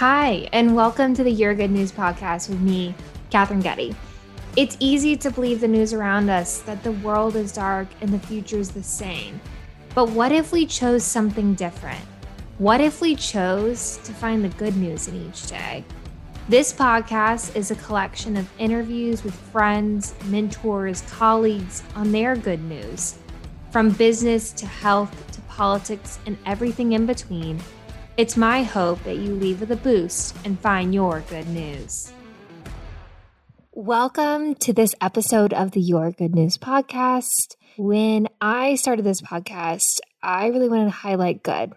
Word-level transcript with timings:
Hi, 0.00 0.48
and 0.54 0.74
welcome 0.74 1.12
to 1.12 1.22
the 1.22 1.30
Your 1.30 1.54
Good 1.54 1.70
News 1.70 1.92
podcast 1.92 2.48
with 2.48 2.62
me, 2.62 2.94
Catherine 3.28 3.60
Getty. 3.60 3.94
It's 4.56 4.78
easy 4.80 5.14
to 5.16 5.30
believe 5.30 5.60
the 5.60 5.68
news 5.68 5.92
around 5.92 6.30
us 6.30 6.60
that 6.60 6.82
the 6.82 6.92
world 6.92 7.36
is 7.36 7.52
dark 7.52 7.86
and 8.00 8.08
the 8.08 8.18
future 8.18 8.56
is 8.56 8.70
the 8.70 8.82
same. 8.82 9.38
But 9.94 10.08
what 10.08 10.32
if 10.32 10.52
we 10.52 10.64
chose 10.64 11.04
something 11.04 11.52
different? 11.52 12.00
What 12.56 12.80
if 12.80 13.02
we 13.02 13.14
chose 13.14 13.98
to 14.04 14.14
find 14.14 14.42
the 14.42 14.48
good 14.48 14.74
news 14.74 15.06
in 15.06 15.16
each 15.16 15.46
day? 15.48 15.84
This 16.48 16.72
podcast 16.72 17.54
is 17.54 17.70
a 17.70 17.76
collection 17.76 18.38
of 18.38 18.48
interviews 18.58 19.22
with 19.22 19.34
friends, 19.34 20.14
mentors, 20.28 21.02
colleagues 21.10 21.82
on 21.94 22.10
their 22.10 22.36
good 22.36 22.62
news. 22.62 23.18
From 23.70 23.90
business 23.90 24.50
to 24.52 24.66
health 24.66 25.30
to 25.32 25.42
politics 25.42 26.18
and 26.24 26.38
everything 26.46 26.92
in 26.92 27.04
between, 27.04 27.60
it's 28.20 28.36
my 28.36 28.62
hope 28.62 29.02
that 29.04 29.16
you 29.16 29.34
leave 29.34 29.60
with 29.60 29.70
a 29.70 29.76
boost 29.76 30.36
and 30.44 30.60
find 30.60 30.92
your 30.92 31.20
good 31.30 31.48
news. 31.48 32.12
Welcome 33.72 34.56
to 34.56 34.74
this 34.74 34.94
episode 35.00 35.54
of 35.54 35.70
the 35.70 35.80
Your 35.80 36.12
Good 36.12 36.34
News 36.34 36.58
podcast. 36.58 37.56
When 37.78 38.28
I 38.38 38.74
started 38.74 39.06
this 39.06 39.22
podcast, 39.22 40.00
I 40.22 40.48
really 40.48 40.68
wanted 40.68 40.84
to 40.84 40.90
highlight 40.90 41.42
good, 41.42 41.72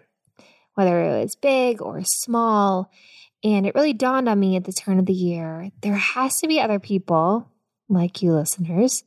whether 0.74 1.02
it 1.02 1.22
was 1.22 1.34
big 1.34 1.80
or 1.80 2.02
small. 2.04 2.90
And 3.42 3.64
it 3.64 3.74
really 3.74 3.94
dawned 3.94 4.28
on 4.28 4.38
me 4.38 4.56
at 4.56 4.64
the 4.64 4.72
turn 4.72 4.98
of 4.98 5.06
the 5.06 5.14
year 5.14 5.70
there 5.80 5.94
has 5.94 6.40
to 6.40 6.46
be 6.46 6.60
other 6.60 6.78
people, 6.78 7.48
like 7.88 8.20
you 8.20 8.34
listeners, 8.34 9.02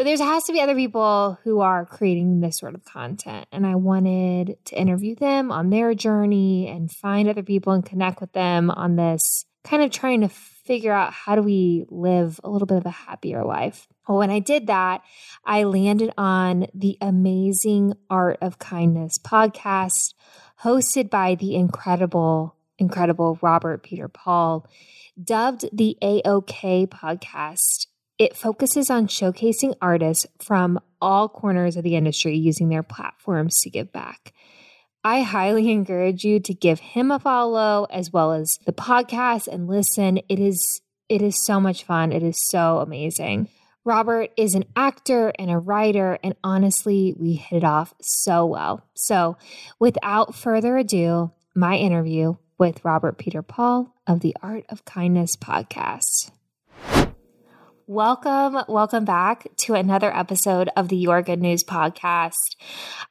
but 0.00 0.04
there 0.04 0.16
has 0.16 0.44
to 0.44 0.52
be 0.54 0.62
other 0.62 0.74
people 0.74 1.38
who 1.44 1.60
are 1.60 1.84
creating 1.84 2.40
this 2.40 2.56
sort 2.56 2.74
of 2.74 2.86
content. 2.86 3.46
And 3.52 3.66
I 3.66 3.74
wanted 3.74 4.56
to 4.64 4.74
interview 4.74 5.14
them 5.14 5.52
on 5.52 5.68
their 5.68 5.92
journey 5.92 6.68
and 6.68 6.90
find 6.90 7.28
other 7.28 7.42
people 7.42 7.74
and 7.74 7.84
connect 7.84 8.18
with 8.22 8.32
them 8.32 8.70
on 8.70 8.96
this 8.96 9.44
kind 9.62 9.82
of 9.82 9.90
trying 9.90 10.22
to 10.22 10.30
figure 10.30 10.94
out 10.94 11.12
how 11.12 11.34
do 11.34 11.42
we 11.42 11.84
live 11.90 12.40
a 12.42 12.48
little 12.48 12.64
bit 12.64 12.78
of 12.78 12.86
a 12.86 12.90
happier 12.90 13.44
life. 13.44 13.88
Well, 14.08 14.16
when 14.16 14.30
I 14.30 14.38
did 14.38 14.68
that, 14.68 15.02
I 15.44 15.64
landed 15.64 16.14
on 16.16 16.68
the 16.72 16.96
Amazing 17.02 17.92
Art 18.08 18.38
of 18.40 18.58
Kindness 18.58 19.18
podcast 19.18 20.14
hosted 20.62 21.10
by 21.10 21.34
the 21.34 21.54
incredible, 21.54 22.56
incredible 22.78 23.38
Robert 23.42 23.82
Peter 23.82 24.08
Paul, 24.08 24.66
dubbed 25.22 25.66
the 25.74 25.98
AOK 26.00 26.86
podcast 26.86 27.84
it 28.20 28.36
focuses 28.36 28.90
on 28.90 29.06
showcasing 29.06 29.74
artists 29.80 30.26
from 30.38 30.78
all 31.00 31.26
corners 31.26 31.78
of 31.78 31.82
the 31.82 31.96
industry 31.96 32.36
using 32.36 32.68
their 32.68 32.82
platforms 32.82 33.58
to 33.62 33.70
give 33.70 33.90
back. 33.92 34.34
I 35.02 35.22
highly 35.22 35.70
encourage 35.72 36.22
you 36.22 36.38
to 36.40 36.52
give 36.52 36.80
him 36.80 37.10
a 37.10 37.18
follow 37.18 37.86
as 37.90 38.12
well 38.12 38.32
as 38.32 38.58
the 38.66 38.74
podcast 38.74 39.48
and 39.48 39.66
listen. 39.66 40.18
It 40.28 40.38
is 40.38 40.82
it 41.08 41.22
is 41.22 41.42
so 41.42 41.58
much 41.58 41.82
fun. 41.82 42.12
It 42.12 42.22
is 42.22 42.46
so 42.46 42.78
amazing. 42.78 43.48
Robert 43.84 44.30
is 44.36 44.54
an 44.54 44.66
actor 44.76 45.32
and 45.38 45.50
a 45.50 45.58
writer, 45.58 46.18
and 46.22 46.36
honestly, 46.44 47.14
we 47.18 47.32
hit 47.32 47.56
it 47.56 47.64
off 47.64 47.94
so 48.02 48.44
well. 48.44 48.86
So, 48.94 49.38
without 49.80 50.34
further 50.34 50.76
ado, 50.76 51.32
my 51.54 51.76
interview 51.76 52.36
with 52.58 52.84
Robert 52.84 53.16
Peter 53.16 53.40
Paul 53.40 53.94
of 54.06 54.20
the 54.20 54.36
Art 54.42 54.66
of 54.68 54.84
Kindness 54.84 55.34
podcast. 55.34 56.30
Welcome, 57.90 58.56
welcome 58.68 59.04
back 59.04 59.48
to 59.62 59.74
another 59.74 60.16
episode 60.16 60.70
of 60.76 60.86
the 60.86 60.96
Your 60.96 61.22
Good 61.22 61.42
News 61.42 61.64
podcast. 61.64 62.54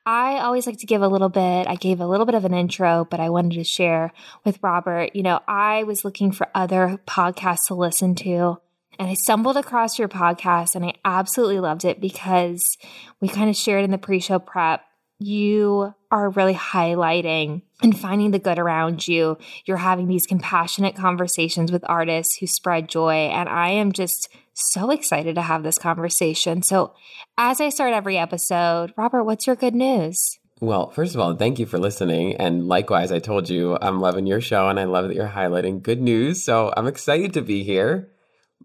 I 0.06 0.38
always 0.38 0.66
like 0.66 0.78
to 0.78 0.86
give 0.86 1.02
a 1.02 1.08
little 1.10 1.28
bit, 1.28 1.68
I 1.68 1.76
gave 1.76 2.00
a 2.00 2.08
little 2.08 2.26
bit 2.26 2.34
of 2.34 2.46
an 2.46 2.54
intro, 2.54 3.06
but 3.12 3.20
I 3.20 3.30
wanted 3.30 3.56
to 3.56 3.66
share 3.66 4.14
with 4.46 4.58
Robert. 4.64 5.14
You 5.14 5.24
know, 5.24 5.42
I 5.50 5.84
was 5.84 6.06
looking 6.06 6.32
for 6.32 6.48
other 6.56 6.98
podcasts 7.06 7.68
to 7.68 7.76
listen 7.76 8.16
to, 8.24 8.62
and 8.98 9.10
I 9.10 9.16
stumbled 9.16 9.58
across 9.58 10.00
your 10.00 10.08
podcast 10.08 10.76
and 10.76 10.86
I 10.86 10.94
absolutely 11.04 11.60
loved 11.60 11.84
it 11.84 12.00
because 12.00 12.78
we 13.20 13.28
kind 13.28 13.50
of 13.50 13.58
shared 13.58 13.84
in 13.84 13.92
the 13.92 13.98
pre 13.98 14.22
show 14.22 14.40
prep. 14.40 14.80
You 15.20 15.94
are 16.10 16.30
really 16.30 16.56
highlighting 16.56 17.64
and 17.84 18.00
finding 18.00 18.32
the 18.32 18.40
good 18.40 18.58
around 18.58 19.06
you. 19.10 19.38
You're 19.66 19.76
having 19.76 20.08
these 20.08 20.26
compassionate 20.26 20.96
conversations 20.96 21.70
with 21.70 21.84
artists 21.90 22.38
who 22.38 22.48
spread 22.48 22.88
joy. 22.88 23.28
And 23.28 23.50
I 23.50 23.72
am 23.72 23.92
just 23.92 24.30
so 24.60 24.92
excited 24.92 25.36
to 25.36 25.42
have 25.42 25.64
this 25.64 25.78
conversation. 25.78 26.62
So, 26.62 26.94
as 27.38 27.62
I 27.62 27.70
start 27.70 27.94
every 27.94 28.18
episode, 28.18 28.94
Robert, 28.98 29.24
what's 29.24 29.48
your 29.48 29.56
good 29.56 29.76
news? 29.76 30.40
Well, 30.62 30.90
first 30.90 31.16
of 31.16 31.22
all, 31.22 31.36
thank 31.36 31.58
you 31.58 31.66
for 31.66 31.78
listening. 31.78 32.36
And 32.36 32.68
likewise, 32.68 33.14
I 33.14 33.20
told 33.20 33.50
you 33.50 33.78
I'm 33.82 34.02
loving 34.02 34.28
your 34.28 34.42
show 34.42 34.68
and 34.68 34.78
I 34.78 34.84
love 34.84 35.08
that 35.08 35.16
you're 35.16 35.30
highlighting 35.30 35.82
good 35.82 36.02
news. 36.02 36.44
So 36.44 36.74
I'm 36.76 36.88
excited 36.88 37.34
to 37.34 37.42
be 37.42 37.64
here. 37.64 38.12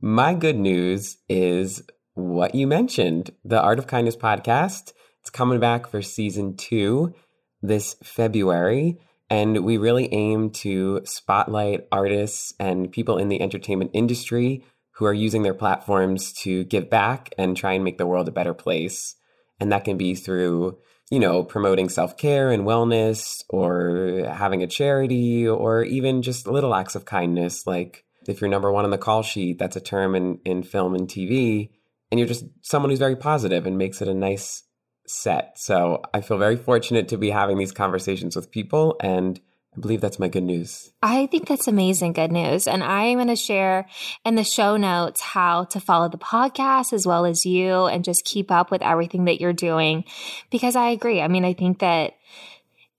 My 0.00 0.34
good 0.34 0.56
news 0.56 1.18
is 1.28 1.84
what 2.14 2.54
you 2.54 2.66
mentioned 2.66 3.30
the 3.44 3.62
Art 3.62 3.78
of 3.78 3.86
Kindness 3.86 4.16
podcast. 4.16 4.92
It's 5.20 5.30
coming 5.30 5.60
back 5.60 5.86
for 5.86 6.02
season 6.02 6.56
two 6.56 7.14
this 7.62 7.94
February. 8.02 8.98
And 9.30 9.64
we 9.64 9.78
really 9.78 10.12
aim 10.12 10.50
to 10.50 11.00
spotlight 11.04 11.86
artists 11.92 12.54
and 12.58 12.90
people 12.90 13.18
in 13.18 13.28
the 13.28 13.40
entertainment 13.40 13.92
industry 13.94 14.64
who 14.94 15.04
are 15.06 15.14
using 15.14 15.42
their 15.42 15.54
platforms 15.54 16.32
to 16.32 16.64
give 16.64 16.88
back 16.88 17.32
and 17.36 17.56
try 17.56 17.72
and 17.72 17.84
make 17.84 17.98
the 17.98 18.06
world 18.06 18.28
a 18.28 18.32
better 18.32 18.54
place. 18.54 19.16
And 19.58 19.72
that 19.72 19.84
can 19.84 19.96
be 19.96 20.14
through, 20.14 20.78
you 21.10 21.18
know, 21.18 21.42
promoting 21.42 21.88
self 21.88 22.16
care 22.16 22.50
and 22.50 22.64
wellness 22.64 23.42
or 23.48 24.24
having 24.32 24.62
a 24.62 24.68
charity 24.68 25.46
or 25.46 25.82
even 25.82 26.22
just 26.22 26.46
little 26.46 26.74
acts 26.74 26.94
of 26.94 27.04
kindness. 27.04 27.66
Like 27.66 28.04
if 28.28 28.40
you're 28.40 28.50
number 28.50 28.70
one 28.70 28.84
on 28.84 28.90
the 28.90 28.98
call 28.98 29.22
sheet, 29.22 29.58
that's 29.58 29.76
a 29.76 29.80
term 29.80 30.14
in, 30.14 30.38
in 30.44 30.62
film 30.62 30.94
and 30.94 31.08
TV. 31.08 31.70
And 32.10 32.18
you're 32.20 32.28
just 32.28 32.44
someone 32.62 32.90
who's 32.90 33.00
very 33.00 33.16
positive 33.16 33.66
and 33.66 33.76
makes 33.76 34.00
it 34.00 34.08
a 34.08 34.14
nice 34.14 34.62
set. 35.06 35.58
So 35.58 36.02
I 36.14 36.20
feel 36.20 36.38
very 36.38 36.56
fortunate 36.56 37.08
to 37.08 37.18
be 37.18 37.30
having 37.30 37.58
these 37.58 37.72
conversations 37.72 38.36
with 38.36 38.52
people 38.52 38.96
and 39.00 39.40
I 39.76 39.80
believe 39.80 40.00
that's 40.00 40.18
my 40.18 40.28
good 40.28 40.44
news. 40.44 40.92
I 41.02 41.26
think 41.26 41.48
that's 41.48 41.66
amazing 41.66 42.12
good 42.12 42.30
news. 42.30 42.68
And 42.68 42.82
I 42.82 43.04
am 43.04 43.16
going 43.16 43.28
to 43.28 43.36
share 43.36 43.86
in 44.24 44.36
the 44.36 44.44
show 44.44 44.76
notes 44.76 45.20
how 45.20 45.64
to 45.64 45.80
follow 45.80 46.08
the 46.08 46.18
podcast 46.18 46.92
as 46.92 47.06
well 47.06 47.24
as 47.24 47.44
you 47.44 47.86
and 47.86 48.04
just 48.04 48.24
keep 48.24 48.50
up 48.52 48.70
with 48.70 48.82
everything 48.82 49.24
that 49.24 49.40
you're 49.40 49.52
doing 49.52 50.04
because 50.50 50.76
I 50.76 50.90
agree. 50.90 51.20
I 51.20 51.28
mean, 51.28 51.44
I 51.44 51.54
think 51.54 51.80
that 51.80 52.14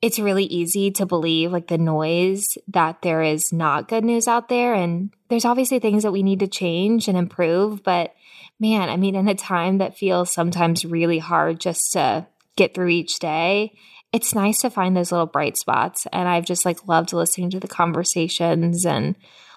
it's 0.02 0.20
really 0.20 0.44
easy 0.44 0.92
to 0.92 1.06
believe 1.06 1.52
like 1.52 1.68
the 1.68 1.78
noise 1.78 2.58
that 2.68 3.02
there 3.02 3.24
is 3.24 3.54
not 3.54 3.88
good 3.88 4.04
news 4.04 4.28
out 4.28 4.50
there. 4.50 4.74
And 4.74 5.12
there's 5.30 5.46
obviously 5.46 5.80
things 5.80 6.04
that 6.04 6.12
we 6.12 6.24
need 6.24 6.42
to 6.42 6.48
change 6.48 7.08
and 7.08 7.18
improve. 7.18 7.84
But 7.84 8.14
man, 8.60 8.90
I 8.90 8.98
mean, 8.98 9.16
in 9.16 9.28
a 9.30 9.36
time 9.36 9.78
that 9.78 9.98
feels 9.98 10.30
sometimes 10.30 10.86
really 10.86 11.20
hard 11.20 11.60
just 11.60 11.94
to 11.94 12.28
get 12.56 12.74
through 12.74 12.90
each 12.90 13.20
day, 13.20 13.74
it's 14.12 14.36
nice 14.36 14.62
to 14.62 14.70
find 14.70 14.96
those 14.96 15.12
little 15.12 15.26
bright 15.26 15.58
spots. 15.58 16.08
And 16.14 16.28
I've 16.28 16.46
just 16.46 16.66
like 16.66 16.88
loved 16.88 17.14
listening 17.14 17.50
to 17.52 17.60
the 17.60 17.68
conversations 17.68 18.86
and 18.86 19.16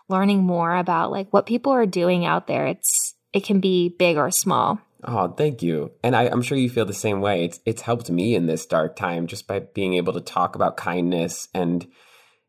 learning 0.09 0.42
more 0.42 0.76
about 0.76 1.10
like 1.10 1.32
what 1.32 1.47
people 1.47 1.72
are 1.72 1.86
doing 1.86 2.25
out 2.25 2.47
there. 2.47 2.66
It's 2.66 3.14
it 3.32 3.44
can 3.44 3.60
be 3.60 3.88
big 3.88 4.16
or 4.16 4.31
small. 4.31 4.81
Oh, 5.04 5.28
thank 5.28 5.62
you. 5.62 5.92
And 6.03 6.16
I, 6.16 6.25
am 6.25 6.42
sure 6.42 6.58
you 6.58 6.69
feel 6.69 6.84
the 6.84 6.92
same 6.92 7.20
way. 7.20 7.44
It's 7.44 7.60
it's 7.64 7.82
helped 7.82 8.10
me 8.10 8.34
in 8.34 8.47
this 8.47 8.66
dark 8.66 8.97
time 8.97 9.26
just 9.26 9.47
by 9.47 9.60
being 9.60 9.94
able 9.94 10.12
to 10.14 10.20
talk 10.20 10.56
about 10.56 10.76
kindness 10.76 11.48
and 11.54 11.87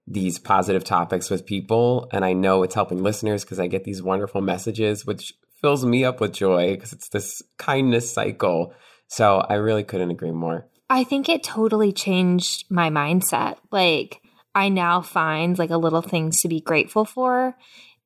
these 0.07 0.39
positive 0.39 0.83
topics 0.83 1.29
with 1.29 1.45
people. 1.45 2.09
And 2.11 2.25
I 2.25 2.33
know 2.33 2.63
it's 2.63 2.73
helping 2.73 3.03
listeners 3.03 3.43
because 3.43 3.59
I 3.59 3.67
get 3.67 3.83
these 3.83 4.01
wonderful 4.01 4.41
messages, 4.41 5.05
which 5.05 5.33
fills 5.61 5.85
me 5.85 6.03
up 6.03 6.19
with 6.19 6.33
joy 6.33 6.73
because 6.73 6.93
it's 6.93 7.09
this 7.09 7.43
kindness 7.59 8.11
cycle. 8.11 8.73
So 9.07 9.37
I 9.37 9.55
really 9.55 9.83
couldn't 9.83 10.09
agree 10.09 10.31
more. 10.31 10.67
I 10.89 11.03
think 11.03 11.29
it 11.29 11.43
totally 11.43 11.91
changed 11.91 12.65
my 12.69 12.89
mindset. 12.89 13.57
Like, 13.71 14.21
I 14.55 14.69
now 14.69 15.01
find 15.01 15.57
like 15.57 15.69
a 15.69 15.77
little 15.77 16.01
things 16.01 16.41
to 16.41 16.47
be 16.47 16.59
grateful 16.59 17.05
for 17.05 17.55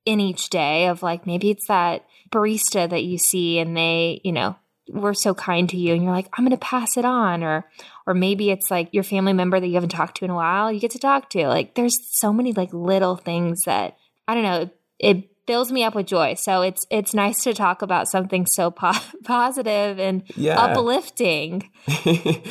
in 0.06 0.19
each 0.19 0.50
day 0.50 0.88
of 0.88 1.01
like 1.01 1.25
maybe 1.25 1.50
it's 1.50 1.68
that 1.68 2.06
barista 2.30 2.89
that 2.89 3.03
you 3.03 3.18
see 3.18 3.59
and 3.59 3.75
they, 3.77 4.19
you 4.24 4.31
know, 4.31 4.56
were 4.89 5.13
so 5.13 5.33
kind 5.33 5.69
to 5.69 5.77
you 5.77 5.94
and 5.94 6.03
you're 6.03 6.12
like, 6.12 6.27
I'm 6.33 6.44
gonna 6.44 6.57
pass 6.57 6.97
it 6.97 7.06
on 7.06 7.44
or 7.44 7.65
or 8.06 8.13
maybe 8.13 8.51
it's 8.51 8.69
like 8.69 8.89
your 8.91 9.03
family 9.03 9.33
member 9.33 9.59
that 9.59 9.68
you 9.68 9.75
haven't 9.75 9.89
talked 9.89 10.18
to 10.18 10.25
in 10.25 10.31
a 10.31 10.36
while, 10.36 10.71
you 10.71 10.79
get 10.79 10.91
to 10.91 11.00
talk 11.00 11.29
to. 11.31 11.47
Like 11.47 11.75
there's 11.75 11.97
so 12.19 12.33
many 12.33 12.51
like 12.51 12.74
little 12.74 13.15
things 13.15 13.63
that 13.65 13.97
I 14.27 14.33
don't 14.33 14.44
know, 14.44 14.62
it, 14.62 14.77
it 15.00 15.29
fills 15.47 15.71
me 15.71 15.83
up 15.83 15.95
with 15.95 16.07
joy. 16.07 16.35
So 16.35 16.61
it's 16.61 16.85
it's 16.89 17.13
nice 17.13 17.43
to 17.43 17.53
talk 17.53 17.81
about 17.81 18.07
something 18.07 18.45
so 18.45 18.71
po- 18.71 18.93
positive 19.23 19.99
and 19.99 20.23
yeah. 20.35 20.59
uplifting. 20.59 21.69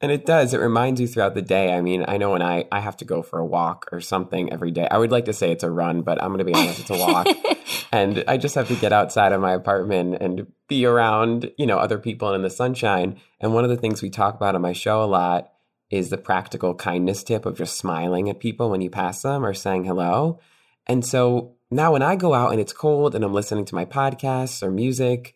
And 0.00 0.12
it 0.12 0.26
does. 0.26 0.52
It 0.52 0.60
reminds 0.60 1.00
you 1.00 1.06
throughout 1.06 1.34
the 1.34 1.42
day. 1.42 1.72
I 1.72 1.80
mean, 1.80 2.04
I 2.06 2.18
know 2.18 2.32
when 2.32 2.42
I, 2.42 2.66
I 2.70 2.80
have 2.80 2.98
to 2.98 3.06
go 3.06 3.22
for 3.22 3.38
a 3.38 3.46
walk 3.46 3.88
or 3.92 4.00
something 4.02 4.52
every 4.52 4.70
day. 4.70 4.86
I 4.90 4.98
would 4.98 5.10
like 5.10 5.24
to 5.24 5.32
say 5.32 5.50
it's 5.50 5.64
a 5.64 5.70
run, 5.70 6.02
but 6.02 6.22
I'm 6.22 6.28
going 6.28 6.38
to 6.38 6.44
be 6.44 6.54
honest, 6.54 6.80
it's 6.80 6.90
a 6.90 6.98
walk. 6.98 7.26
and 7.92 8.22
I 8.28 8.36
just 8.36 8.54
have 8.56 8.68
to 8.68 8.76
get 8.76 8.92
outside 8.92 9.32
of 9.32 9.40
my 9.40 9.54
apartment 9.54 10.18
and 10.20 10.46
be 10.68 10.84
around, 10.84 11.50
you 11.56 11.64
know, 11.64 11.78
other 11.78 11.98
people 11.98 12.28
and 12.28 12.36
in 12.36 12.42
the 12.42 12.50
sunshine. 12.50 13.18
And 13.40 13.54
one 13.54 13.64
of 13.64 13.70
the 13.70 13.76
things 13.76 14.02
we 14.02 14.10
talk 14.10 14.34
about 14.34 14.54
on 14.54 14.60
my 14.60 14.74
show 14.74 15.02
a 15.02 15.06
lot 15.06 15.52
is 15.88 16.10
the 16.10 16.18
practical 16.18 16.74
kindness 16.74 17.24
tip 17.24 17.46
of 17.46 17.56
just 17.56 17.76
smiling 17.76 18.28
at 18.28 18.38
people 18.38 18.70
when 18.70 18.82
you 18.82 18.90
pass 18.90 19.22
them 19.22 19.46
or 19.46 19.54
saying 19.54 19.86
hello. 19.86 20.40
And 20.86 21.06
so 21.06 21.55
now 21.70 21.92
when 21.92 22.02
I 22.02 22.16
go 22.16 22.34
out 22.34 22.52
and 22.52 22.60
it's 22.60 22.72
cold 22.72 23.14
and 23.14 23.24
I'm 23.24 23.34
listening 23.34 23.64
to 23.66 23.74
my 23.74 23.84
podcasts 23.84 24.62
or 24.62 24.70
music, 24.70 25.34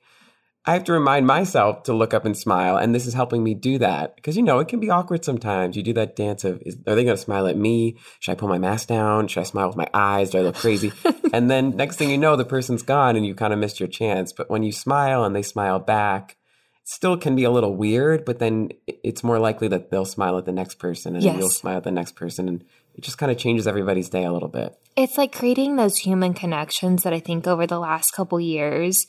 I 0.66 0.74
have 0.74 0.84
to 0.84 0.92
remind 0.92 1.26
myself 1.26 1.84
to 1.84 1.94
look 1.94 2.12
up 2.12 2.26
and 2.26 2.36
smile. 2.36 2.76
And 2.76 2.94
this 2.94 3.06
is 3.06 3.14
helping 3.14 3.42
me 3.42 3.54
do 3.54 3.78
that 3.78 4.14
because, 4.14 4.36
you 4.36 4.42
know, 4.42 4.58
it 4.58 4.68
can 4.68 4.78
be 4.78 4.90
awkward 4.90 5.24
sometimes. 5.24 5.74
You 5.74 5.82
do 5.82 5.94
that 5.94 6.14
dance 6.16 6.44
of, 6.44 6.62
is, 6.66 6.76
are 6.86 6.94
they 6.94 7.02
going 7.02 7.16
to 7.16 7.22
smile 7.22 7.46
at 7.46 7.56
me? 7.56 7.96
Should 8.20 8.32
I 8.32 8.34
pull 8.34 8.48
my 8.48 8.58
mask 8.58 8.88
down? 8.88 9.26
Should 9.26 9.40
I 9.40 9.44
smile 9.44 9.68
with 9.68 9.76
my 9.76 9.88
eyes? 9.94 10.30
Do 10.30 10.38
I 10.38 10.42
look 10.42 10.56
crazy? 10.56 10.92
and 11.32 11.50
then 11.50 11.70
next 11.76 11.96
thing 11.96 12.10
you 12.10 12.18
know, 12.18 12.36
the 12.36 12.44
person's 12.44 12.82
gone 12.82 13.16
and 13.16 13.24
you 13.24 13.34
kind 13.34 13.54
of 13.54 13.58
missed 13.58 13.80
your 13.80 13.88
chance. 13.88 14.32
But 14.32 14.50
when 14.50 14.62
you 14.62 14.70
smile 14.70 15.24
and 15.24 15.34
they 15.34 15.42
smile 15.42 15.78
back, 15.78 16.36
still 16.84 17.16
can 17.16 17.34
be 17.34 17.44
a 17.44 17.50
little 17.50 17.74
weird, 17.74 18.24
but 18.24 18.38
then 18.38 18.68
it's 18.86 19.24
more 19.24 19.38
likely 19.38 19.68
that 19.68 19.90
they'll 19.90 20.04
smile 20.04 20.36
at 20.36 20.44
the 20.44 20.52
next 20.52 20.74
person 20.74 21.14
and 21.14 21.24
Yes. 21.24 21.38
you'll 21.38 21.48
smile 21.48 21.78
at 21.78 21.84
the 21.84 21.90
next 21.90 22.16
person. 22.16 22.48
And 22.48 22.64
it 22.94 23.02
just 23.02 23.18
kind 23.18 23.30
of 23.32 23.38
changes 23.38 23.66
everybody's 23.66 24.08
day 24.08 24.24
a 24.24 24.32
little 24.32 24.48
bit. 24.48 24.76
It's 24.96 25.16
like 25.16 25.32
creating 25.32 25.76
those 25.76 25.98
human 25.98 26.34
connections 26.34 27.02
that 27.04 27.12
I 27.12 27.20
think 27.20 27.46
over 27.46 27.66
the 27.66 27.78
last 27.78 28.12
couple 28.12 28.40
years 28.40 29.06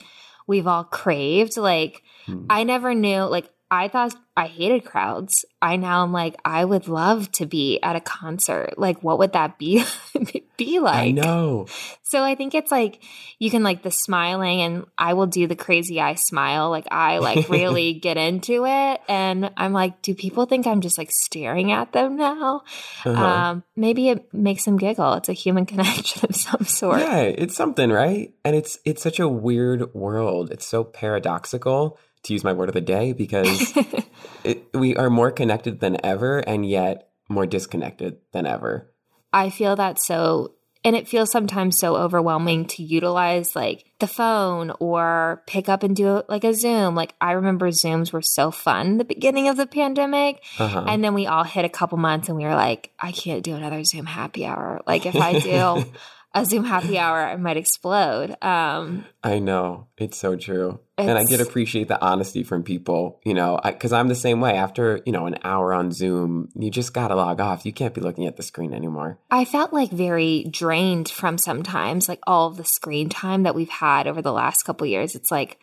we've 0.47 0.67
all 0.67 0.83
craved. 0.83 1.57
Like, 1.57 2.03
Hmm. 2.25 2.45
I 2.49 2.63
never 2.63 2.93
knew, 2.93 3.21
like, 3.23 3.49
I 3.73 3.87
thought 3.87 4.13
I 4.35 4.47
hated 4.47 4.83
crowds. 4.83 5.45
I 5.61 5.77
now 5.77 6.03
am 6.03 6.11
like, 6.11 6.35
I 6.43 6.65
would 6.65 6.89
love 6.89 7.31
to 7.33 7.45
be 7.45 7.79
at 7.81 7.95
a 7.95 8.01
concert. 8.01 8.73
Like, 8.77 9.01
what 9.01 9.17
would 9.19 9.31
that 9.31 9.57
be 9.57 9.85
be 10.57 10.79
like? 10.81 10.95
I 10.95 11.11
know. 11.11 11.67
So 12.03 12.21
I 12.21 12.35
think 12.35 12.53
it's 12.53 12.69
like 12.69 13.01
you 13.39 13.49
can 13.49 13.63
like 13.63 13.81
the 13.81 13.89
smiling 13.89 14.61
and 14.61 14.85
I 14.97 15.13
will 15.13 15.27
do 15.27 15.47
the 15.47 15.55
crazy 15.55 16.01
eye 16.01 16.15
smile. 16.15 16.69
Like 16.69 16.85
I 16.91 17.19
like 17.19 17.47
really 17.47 17.93
get 18.01 18.17
into 18.17 18.65
it. 18.65 19.01
And 19.07 19.51
I'm 19.55 19.71
like, 19.71 20.01
do 20.01 20.15
people 20.15 20.45
think 20.45 20.67
I'm 20.67 20.81
just 20.81 20.97
like 20.97 21.09
staring 21.09 21.71
at 21.71 21.93
them 21.93 22.17
now? 22.17 22.63
Uh-huh. 23.05 23.25
Um, 23.25 23.63
maybe 23.77 24.09
it 24.09 24.33
makes 24.33 24.65
them 24.65 24.75
giggle. 24.75 25.13
It's 25.13 25.29
a 25.29 25.33
human 25.33 25.65
connection 25.71 26.29
of 26.29 26.35
some 26.35 26.65
sort. 26.65 26.99
Yeah, 26.99 27.21
it's 27.21 27.55
something, 27.55 27.89
right? 27.89 28.33
And 28.43 28.53
it's 28.53 28.79
it's 28.83 29.01
such 29.01 29.21
a 29.21 29.29
weird 29.29 29.93
world. 29.93 30.51
It's 30.51 30.67
so 30.67 30.83
paradoxical 30.83 31.97
to 32.23 32.33
use 32.33 32.43
my 32.43 32.53
word 32.53 32.69
of 32.69 32.73
the 32.73 32.81
day 32.81 33.13
because 33.13 33.73
it, 34.43 34.67
we 34.73 34.95
are 34.95 35.09
more 35.09 35.31
connected 35.31 35.79
than 35.79 35.97
ever 36.05 36.39
and 36.39 36.65
yet 36.67 37.09
more 37.29 37.45
disconnected 37.45 38.17
than 38.31 38.45
ever. 38.45 38.91
I 39.33 39.49
feel 39.49 39.75
that 39.77 40.01
so 40.01 40.53
and 40.83 40.95
it 40.95 41.07
feels 41.07 41.29
sometimes 41.29 41.77
so 41.77 41.95
overwhelming 41.95 42.65
to 42.65 42.83
utilize 42.83 43.55
like 43.55 43.85
the 43.99 44.07
phone 44.07 44.71
or 44.79 45.43
pick 45.45 45.69
up 45.69 45.83
and 45.83 45.95
do 45.95 46.23
like 46.27 46.43
a 46.43 46.55
Zoom. 46.55 46.95
Like 46.95 47.13
I 47.21 47.33
remember 47.33 47.69
Zooms 47.69 48.11
were 48.11 48.23
so 48.23 48.49
fun 48.49 48.97
the 48.97 49.05
beginning 49.05 49.47
of 49.47 49.57
the 49.57 49.67
pandemic. 49.67 50.43
Uh-huh. 50.57 50.85
And 50.87 51.03
then 51.03 51.13
we 51.13 51.27
all 51.27 51.43
hit 51.43 51.65
a 51.65 51.69
couple 51.69 51.99
months 51.99 52.29
and 52.29 52.37
we 52.37 52.45
were 52.45 52.55
like, 52.55 52.91
I 52.99 53.11
can't 53.11 53.43
do 53.43 53.55
another 53.55 53.83
Zoom 53.83 54.07
happy 54.07 54.45
hour. 54.45 54.81
Like 54.87 55.05
if 55.05 55.15
I 55.15 55.39
do 55.39 55.85
a 56.33 56.45
Zoom 56.45 56.63
happy 56.63 56.97
hour, 56.97 57.19
I 57.19 57.35
might 57.35 57.57
explode. 57.57 58.35
Um, 58.41 59.05
I 59.23 59.39
know. 59.39 59.87
It's 59.97 60.17
so 60.17 60.35
true. 60.35 60.79
and 60.97 61.17
I 61.17 61.25
did 61.25 61.41
appreciate 61.41 61.87
the 61.87 61.99
honesty 62.01 62.43
from 62.43 62.63
people, 62.63 63.19
you 63.25 63.33
know, 63.33 63.59
because 63.63 63.91
I'm 63.91 64.07
the 64.07 64.15
same 64.15 64.39
way. 64.39 64.53
After, 64.53 65.01
you 65.05 65.11
know, 65.11 65.25
an 65.25 65.37
hour 65.43 65.73
on 65.73 65.91
Zoom, 65.91 66.49
you 66.55 66.71
just 66.71 66.93
got 66.93 67.09
to 67.09 67.15
log 67.15 67.41
off. 67.41 67.65
You 67.65 67.73
can't 67.73 67.93
be 67.93 68.01
looking 68.01 68.27
at 68.27 68.37
the 68.37 68.43
screen 68.43 68.73
anymore. 68.73 69.19
I 69.29 69.45
felt 69.45 69.73
like 69.73 69.91
very 69.91 70.45
drained 70.45 71.09
from 71.09 71.37
sometimes 71.37 72.07
like 72.07 72.19
all 72.25 72.47
of 72.47 72.57
the 72.57 72.65
screen 72.65 73.09
time 73.09 73.43
that 73.43 73.55
we've 73.55 73.69
had 73.69 74.07
over 74.07 74.21
the 74.21 74.33
last 74.33 74.63
couple 74.63 74.87
years. 74.87 75.15
It's 75.15 75.31
like 75.31 75.59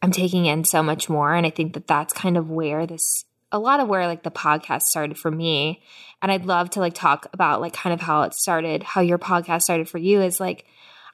I'm 0.00 0.12
taking 0.12 0.46
in 0.46 0.64
so 0.64 0.82
much 0.82 1.08
more. 1.08 1.34
And 1.34 1.46
I 1.46 1.50
think 1.50 1.74
that 1.74 1.86
that's 1.86 2.12
kind 2.12 2.36
of 2.36 2.50
where 2.50 2.86
this, 2.86 3.24
a 3.54 3.58
lot 3.58 3.78
of 3.78 3.88
where 3.88 4.08
like 4.08 4.24
the 4.24 4.32
podcast 4.32 4.82
started 4.82 5.16
for 5.16 5.30
me. 5.30 5.80
And 6.20 6.32
I'd 6.32 6.44
love 6.44 6.70
to 6.70 6.80
like 6.80 6.94
talk 6.94 7.28
about 7.32 7.60
like 7.60 7.72
kind 7.72 7.94
of 7.94 8.00
how 8.00 8.22
it 8.22 8.34
started, 8.34 8.82
how 8.82 9.00
your 9.00 9.16
podcast 9.16 9.62
started 9.62 9.88
for 9.88 9.98
you 9.98 10.20
is 10.20 10.40
like, 10.40 10.66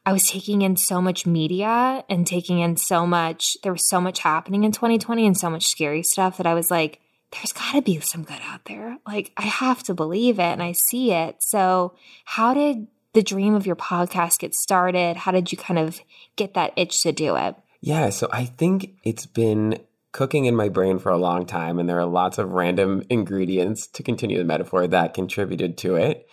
I 0.07 0.13
was 0.13 0.29
taking 0.29 0.63
in 0.63 0.77
so 0.77 1.03
much 1.03 1.27
media 1.27 2.03
and 2.09 2.27
taking 2.27 2.61
in 2.61 2.79
so 2.79 3.07
much, 3.07 3.59
there 3.63 3.73
was 3.73 3.87
so 3.87 4.01
much 4.01 4.21
happening 4.21 4.65
in 4.65 4.73
2020 4.73 5.27
and 5.27 5.37
so 5.37 5.51
much 5.51 5.67
scary 5.67 6.03
stuff 6.03 6.39
that 6.39 6.47
I 6.47 6.55
was 6.55 6.71
like, 6.71 7.01
there's 7.31 7.53
got 7.53 7.73
to 7.75 7.83
be 7.83 8.01
some 8.01 8.25
good 8.25 8.41
out 8.45 8.65
there. 8.65 8.97
Like, 9.07 9.33
I 9.37 9.43
have 9.43 9.83
to 9.85 9.95
believe 9.95 10.39
it 10.39 10.45
and 10.45 10.63
I 10.63 10.73
see 10.73 11.13
it. 11.13 11.37
So, 11.41 11.95
how 12.25 12.55
did 12.55 12.87
the 13.13 13.23
dream 13.23 13.55
of 13.55 13.67
your 13.67 13.77
podcast 13.77 14.39
get 14.39 14.55
started? 14.55 15.19
How 15.19 15.31
did 15.31 15.53
you 15.53 15.59
kind 15.59 15.79
of 15.79 16.01
get 16.37 16.55
that 16.55 16.73
itch 16.77 17.03
to 17.03 17.13
do 17.13 17.37
it? 17.37 17.55
Yeah, 17.83 18.09
so 18.09 18.29
I 18.33 18.47
think 18.47 18.95
it's 19.05 19.27
been 19.27 19.79
cooking 20.13 20.45
in 20.47 20.57
my 20.57 20.69
brain 20.69 20.99
for 20.99 21.11
a 21.11 21.19
long 21.19 21.47
time, 21.47 21.79
and 21.79 21.89
there 21.89 22.01
are 22.01 22.07
lots 22.07 22.39
of 22.39 22.53
random 22.53 23.03
ingredients 23.09 23.87
to 23.89 24.03
continue 24.03 24.39
the 24.39 24.45
metaphor 24.45 24.87
that 24.87 25.15
contributed 25.15 25.79
to 25.79 25.97
it. 25.97 26.27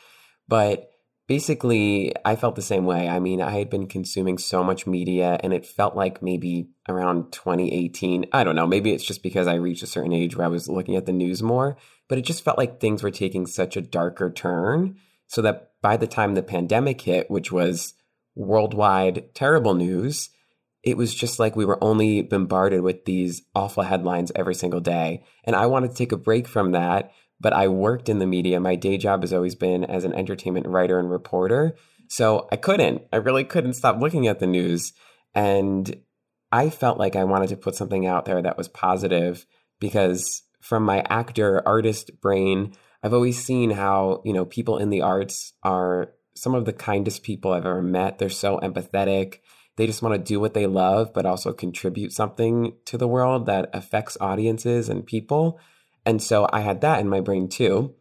But 0.47 0.91
basically, 1.27 2.13
I 2.25 2.35
felt 2.35 2.56
the 2.56 2.62
same 2.62 2.85
way. 2.85 3.07
I 3.07 3.19
mean, 3.19 3.41
I 3.41 3.51
had 3.51 3.69
been 3.69 3.88
consuming 3.88 4.38
so 4.38 4.63
much 4.63 4.88
media, 4.88 5.39
and 5.44 5.53
it 5.53 5.65
felt 5.65 5.95
like 5.95 6.24
maybe 6.24 6.69
around 6.89 7.31
2018. 7.31 8.27
I 8.33 8.44
don't 8.44 8.56
know, 8.56 8.68
maybe 8.68 8.91
it's 8.91 9.06
just 9.06 9.21
because 9.21 9.47
I 9.47 9.56
reached 9.56 9.83
a 9.83 9.88
certain 9.88 10.13
age 10.13 10.35
where 10.35 10.45
I 10.45 10.50
was 10.50 10.69
looking 10.69 10.95
at 10.95 11.06
the 11.06 11.13
news 11.13 11.44
more, 11.44 11.77
but 12.07 12.18
it 12.18 12.23
just 12.23 12.44
felt 12.44 12.57
like 12.57 12.80
things 12.80 13.03
were 13.03 13.12
taking 13.12 13.45
such 13.45 13.77
a 13.77 13.81
darker 13.81 14.31
turn. 14.31 14.97
So 15.30 15.41
that 15.41 15.73
by 15.81 15.97
the 15.97 16.07
time 16.07 16.35
the 16.35 16.41
pandemic 16.41 17.01
hit, 17.01 17.30
which 17.30 17.51
was 17.51 17.94
worldwide 18.33 19.33
terrible 19.33 19.73
news, 19.73 20.30
it 20.87 20.95
was 20.95 21.13
just 21.13 21.37
like 21.37 21.57
we 21.57 21.65
were 21.65 21.83
only 21.83 22.21
bombarded 22.21 22.79
with 22.79 23.03
these 23.03 23.41
awful 23.53 23.83
headlines 23.83 24.31
every 24.33 24.55
single 24.55 24.79
day. 24.79 25.21
And 25.43 25.53
I 25.53 25.65
wanted 25.65 25.91
to 25.91 25.97
take 25.97 26.13
a 26.13 26.17
break 26.17 26.47
from 26.47 26.71
that, 26.71 27.11
but 27.41 27.51
I 27.51 27.67
worked 27.67 28.07
in 28.07 28.19
the 28.19 28.25
media. 28.25 28.61
My 28.61 28.75
day 28.75 28.97
job 28.97 29.21
has 29.21 29.33
always 29.33 29.53
been 29.53 29.83
as 29.83 30.05
an 30.05 30.13
entertainment 30.13 30.65
writer 30.65 30.97
and 30.97 31.11
reporter. 31.11 31.75
So 32.07 32.47
I 32.53 32.55
couldn't, 32.55 33.01
I 33.11 33.17
really 33.17 33.43
couldn't 33.43 33.73
stop 33.73 33.99
looking 33.99 34.27
at 34.27 34.39
the 34.39 34.47
news. 34.47 34.93
And 35.35 35.93
I 36.53 36.69
felt 36.69 36.99
like 36.99 37.17
I 37.17 37.25
wanted 37.25 37.49
to 37.49 37.57
put 37.57 37.75
something 37.75 38.05
out 38.05 38.23
there 38.23 38.41
that 38.41 38.57
was 38.57 38.69
positive 38.69 39.45
because 39.81 40.43
from 40.61 40.83
my 40.83 41.03
actor 41.09 41.67
artist 41.67 42.11
brain, 42.21 42.71
I've 43.03 43.13
always 43.13 43.43
seen 43.43 43.71
how, 43.71 44.21
you 44.23 44.31
know, 44.31 44.45
people 44.45 44.77
in 44.77 44.89
the 44.89 45.01
arts 45.01 45.51
are 45.63 46.13
some 46.33 46.55
of 46.55 46.63
the 46.63 46.71
kindest 46.71 47.23
people 47.23 47.51
I've 47.51 47.65
ever 47.65 47.81
met. 47.81 48.19
They're 48.19 48.29
so 48.29 48.57
empathetic. 48.59 49.39
They 49.77 49.85
just 49.85 50.01
want 50.01 50.15
to 50.15 50.19
do 50.19 50.39
what 50.39 50.53
they 50.53 50.68
love, 50.68 51.13
but 51.13 51.25
also 51.25 51.53
contribute 51.53 52.12
something 52.12 52.74
to 52.85 52.97
the 52.97 53.07
world 53.07 53.45
that 53.45 53.69
affects 53.74 54.18
audiences 54.19 54.89
and 54.89 55.06
people. 55.06 55.59
And 56.06 56.21
so 56.21 56.47
I 56.51 56.62
had 56.62 56.81
that 56.81 57.00
in 57.00 57.07
my 57.07 57.21
brain 57.21 57.47
too. 57.47 57.95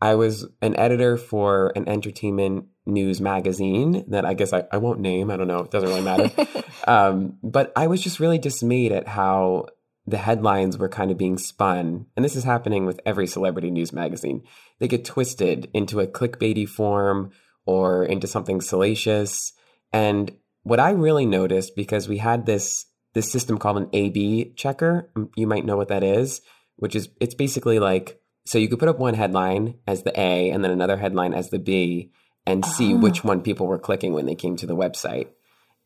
I 0.00 0.14
was 0.14 0.46
an 0.62 0.76
editor 0.76 1.16
for 1.16 1.72
an 1.76 1.88
entertainment 1.88 2.66
news 2.86 3.20
magazine 3.20 4.04
that 4.08 4.24
I 4.24 4.34
guess 4.34 4.52
I, 4.52 4.64
I 4.72 4.78
won't 4.78 5.00
name. 5.00 5.30
I 5.30 5.36
don't 5.36 5.48
know. 5.48 5.60
It 5.60 5.70
doesn't 5.70 5.88
really 5.88 6.02
matter. 6.02 6.30
um, 6.86 7.38
but 7.42 7.72
I 7.76 7.88
was 7.88 8.00
just 8.00 8.20
really 8.20 8.38
dismayed 8.38 8.92
at 8.92 9.08
how 9.08 9.66
the 10.06 10.16
headlines 10.16 10.78
were 10.78 10.88
kind 10.88 11.10
of 11.10 11.18
being 11.18 11.36
spun. 11.36 12.06
And 12.16 12.24
this 12.24 12.36
is 12.36 12.44
happening 12.44 12.86
with 12.86 13.00
every 13.04 13.26
celebrity 13.26 13.70
news 13.70 13.92
magazine. 13.92 14.42
They 14.78 14.88
get 14.88 15.04
twisted 15.04 15.68
into 15.74 16.00
a 16.00 16.06
clickbaity 16.06 16.66
form 16.66 17.30
or 17.66 18.04
into 18.04 18.26
something 18.26 18.62
salacious. 18.62 19.52
And 19.92 20.32
what 20.68 20.80
I 20.80 20.90
really 20.90 21.26
noticed 21.26 21.74
because 21.76 22.08
we 22.08 22.18
had 22.18 22.46
this 22.46 22.84
this 23.14 23.30
system 23.32 23.58
called 23.58 23.78
an 23.78 23.88
A/B 23.92 24.52
checker. 24.54 25.10
You 25.36 25.46
might 25.46 25.64
know 25.64 25.76
what 25.76 25.88
that 25.88 26.04
is, 26.04 26.40
which 26.76 26.94
is 26.94 27.08
it's 27.20 27.34
basically 27.34 27.78
like 27.78 28.20
so 28.46 28.58
you 28.58 28.68
could 28.68 28.78
put 28.78 28.88
up 28.88 28.98
one 28.98 29.14
headline 29.14 29.74
as 29.86 30.02
the 30.04 30.18
A 30.18 30.50
and 30.50 30.62
then 30.64 30.70
another 30.70 30.96
headline 30.96 31.34
as 31.34 31.50
the 31.50 31.58
B 31.58 32.10
and 32.46 32.64
see 32.64 32.94
Oh. 32.94 32.98
which 32.98 33.24
one 33.24 33.40
people 33.42 33.66
were 33.66 33.78
clicking 33.78 34.12
when 34.14 34.26
they 34.26 34.34
came 34.34 34.56
to 34.56 34.66
the 34.66 34.76
website. 34.76 35.28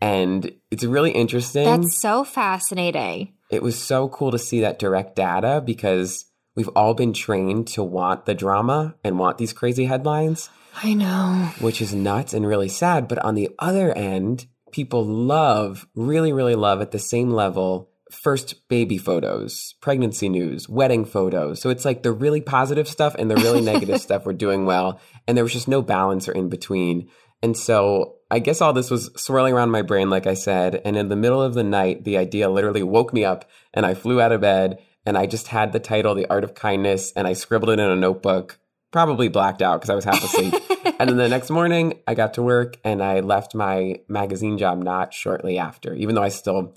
And 0.00 0.52
it's 0.70 0.84
really 0.84 1.10
interesting. 1.12 1.64
That's 1.64 2.00
so 2.00 2.24
fascinating. 2.24 3.32
it 3.50 3.62
was 3.62 3.76
so 3.76 4.08
cool 4.08 4.30
to 4.30 4.38
see 4.38 4.60
that 4.60 4.78
direct 4.78 5.14
data 5.14 5.62
because 5.64 6.24
we've 6.56 6.68
all 6.74 6.94
been 6.94 7.12
trained 7.12 7.66
to 7.68 7.82
want 7.84 8.24
the 8.26 8.34
drama 8.34 8.94
and 9.04 9.18
want 9.18 9.36
these 9.38 9.52
crazy 9.52 9.84
headlines 9.84 10.48
I 10.82 10.94
know. 10.94 11.50
which 11.60 11.82
is 11.82 11.94
nuts 11.94 12.32
and 12.32 12.46
really 12.46 12.68
sad. 12.68 13.08
But 13.08 13.18
on 13.18 13.34
the 13.34 13.50
other 13.58 13.92
end, 13.92 14.46
people 14.72 15.04
love, 15.04 15.86
really, 15.94 16.32
really 16.32 16.54
love 16.54 16.80
at 16.80 16.90
the 16.90 16.98
same 16.98 17.30
level 17.30 17.92
first 18.12 18.68
baby 18.68 18.98
photos, 18.98 19.74
pregnancy 19.80 20.28
news, 20.28 20.68
wedding 20.68 21.04
photos. 21.04 21.60
So 21.60 21.70
it's 21.70 21.84
like 21.84 22.02
the 22.02 22.12
really 22.12 22.40
positive 22.40 22.86
stuff 22.86 23.14
and 23.18 23.30
the 23.30 23.36
really 23.36 23.60
negative 23.72 24.00
stuff 24.00 24.26
were 24.26 24.32
doing 24.32 24.66
well. 24.66 25.00
And 25.26 25.36
there 25.36 25.44
was 25.44 25.52
just 25.52 25.68
no 25.68 25.82
balance 25.82 26.28
or 26.28 26.32
in 26.32 26.48
between. 26.48 27.08
And 27.42 27.56
so 27.56 28.16
I 28.30 28.38
guess 28.38 28.60
all 28.60 28.72
this 28.72 28.90
was 28.90 29.10
swirling 29.16 29.54
around 29.54 29.70
my 29.70 29.82
brain, 29.82 30.10
like 30.10 30.26
I 30.26 30.34
said. 30.34 30.80
And 30.84 30.96
in 30.96 31.08
the 31.08 31.16
middle 31.16 31.42
of 31.42 31.54
the 31.54 31.64
night, 31.64 32.04
the 32.04 32.18
idea 32.18 32.50
literally 32.50 32.82
woke 32.82 33.12
me 33.12 33.24
up 33.24 33.48
and 33.74 33.84
I 33.84 33.94
flew 33.94 34.20
out 34.20 34.32
of 34.32 34.40
bed 34.40 34.78
and 35.04 35.18
I 35.18 35.26
just 35.26 35.48
had 35.48 35.72
the 35.72 35.80
title, 35.80 36.14
The 36.14 36.30
Art 36.30 36.44
of 36.44 36.54
Kindness, 36.54 37.12
and 37.16 37.26
I 37.26 37.32
scribbled 37.32 37.70
it 37.70 37.80
in 37.80 37.90
a 37.90 37.96
notebook, 37.96 38.60
probably 38.92 39.28
blacked 39.28 39.62
out 39.62 39.80
because 39.80 39.90
I 39.90 39.94
was 39.94 40.04
half 40.04 40.22
asleep. 40.22 40.54
and 41.00 41.08
then 41.10 41.16
the 41.16 41.28
next 41.28 41.50
morning, 41.50 41.98
I 42.06 42.14
got 42.14 42.34
to 42.34 42.42
work 42.42 42.76
and 42.84 43.02
I 43.02 43.20
left 43.20 43.54
my 43.54 44.00
magazine 44.08 44.58
job 44.58 44.82
not 44.82 45.12
shortly 45.12 45.58
after, 45.58 45.94
even 45.94 46.14
though 46.14 46.22
I 46.22 46.28
still, 46.28 46.74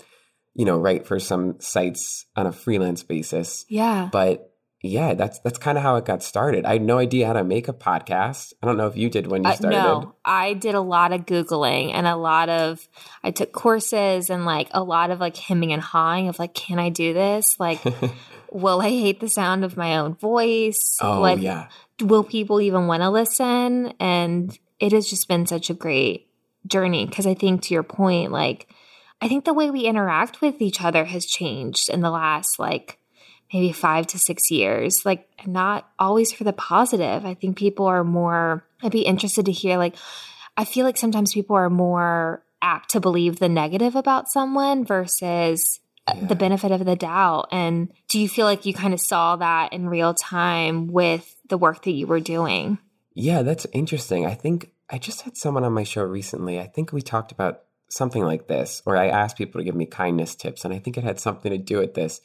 you 0.54 0.64
know, 0.64 0.78
write 0.78 1.06
for 1.06 1.20
some 1.20 1.60
sites 1.60 2.26
on 2.34 2.46
a 2.46 2.52
freelance 2.52 3.02
basis. 3.02 3.64
yeah. 3.68 4.08
But 4.10 4.52
yeah, 4.82 5.14
that's 5.14 5.40
that's 5.40 5.58
kind 5.58 5.76
of 5.78 5.82
how 5.82 5.96
it 5.96 6.04
got 6.04 6.22
started. 6.22 6.64
I 6.64 6.74
had 6.74 6.82
no 6.82 6.98
idea 6.98 7.26
how 7.26 7.32
to 7.32 7.42
make 7.42 7.66
a 7.66 7.72
podcast. 7.72 8.52
I 8.62 8.66
don't 8.66 8.76
know 8.76 8.86
if 8.86 8.96
you 8.96 9.08
did 9.10 9.26
when 9.26 9.42
you 9.42 9.50
Uh, 9.50 9.54
started. 9.54 9.76
no, 9.76 10.14
I 10.24 10.52
did 10.52 10.74
a 10.76 10.80
lot 10.80 11.12
of 11.12 11.22
Googling 11.26 11.92
and 11.92 12.06
a 12.06 12.14
lot 12.14 12.48
of, 12.48 12.86
I 13.24 13.32
took 13.32 13.52
courses 13.52 14.30
and 14.30 14.44
like 14.44 14.68
a 14.72 14.82
lot 14.84 15.10
of 15.10 15.18
like 15.18 15.36
hemming 15.36 15.72
and 15.72 15.82
hawing 15.82 16.28
of 16.28 16.38
like, 16.38 16.54
can 16.54 16.78
I 16.78 16.90
do 16.90 17.14
this? 17.14 17.58
Like, 17.58 17.80
will 18.52 18.80
I 18.80 18.90
hate 18.90 19.18
the 19.18 19.28
sound 19.30 19.64
of 19.64 19.76
my 19.76 19.96
own 19.96 20.14
voice? 20.14 20.98
oh 21.02 21.20
like, 21.20 21.40
yeah. 21.40 21.68
Will 22.00 22.24
people 22.24 22.60
even 22.60 22.86
want 22.86 23.02
to 23.02 23.10
listen? 23.10 23.94
And 24.00 24.56
it 24.78 24.92
has 24.92 25.08
just 25.08 25.28
been 25.28 25.46
such 25.46 25.70
a 25.70 25.74
great 25.74 26.28
journey 26.66 27.06
because 27.06 27.26
I 27.26 27.34
think 27.34 27.62
to 27.62 27.74
your 27.74 27.82
point, 27.82 28.32
like, 28.32 28.68
I 29.20 29.28
think 29.28 29.44
the 29.44 29.54
way 29.54 29.70
we 29.70 29.86
interact 29.86 30.40
with 30.40 30.60
each 30.60 30.82
other 30.82 31.04
has 31.06 31.24
changed 31.24 31.88
in 31.88 32.00
the 32.02 32.10
last 32.10 32.58
like 32.58 32.98
maybe 33.52 33.72
five 33.72 34.06
to 34.08 34.18
six 34.18 34.50
years. 34.50 35.02
Like, 35.04 35.28
not 35.46 35.88
always 35.98 36.32
for 36.32 36.44
the 36.44 36.52
positive. 36.52 37.24
I 37.24 37.34
think 37.34 37.56
people 37.56 37.86
are 37.86 38.02
more, 38.04 38.66
I'd 38.82 38.90
be 38.92 39.02
interested 39.02 39.46
to 39.46 39.52
hear, 39.52 39.78
like, 39.78 39.94
I 40.56 40.64
feel 40.64 40.84
like 40.84 40.96
sometimes 40.96 41.32
people 41.32 41.54
are 41.54 41.70
more 41.70 42.42
apt 42.60 42.90
to 42.90 43.00
believe 43.00 43.38
the 43.38 43.48
negative 43.48 43.94
about 43.94 44.28
someone 44.28 44.84
versus 44.84 45.80
uh, 46.08 46.14
Yeah. 46.16 46.26
the 46.26 46.34
benefit 46.34 46.72
of 46.72 46.84
the 46.84 46.96
doubt. 46.96 47.48
And 47.52 47.92
do 48.08 48.18
you 48.18 48.28
feel 48.28 48.46
like 48.46 48.66
you 48.66 48.74
kind 48.74 48.92
of 48.92 49.00
saw 49.00 49.36
that 49.36 49.72
in 49.72 49.88
real 49.88 50.12
time 50.12 50.88
with 50.88 51.35
the 51.48 51.58
work 51.58 51.82
that 51.82 51.92
you 51.92 52.06
were 52.06 52.20
doing? 52.20 52.78
Yeah, 53.14 53.42
that's 53.42 53.66
interesting. 53.72 54.26
I 54.26 54.34
think 54.34 54.72
I 54.90 54.98
just 54.98 55.22
had 55.22 55.36
someone 55.36 55.64
on 55.64 55.72
my 55.72 55.84
show 55.84 56.02
recently. 56.02 56.60
I 56.60 56.66
think 56.66 56.92
we 56.92 57.02
talked 57.02 57.32
about 57.32 57.62
something 57.88 58.24
like 58.24 58.46
this, 58.48 58.82
or 58.84 58.96
I 58.96 59.08
asked 59.08 59.38
people 59.38 59.60
to 59.60 59.64
give 59.64 59.74
me 59.74 59.86
kindness 59.86 60.34
tips, 60.34 60.64
and 60.64 60.74
I 60.74 60.78
think 60.78 60.96
it 60.96 61.04
had 61.04 61.20
something 61.20 61.50
to 61.50 61.58
do 61.58 61.78
with 61.78 61.94
this. 61.94 62.20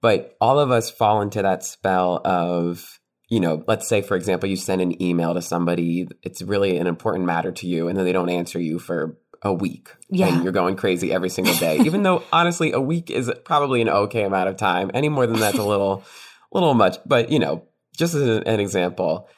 But 0.00 0.36
all 0.40 0.58
of 0.58 0.70
us 0.70 0.90
fall 0.90 1.22
into 1.22 1.42
that 1.42 1.64
spell 1.64 2.20
of, 2.24 3.00
you 3.28 3.40
know, 3.40 3.64
let's 3.66 3.88
say, 3.88 4.02
for 4.02 4.16
example, 4.16 4.48
you 4.48 4.56
send 4.56 4.80
an 4.82 5.00
email 5.02 5.34
to 5.34 5.42
somebody, 5.42 6.08
it's 6.22 6.42
really 6.42 6.76
an 6.76 6.86
important 6.86 7.24
matter 7.24 7.50
to 7.50 7.66
you, 7.66 7.88
and 7.88 7.96
then 7.96 8.04
they 8.04 8.12
don't 8.12 8.28
answer 8.28 8.60
you 8.60 8.78
for 8.78 9.18
a 9.42 9.52
week. 9.52 9.90
Yeah. 10.10 10.28
And 10.28 10.44
you're 10.44 10.52
going 10.52 10.76
crazy 10.76 11.12
every 11.12 11.28
single 11.28 11.54
day. 11.54 11.78
Even 11.84 12.02
though 12.02 12.22
honestly, 12.32 12.72
a 12.72 12.80
week 12.80 13.10
is 13.10 13.30
probably 13.44 13.82
an 13.82 13.88
okay 13.88 14.24
amount 14.24 14.48
of 14.48 14.56
time. 14.56 14.90
Any 14.94 15.08
more 15.08 15.26
than 15.26 15.40
that's 15.40 15.58
a 15.58 15.64
little 15.64 16.04
little 16.52 16.74
much. 16.74 16.98
But 17.06 17.30
you 17.30 17.38
know, 17.38 17.66
just 17.96 18.14
as 18.14 18.22
an 18.22 18.60
example. 18.60 19.28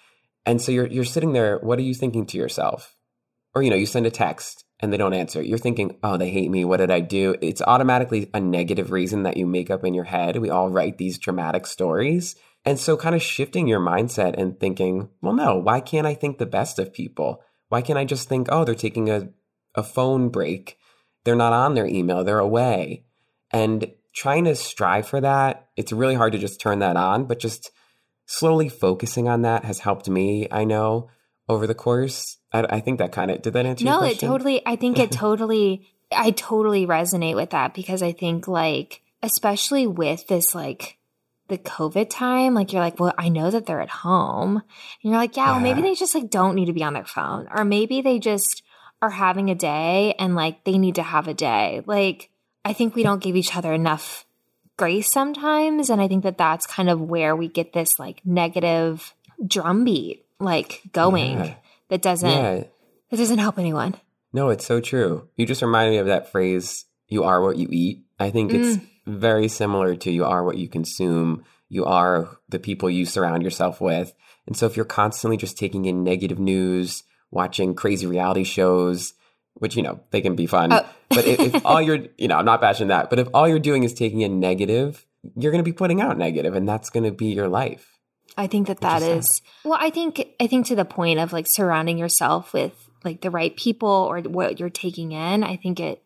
And 0.44 0.60
so 0.60 0.72
you're 0.72 0.86
you're 0.86 1.04
sitting 1.04 1.32
there, 1.32 1.58
what 1.58 1.78
are 1.78 1.82
you 1.82 1.94
thinking 1.94 2.26
to 2.26 2.38
yourself? 2.38 2.94
Or 3.54 3.62
you 3.62 3.70
know, 3.70 3.76
you 3.76 3.86
send 3.86 4.06
a 4.06 4.10
text 4.10 4.64
and 4.80 4.92
they 4.92 4.96
don't 4.96 5.14
answer. 5.14 5.42
You're 5.42 5.58
thinking, 5.58 5.96
"Oh, 6.02 6.16
they 6.16 6.30
hate 6.30 6.50
me. 6.50 6.64
What 6.64 6.78
did 6.78 6.90
I 6.90 7.00
do?" 7.00 7.34
It's 7.40 7.62
automatically 7.62 8.30
a 8.32 8.40
negative 8.40 8.90
reason 8.92 9.24
that 9.24 9.36
you 9.36 9.46
make 9.46 9.70
up 9.70 9.84
in 9.84 9.94
your 9.94 10.04
head. 10.04 10.36
We 10.36 10.50
all 10.50 10.70
write 10.70 10.98
these 10.98 11.18
dramatic 11.18 11.66
stories. 11.66 12.36
And 12.64 12.78
so 12.78 12.96
kind 12.96 13.14
of 13.14 13.22
shifting 13.22 13.66
your 13.66 13.80
mindset 13.80 14.34
and 14.36 14.58
thinking, 14.58 15.08
"Well, 15.22 15.34
no, 15.34 15.56
why 15.56 15.80
can't 15.80 16.06
I 16.06 16.14
think 16.14 16.38
the 16.38 16.46
best 16.46 16.78
of 16.78 16.92
people? 16.92 17.42
Why 17.68 17.82
can't 17.82 17.98
I 17.98 18.04
just 18.04 18.28
think, 18.28 18.48
"Oh, 18.50 18.64
they're 18.64 18.74
taking 18.74 19.10
a 19.10 19.30
a 19.74 19.82
phone 19.82 20.28
break. 20.28 20.76
They're 21.24 21.36
not 21.36 21.52
on 21.52 21.74
their 21.74 21.86
email, 21.86 22.24
they're 22.24 22.38
away." 22.38 23.04
And 23.50 23.92
trying 24.14 24.44
to 24.44 24.54
strive 24.54 25.06
for 25.06 25.20
that, 25.20 25.68
it's 25.76 25.92
really 25.92 26.14
hard 26.14 26.32
to 26.32 26.38
just 26.38 26.60
turn 26.60 26.80
that 26.80 26.96
on, 26.96 27.24
but 27.24 27.38
just 27.38 27.70
slowly 28.28 28.68
focusing 28.68 29.26
on 29.26 29.42
that 29.42 29.64
has 29.64 29.80
helped 29.80 30.08
me, 30.08 30.46
I 30.52 30.64
know, 30.64 31.08
over 31.48 31.66
the 31.66 31.74
course. 31.74 32.36
I, 32.52 32.64
I 32.68 32.80
think 32.80 32.98
that 32.98 33.10
kind 33.10 33.30
of 33.30 33.42
did 33.42 33.54
that 33.54 33.66
answer 33.66 33.84
your 33.84 34.00
No, 34.00 34.04
it 34.04 34.20
totally, 34.20 34.64
I 34.64 34.76
think 34.76 34.98
it 34.98 35.10
totally, 35.12 35.88
I 36.12 36.30
totally 36.30 36.86
resonate 36.86 37.34
with 37.34 37.50
that 37.50 37.74
because 37.74 38.02
I 38.02 38.12
think, 38.12 38.46
like, 38.46 39.00
especially 39.22 39.86
with 39.86 40.28
this, 40.28 40.54
like, 40.54 40.98
the 41.48 41.58
COVID 41.58 42.10
time, 42.10 42.52
like, 42.52 42.72
you're 42.72 42.82
like, 42.82 43.00
well, 43.00 43.14
I 43.16 43.30
know 43.30 43.50
that 43.50 43.64
they're 43.64 43.80
at 43.80 43.88
home. 43.88 44.56
And 44.56 44.64
you're 45.10 45.16
like, 45.16 45.36
yeah, 45.36 45.52
well, 45.52 45.60
maybe 45.60 45.80
they 45.80 45.94
just, 45.94 46.14
like, 46.14 46.28
don't 46.28 46.54
need 46.54 46.66
to 46.66 46.74
be 46.74 46.84
on 46.84 46.92
their 46.92 47.06
phone. 47.06 47.48
Or 47.50 47.64
maybe 47.64 48.02
they 48.02 48.18
just 48.18 48.62
are 49.00 49.10
having 49.10 49.48
a 49.48 49.54
day 49.54 50.14
and, 50.18 50.34
like, 50.34 50.64
they 50.64 50.76
need 50.76 50.96
to 50.96 51.02
have 51.02 51.28
a 51.28 51.34
day. 51.34 51.82
Like, 51.86 52.28
I 52.62 52.74
think 52.74 52.94
we 52.94 53.02
don't 53.02 53.22
give 53.22 53.36
each 53.36 53.56
other 53.56 53.72
enough 53.72 54.26
grace 54.78 55.12
sometimes. 55.12 55.90
And 55.90 56.00
I 56.00 56.08
think 56.08 56.22
that 56.22 56.38
that's 56.38 56.66
kind 56.66 56.88
of 56.88 57.02
where 57.02 57.36
we 57.36 57.48
get 57.48 57.74
this, 57.74 57.98
like, 57.98 58.22
negative 58.24 59.14
drumbeat, 59.46 60.24
like, 60.40 60.80
going 60.92 61.32
Yeah. 61.38 61.54
that 61.90 62.00
doesn't, 62.00 62.30
Yeah. 62.30 62.64
that 63.10 63.16
doesn't 63.16 63.38
help 63.38 63.58
anyone. 63.58 63.94
No, 64.32 64.48
it's 64.48 64.64
so 64.66 64.80
true. 64.80 65.28
You 65.36 65.44
just 65.44 65.62
reminded 65.62 65.90
me 65.92 65.98
of 65.98 66.06
that 66.06 66.30
phrase, 66.32 66.86
you 67.08 67.24
are 67.24 67.42
what 67.42 67.56
you 67.56 67.68
eat. 67.70 68.04
I 68.18 68.30
think 68.30 68.52
it's 68.52 68.76
Mm. 68.78 68.86
very 69.06 69.48
similar 69.48 69.96
to 69.96 70.10
you 70.10 70.24
are 70.24 70.44
what 70.44 70.58
you 70.58 70.68
consume. 70.68 71.44
You 71.68 71.84
are 71.84 72.28
the 72.48 72.58
people 72.58 72.88
you 72.90 73.04
surround 73.04 73.42
yourself 73.42 73.80
with. 73.80 74.14
And 74.46 74.56
so 74.56 74.66
if 74.66 74.76
you're 74.76 74.84
constantly 74.86 75.36
just 75.36 75.58
taking 75.58 75.84
in 75.84 76.02
negative 76.02 76.38
news, 76.38 77.02
watching 77.30 77.74
crazy 77.74 78.06
reality 78.06 78.44
shows, 78.44 79.12
which, 79.58 79.76
you 79.76 79.82
know, 79.82 80.00
they 80.10 80.20
can 80.20 80.34
be 80.34 80.46
fun. 80.46 80.72
Oh. 80.72 80.86
but 81.10 81.26
if, 81.26 81.40
if 81.40 81.66
all 81.66 81.80
you're, 81.80 82.06
you 82.18 82.28
know, 82.28 82.36
I'm 82.36 82.44
not 82.44 82.60
bashing 82.60 82.88
that, 82.88 83.10
but 83.10 83.18
if 83.18 83.28
all 83.34 83.48
you're 83.48 83.58
doing 83.58 83.82
is 83.82 83.94
taking 83.94 84.22
a 84.24 84.28
negative, 84.28 85.06
you're 85.36 85.52
going 85.52 85.64
to 85.64 85.68
be 85.68 85.72
putting 85.72 86.00
out 86.00 86.16
negative 86.18 86.54
and 86.54 86.68
that's 86.68 86.90
going 86.90 87.04
to 87.04 87.12
be 87.12 87.26
your 87.26 87.48
life. 87.48 87.98
I 88.36 88.46
think 88.46 88.68
that 88.68 88.80
that 88.80 89.02
is 89.02 89.24
is 89.24 89.42
well. 89.64 89.78
I 89.80 89.90
think 89.90 90.24
I 90.38 90.46
think 90.46 90.66
to 90.66 90.76
the 90.76 90.84
point 90.84 91.18
of 91.18 91.32
like 91.32 91.46
surrounding 91.48 91.98
yourself 91.98 92.52
with 92.52 92.72
like 93.04 93.20
the 93.20 93.30
right 93.30 93.56
people 93.56 93.88
or 93.88 94.20
what 94.20 94.60
you're 94.60 94.70
taking 94.70 95.12
in. 95.12 95.42
I 95.42 95.56
think 95.56 95.80
it. 95.80 96.02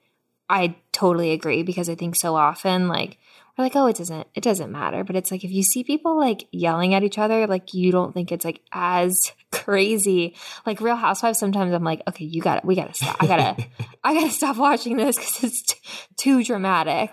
I 0.48 0.76
totally 0.92 1.32
agree 1.32 1.62
because 1.62 1.88
I 1.88 1.94
think 1.94 2.16
so 2.16 2.34
often 2.36 2.88
like 2.88 3.18
we're 3.56 3.64
like, 3.64 3.76
oh, 3.76 3.86
it 3.86 3.96
doesn't 3.96 4.26
it 4.34 4.42
doesn't 4.42 4.72
matter, 4.72 5.04
but 5.04 5.16
it's 5.16 5.30
like 5.30 5.44
if 5.44 5.50
you 5.50 5.62
see 5.62 5.84
people 5.84 6.18
like 6.18 6.46
yelling 6.52 6.94
at 6.94 7.02
each 7.02 7.18
other, 7.18 7.46
like 7.46 7.74
you 7.74 7.92
don't 7.92 8.12
think 8.14 8.32
it's 8.32 8.44
like 8.44 8.60
as 8.72 9.32
crazy. 9.52 10.34
Like 10.64 10.80
Real 10.80 10.96
Housewives, 10.96 11.38
sometimes 11.38 11.72
I'm 11.74 11.84
like, 11.84 12.02
okay, 12.08 12.24
you 12.24 12.40
got 12.42 12.60
to 12.60 12.66
we 12.66 12.74
got 12.74 12.88
to 12.88 12.94
stop. 12.94 13.16
I 13.20 13.26
gotta 13.26 13.64
I 14.04 14.14
gotta 14.14 14.30
stop 14.30 14.56
watching 14.56 14.96
this 14.96 15.16
because 15.16 15.44
it's 15.44 15.62
t- 15.62 15.78
too 16.16 16.42
dramatic. 16.44 17.10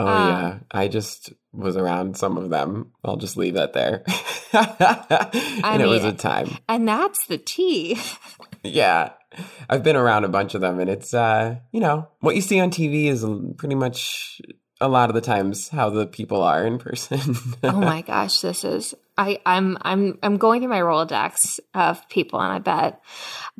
Oh 0.00 0.06
Um, 0.06 0.28
yeah, 0.28 0.58
I 0.70 0.88
just 0.88 1.32
was 1.52 1.76
around 1.76 2.16
some 2.16 2.36
of 2.36 2.50
them. 2.50 2.92
I'll 3.04 3.16
just 3.16 3.36
leave 3.36 3.54
that 3.54 3.72
there. 3.72 4.04
and 4.52 5.82
it 5.82 5.86
was 5.86 6.04
a 6.04 6.12
time. 6.12 6.56
And 6.68 6.86
that's 6.86 7.26
the 7.26 7.38
tea. 7.38 7.98
Yeah. 8.62 9.12
I've 9.68 9.82
been 9.82 9.96
around 9.96 10.24
a 10.24 10.28
bunch 10.28 10.54
of 10.54 10.60
them 10.60 10.78
and 10.78 10.88
it's 10.88 11.14
uh, 11.14 11.56
you 11.72 11.80
know, 11.80 12.08
what 12.20 12.34
you 12.36 12.40
see 12.42 12.60
on 12.60 12.70
TV 12.70 13.06
is 13.06 13.24
pretty 13.56 13.74
much 13.74 14.40
a 14.80 14.88
lot 14.88 15.10
of 15.10 15.14
the 15.14 15.20
times 15.20 15.68
how 15.68 15.90
the 15.90 16.06
people 16.06 16.42
are 16.42 16.64
in 16.66 16.78
person. 16.78 17.20
oh 17.64 17.80
my 17.80 18.02
gosh, 18.02 18.40
this 18.40 18.64
is 18.64 18.94
I 19.16 19.40
I'm 19.44 19.76
I'm 19.82 20.18
I'm 20.22 20.36
going 20.36 20.60
through 20.60 20.70
my 20.70 20.80
Rolodex 20.80 21.58
of 21.74 22.08
people 22.08 22.40
and 22.40 22.52
I 22.52 22.58
bet. 22.58 23.00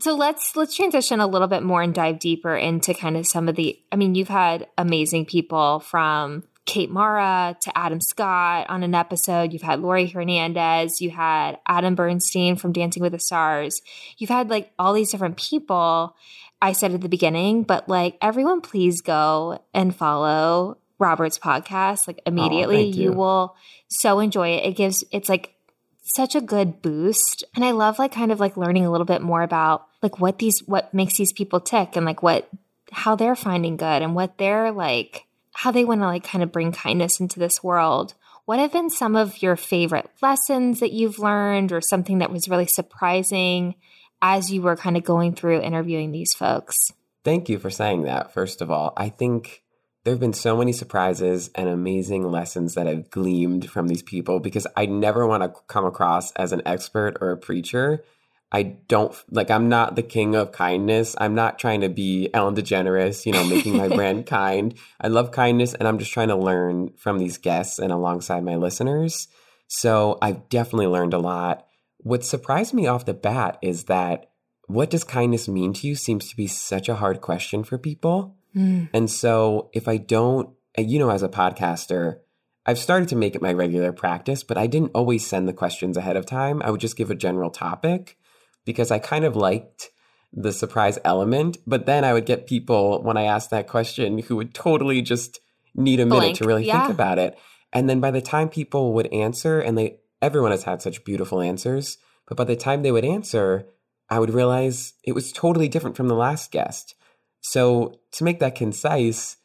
So 0.00 0.14
let's 0.14 0.54
let's 0.54 0.76
transition 0.76 1.20
a 1.20 1.26
little 1.26 1.48
bit 1.48 1.64
more 1.64 1.82
and 1.82 1.92
dive 1.92 2.20
deeper 2.20 2.54
into 2.54 2.94
kind 2.94 3.16
of 3.16 3.26
some 3.26 3.48
of 3.48 3.56
the 3.56 3.78
I 3.90 3.96
mean, 3.96 4.14
you've 4.14 4.28
had 4.28 4.68
amazing 4.78 5.26
people 5.26 5.80
from 5.80 6.44
Kate 6.64 6.90
Mara 6.90 7.56
to 7.62 7.76
Adam 7.76 8.00
Scott 8.00 8.66
on 8.68 8.82
an 8.82 8.94
episode. 8.94 9.52
You've 9.52 9.62
had 9.62 9.80
Laurie 9.80 10.06
Hernandez. 10.06 11.00
You 11.00 11.10
had 11.10 11.58
Adam 11.66 11.96
Bernstein 11.96 12.56
from 12.56 12.72
Dancing 12.72 13.02
with 13.02 13.12
the 13.12 13.18
Stars. 13.18 13.82
You've 14.18 14.30
had 14.30 14.50
like 14.50 14.70
all 14.78 14.92
these 14.92 15.10
different 15.10 15.36
people. 15.36 16.14
I 16.60 16.72
said 16.72 16.92
at 16.92 17.00
the 17.00 17.08
beginning, 17.08 17.62
but 17.62 17.88
like 17.88 18.18
everyone, 18.20 18.60
please 18.60 19.00
go 19.00 19.64
and 19.72 19.94
follow 19.94 20.78
Robert's 20.98 21.38
podcast. 21.38 22.06
Like 22.06 22.20
oh, 22.20 22.28
immediately, 22.28 22.84
thank 22.84 22.96
you 22.96 23.10
you. 23.10 23.12
will 23.12 23.56
so 23.88 24.20
enjoy 24.20 24.50
it. 24.50 24.64
It 24.64 24.76
gives 24.76 25.04
it's 25.10 25.28
like 25.28 25.54
such 26.02 26.34
a 26.34 26.40
good 26.40 26.80
boost, 26.82 27.44
and 27.54 27.64
I 27.64 27.72
love 27.72 27.98
like 27.98 28.12
kind 28.12 28.32
of 28.32 28.40
like 28.40 28.56
learning 28.56 28.86
a 28.86 28.90
little 28.90 29.04
bit 29.04 29.22
more 29.22 29.42
about 29.42 29.86
like 30.02 30.20
what 30.20 30.38
these 30.38 30.60
what 30.66 30.92
makes 30.94 31.16
these 31.16 31.32
people 31.32 31.60
tick 31.60 31.96
and 31.96 32.06
like 32.06 32.22
what 32.22 32.48
how 32.90 33.16
they're 33.16 33.36
finding 33.36 33.76
good 33.76 34.02
and 34.02 34.14
what 34.14 34.38
they're 34.38 34.72
like 34.72 35.26
how 35.58 35.72
they 35.72 35.84
want 35.84 36.00
to 36.00 36.06
like 36.06 36.22
kind 36.22 36.44
of 36.44 36.52
bring 36.52 36.70
kindness 36.70 37.18
into 37.18 37.40
this 37.40 37.64
world. 37.64 38.14
What 38.44 38.60
have 38.60 38.72
been 38.72 38.90
some 38.90 39.16
of 39.16 39.42
your 39.42 39.56
favorite 39.56 40.08
lessons 40.22 40.78
that 40.78 40.92
you've 40.92 41.18
learned 41.18 41.72
or 41.72 41.80
something 41.80 42.18
that 42.18 42.30
was 42.30 42.48
really 42.48 42.68
surprising 42.68 43.74
as 44.22 44.52
you 44.52 44.62
were 44.62 44.76
kind 44.76 44.96
of 44.96 45.02
going 45.02 45.34
through 45.34 45.60
interviewing 45.60 46.12
these 46.12 46.32
folks? 46.32 46.76
Thank 47.24 47.48
you 47.48 47.58
for 47.58 47.70
saying 47.70 48.04
that, 48.04 48.32
first 48.32 48.62
of 48.62 48.70
all. 48.70 48.92
I 48.96 49.08
think 49.08 49.64
there 50.04 50.12
have 50.14 50.20
been 50.20 50.32
so 50.32 50.56
many 50.56 50.72
surprises 50.72 51.50
and 51.54 51.68
amazing 51.68 52.30
lessons 52.30 52.74
that 52.74 52.86
I've 52.86 53.10
gleamed 53.10 53.70
from 53.70 53.88
these 53.88 54.02
people 54.02 54.40
because 54.40 54.66
I 54.76 54.86
never 54.86 55.26
want 55.26 55.42
to 55.42 55.60
come 55.66 55.84
across 55.84 56.32
as 56.32 56.52
an 56.52 56.62
expert 56.64 57.18
or 57.20 57.30
a 57.30 57.36
preacher. 57.36 58.04
I 58.50 58.62
don't 58.62 59.14
like, 59.30 59.50
I'm 59.50 59.68
not 59.68 59.96
the 59.96 60.02
king 60.02 60.34
of 60.34 60.52
kindness. 60.52 61.14
I'm 61.18 61.34
not 61.34 61.58
trying 61.58 61.82
to 61.82 61.90
be 61.90 62.30
Ellen 62.32 62.54
DeGeneres, 62.54 63.26
you 63.26 63.32
know, 63.32 63.44
making 63.44 63.76
my 63.76 63.88
brand 63.94 64.26
kind. 64.26 64.74
I 65.00 65.08
love 65.08 65.32
kindness 65.32 65.74
and 65.74 65.86
I'm 65.86 65.98
just 65.98 66.12
trying 66.12 66.28
to 66.28 66.36
learn 66.36 66.92
from 66.96 67.18
these 67.18 67.36
guests 67.36 67.78
and 67.78 67.92
alongside 67.92 68.44
my 68.44 68.56
listeners. 68.56 69.28
So 69.66 70.16
I've 70.22 70.48
definitely 70.48 70.86
learned 70.86 71.12
a 71.12 71.18
lot. 71.18 71.66
What 71.98 72.24
surprised 72.24 72.72
me 72.72 72.86
off 72.86 73.04
the 73.04 73.12
bat 73.12 73.58
is 73.60 73.84
that 73.84 74.30
what 74.66 74.88
does 74.88 75.04
kindness 75.04 75.48
mean 75.48 75.74
to 75.74 75.86
you 75.86 75.94
seems 75.94 76.30
to 76.30 76.36
be 76.36 76.46
such 76.46 76.88
a 76.88 76.96
hard 76.96 77.20
question 77.20 77.64
for 77.64 77.76
people. 77.76 78.37
Mm. 78.58 78.88
And 78.92 79.10
so 79.10 79.70
if 79.72 79.86
I 79.86 79.96
don't, 79.96 80.50
you 80.76 80.98
know, 80.98 81.10
as 81.10 81.22
a 81.22 81.28
podcaster, 81.28 82.18
I've 82.66 82.78
started 82.78 83.08
to 83.10 83.16
make 83.16 83.34
it 83.34 83.42
my 83.42 83.52
regular 83.52 83.92
practice, 83.92 84.42
but 84.42 84.58
I 84.58 84.66
didn't 84.66 84.92
always 84.94 85.26
send 85.26 85.48
the 85.48 85.52
questions 85.52 85.96
ahead 85.96 86.16
of 86.16 86.26
time. 86.26 86.60
I 86.62 86.70
would 86.70 86.80
just 86.80 86.96
give 86.96 87.10
a 87.10 87.14
general 87.14 87.50
topic 87.50 88.18
because 88.64 88.90
I 88.90 88.98
kind 88.98 89.24
of 89.24 89.36
liked 89.36 89.90
the 90.32 90.52
surprise 90.52 90.98
element. 91.04 91.58
But 91.66 91.86
then 91.86 92.04
I 92.04 92.12
would 92.12 92.26
get 92.26 92.46
people 92.46 93.02
when 93.02 93.16
I 93.16 93.22
asked 93.22 93.50
that 93.50 93.68
question 93.68 94.18
who 94.18 94.36
would 94.36 94.54
totally 94.54 95.00
just 95.00 95.40
need 95.74 96.00
a 96.00 96.06
minute 96.06 96.20
Blank, 96.20 96.36
to 96.38 96.44
really 96.44 96.66
yeah. 96.66 96.80
think 96.80 96.92
about 96.92 97.18
it. 97.18 97.38
And 97.72 97.88
then 97.88 98.00
by 98.00 98.10
the 98.10 98.20
time 98.20 98.48
people 98.48 98.92
would 98.94 99.12
answer, 99.12 99.60
and 99.60 99.76
they 99.76 100.00
everyone 100.20 100.50
has 100.50 100.64
had 100.64 100.82
such 100.82 101.04
beautiful 101.04 101.40
answers, 101.40 101.98
but 102.26 102.36
by 102.36 102.44
the 102.44 102.56
time 102.56 102.82
they 102.82 102.92
would 102.92 103.04
answer, 103.04 103.66
I 104.10 104.18
would 104.18 104.30
realize 104.30 104.94
it 105.04 105.12
was 105.14 105.32
totally 105.32 105.68
different 105.68 105.96
from 105.96 106.08
the 106.08 106.14
last 106.14 106.50
guest. 106.50 106.94
So 107.40 108.00
to 108.12 108.24
make 108.24 108.40
that 108.40 108.54
concise, 108.54 109.36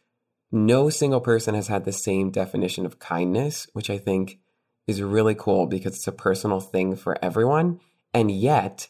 no 0.51 0.89
single 0.89 1.21
person 1.21 1.55
has 1.55 1.67
had 1.67 1.85
the 1.85 1.91
same 1.91 2.31
definition 2.31 2.85
of 2.85 3.00
kindness, 3.00 3.67
which 3.73 3.89
I 3.89 3.97
think 3.97 4.39
is 4.88 5.01
really 5.01 5.35
cool 5.35 5.65
because 5.65 5.95
it's 5.95 6.07
a 6.07 6.12
personal 6.12 6.59
thing 6.59 6.95
for 6.95 7.17
everyone. 7.23 7.79
And 8.13 8.29
yet, 8.29 8.89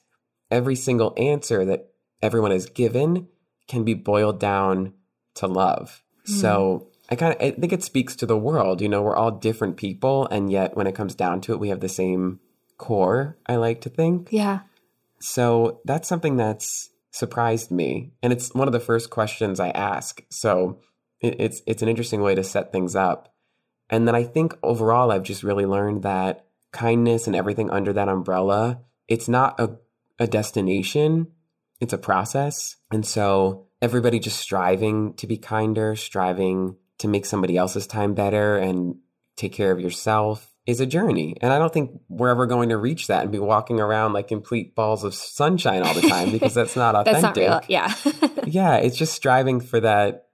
every 0.51 0.75
single 0.75 1.13
answer 1.17 1.65
that 1.65 1.89
everyone 2.21 2.51
has 2.51 2.65
given 2.65 3.27
can 3.67 3.83
be 3.83 3.93
boiled 3.93 4.39
down 4.39 4.93
to 5.35 5.47
love. 5.47 6.03
Hmm. 6.25 6.33
So 6.33 6.87
I 7.09 7.15
kind 7.15 7.33
of 7.33 7.41
I 7.41 7.51
think 7.51 7.73
it 7.73 7.83
speaks 7.83 8.15
to 8.17 8.25
the 8.25 8.37
world. 8.37 8.81
You 8.81 8.89
know, 8.89 9.01
we're 9.01 9.15
all 9.15 9.31
different 9.31 9.77
people, 9.77 10.27
and 10.27 10.51
yet 10.51 10.75
when 10.75 10.87
it 10.87 10.95
comes 10.95 11.15
down 11.15 11.41
to 11.41 11.53
it, 11.53 11.59
we 11.59 11.69
have 11.69 11.79
the 11.79 11.89
same 11.89 12.39
core. 12.77 13.37
I 13.45 13.55
like 13.55 13.81
to 13.81 13.89
think. 13.89 14.29
Yeah. 14.31 14.61
So 15.19 15.81
that's 15.85 16.09
something 16.09 16.37
that's 16.37 16.89
surprised 17.13 17.71
me, 17.71 18.11
and 18.21 18.33
it's 18.33 18.53
one 18.53 18.67
of 18.67 18.73
the 18.73 18.79
first 18.79 19.09
questions 19.09 19.59
I 19.59 19.69
ask. 19.69 20.21
So 20.29 20.79
it, 21.21 21.35
it's 21.39 21.61
it's 21.65 21.81
an 21.81 21.89
interesting 21.89 22.21
way 22.21 22.35
to 22.35 22.43
set 22.43 22.71
things 22.71 22.95
up. 22.95 23.33
And 23.89 24.07
then 24.07 24.15
I 24.15 24.23
think 24.23 24.57
overall, 24.63 25.11
I've 25.11 25.23
just 25.23 25.43
really 25.43 25.65
learned 25.65 26.03
that 26.03 26.45
kindness 26.71 27.27
and 27.27 27.35
everything 27.35 27.69
under 27.69 27.93
that 27.93 28.09
umbrella, 28.09 28.81
it's 29.07 29.29
not 29.29 29.59
a, 29.59 29.77
a 30.19 30.27
destination, 30.27 31.27
it's 31.79 31.93
a 31.93 31.97
process. 31.97 32.77
And 32.91 33.05
so 33.05 33.67
everybody 33.81 34.19
just 34.19 34.39
striving 34.39 35.13
to 35.15 35.27
be 35.27 35.37
kinder, 35.37 35.95
striving 35.95 36.77
to 36.99 37.07
make 37.07 37.25
somebody 37.25 37.57
else's 37.57 37.85
time 37.85 38.13
better 38.13 38.57
and 38.57 38.95
take 39.35 39.53
care 39.53 39.71
of 39.71 39.79
yourself 39.79 40.52
is 40.65 40.79
a 40.79 40.85
journey. 40.85 41.35
And 41.41 41.51
I 41.51 41.59
don't 41.59 41.73
think 41.73 41.91
we're 42.09 42.29
ever 42.29 42.45
going 42.45 42.69
to 42.69 42.77
reach 42.77 43.07
that 43.07 43.23
and 43.23 43.31
be 43.31 43.39
walking 43.39 43.79
around 43.81 44.13
like 44.13 44.27
complete 44.29 44.75
balls 44.75 45.03
of 45.03 45.13
sunshine 45.13 45.83
all 45.83 45.93
the 45.93 46.01
time 46.07 46.31
because 46.37 46.53
that's 46.53 46.75
not 46.75 46.95
authentic. 46.95 47.35
That's 47.47 47.67
not. 47.67 47.69
Yeah. 47.69 47.93
yeah, 48.45 48.75
it's 48.77 48.95
just 48.97 49.13
striving 49.13 49.59
for 49.59 49.79
that 49.81 50.27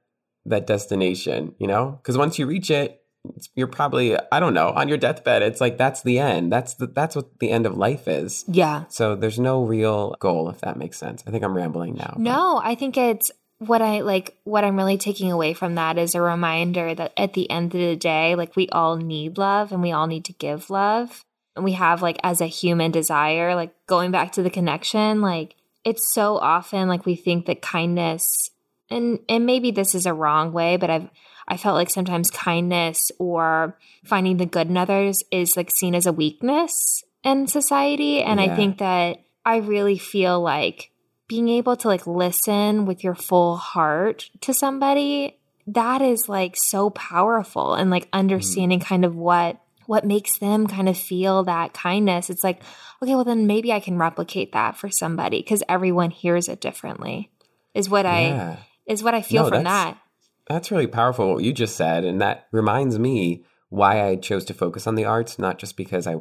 that 0.45 0.65
destination, 0.67 1.53
you 1.59 1.67
know? 1.67 1.99
Cuz 2.03 2.17
once 2.17 2.39
you 2.39 2.45
reach 2.47 2.69
it, 2.71 3.01
it's, 3.35 3.49
you're 3.55 3.67
probably 3.67 4.17
I 4.31 4.39
don't 4.39 4.53
know, 4.53 4.69
on 4.69 4.87
your 4.87 4.97
deathbed, 4.97 5.41
it's 5.41 5.59
like 5.59 5.77
that's 5.77 6.01
the 6.03 6.19
end. 6.19 6.51
That's 6.51 6.75
the, 6.75 6.87
that's 6.87 7.15
what 7.15 7.39
the 7.39 7.51
end 7.51 7.65
of 7.65 7.75
life 7.77 8.07
is. 8.07 8.45
yeah. 8.47 8.83
So 8.89 9.15
there's 9.15 9.39
no 9.39 9.63
real 9.63 10.15
goal 10.19 10.49
if 10.49 10.61
that 10.61 10.77
makes 10.77 10.97
sense. 10.97 11.23
I 11.27 11.31
think 11.31 11.43
I'm 11.43 11.55
rambling 11.55 11.95
now. 11.95 12.11
but- 12.13 12.21
No, 12.21 12.61
I 12.63 12.75
think 12.75 12.97
it's 12.97 13.31
what 13.59 13.81
I 13.81 14.01
like 14.01 14.37
what 14.45 14.63
I'm 14.63 14.77
really 14.77 14.97
taking 14.97 15.31
away 15.31 15.53
from 15.53 15.75
that 15.75 15.97
is 15.97 16.15
a 16.15 16.21
reminder 16.21 16.95
that 16.95 17.13
at 17.17 17.33
the 17.33 17.49
end 17.51 17.75
of 17.75 17.81
the 17.81 17.95
day, 17.95 18.35
like 18.35 18.55
we 18.55 18.69
all 18.69 18.95
need 18.95 19.37
love 19.37 19.71
and 19.71 19.81
we 19.81 19.91
all 19.91 20.07
need 20.07 20.25
to 20.25 20.33
give 20.33 20.69
love. 20.69 21.25
And 21.55 21.65
we 21.65 21.73
have 21.73 22.01
like 22.01 22.17
as 22.23 22.39
a 22.39 22.47
human 22.47 22.91
desire, 22.91 23.55
like 23.55 23.73
going 23.85 24.11
back 24.11 24.31
to 24.33 24.43
the 24.43 24.49
connection, 24.49 25.21
like 25.21 25.55
it's 25.83 26.13
so 26.13 26.37
often 26.37 26.87
like 26.87 27.05
we 27.05 27.15
think 27.15 27.45
that 27.45 27.61
kindness 27.61 28.49
and 28.89 29.19
and 29.27 29.45
maybe 29.45 29.71
this 29.71 29.93
is 29.93 30.05
a 30.05 30.13
wrong 30.13 30.53
way, 30.53 30.77
but 30.77 30.89
I've 30.89 31.09
I 31.49 31.57
felt 31.57 31.75
like 31.75 31.89
sometimes 31.89 32.31
kindness 32.31 33.11
or 33.19 33.75
finding 34.05 34.37
the 34.37 34.45
good 34.45 34.69
in 34.69 34.77
others 34.77 35.23
is 35.31 35.57
like 35.57 35.71
seen 35.71 35.95
as 35.95 36.05
a 36.05 36.13
weakness 36.13 37.03
in 37.23 37.47
society. 37.47 38.21
And 38.21 38.39
I 38.39 38.55
think 38.55 38.77
that 38.77 39.21
I 39.43 39.57
really 39.57 39.97
feel 39.97 40.39
like 40.39 40.91
being 41.29 41.47
able 41.47 41.77
to 41.77 41.87
like 41.87 42.05
listen 42.05 42.85
with 42.85 43.01
your 43.03 43.15
full 43.15 43.55
heart 43.55 44.29
to 44.41 44.53
somebody 44.53 45.39
that 45.67 46.01
is 46.01 46.27
like 46.27 46.55
so 46.57 46.89
powerful 46.89 47.75
and 47.75 47.89
like 47.89 48.05
mm-hmm. 48.07 48.19
understanding 48.19 48.81
kind 48.81 49.05
of 49.05 49.15
what 49.15 49.61
what 49.85 50.05
makes 50.05 50.37
them 50.39 50.67
kind 50.67 50.89
of 50.89 50.95
feel 50.97 51.45
that 51.45 51.73
kindness. 51.73 52.29
It's 52.29 52.43
like 52.43 52.61
okay 53.01 53.15
well 53.15 53.23
then 53.23 53.47
maybe 53.47 53.71
i 53.71 53.79
can 53.79 53.97
replicate 53.97 54.51
that 54.51 54.75
for 54.75 54.89
somebody 54.89 55.39
because 55.39 55.63
everyone 55.69 56.11
hears 56.11 56.49
it 56.49 56.59
differently 56.59 57.31
is 57.73 57.89
what 57.89 58.05
i 58.05 58.57
is 58.85 59.01
what 59.01 59.13
i 59.13 59.21
feel 59.21 59.43
No, 59.43 59.49
from 59.49 59.63
that's- 59.63 59.93
that. 59.93 60.01
That's 60.49 60.71
really 60.71 60.87
powerful 60.87 61.35
what 61.35 61.43
you 61.43 61.53
just 61.53 61.75
said. 61.75 62.03
And 62.03 62.19
that 62.21 62.47
reminds 62.51 62.97
me 62.97 63.45
why 63.69 64.03
I 64.03 64.15
chose 64.15 64.43
to 64.45 64.53
focus 64.55 64.87
on 64.87 64.95
the 64.95 65.05
arts, 65.05 65.37
not 65.37 65.59
just 65.59 65.77
because 65.77 66.07
I 66.07 66.15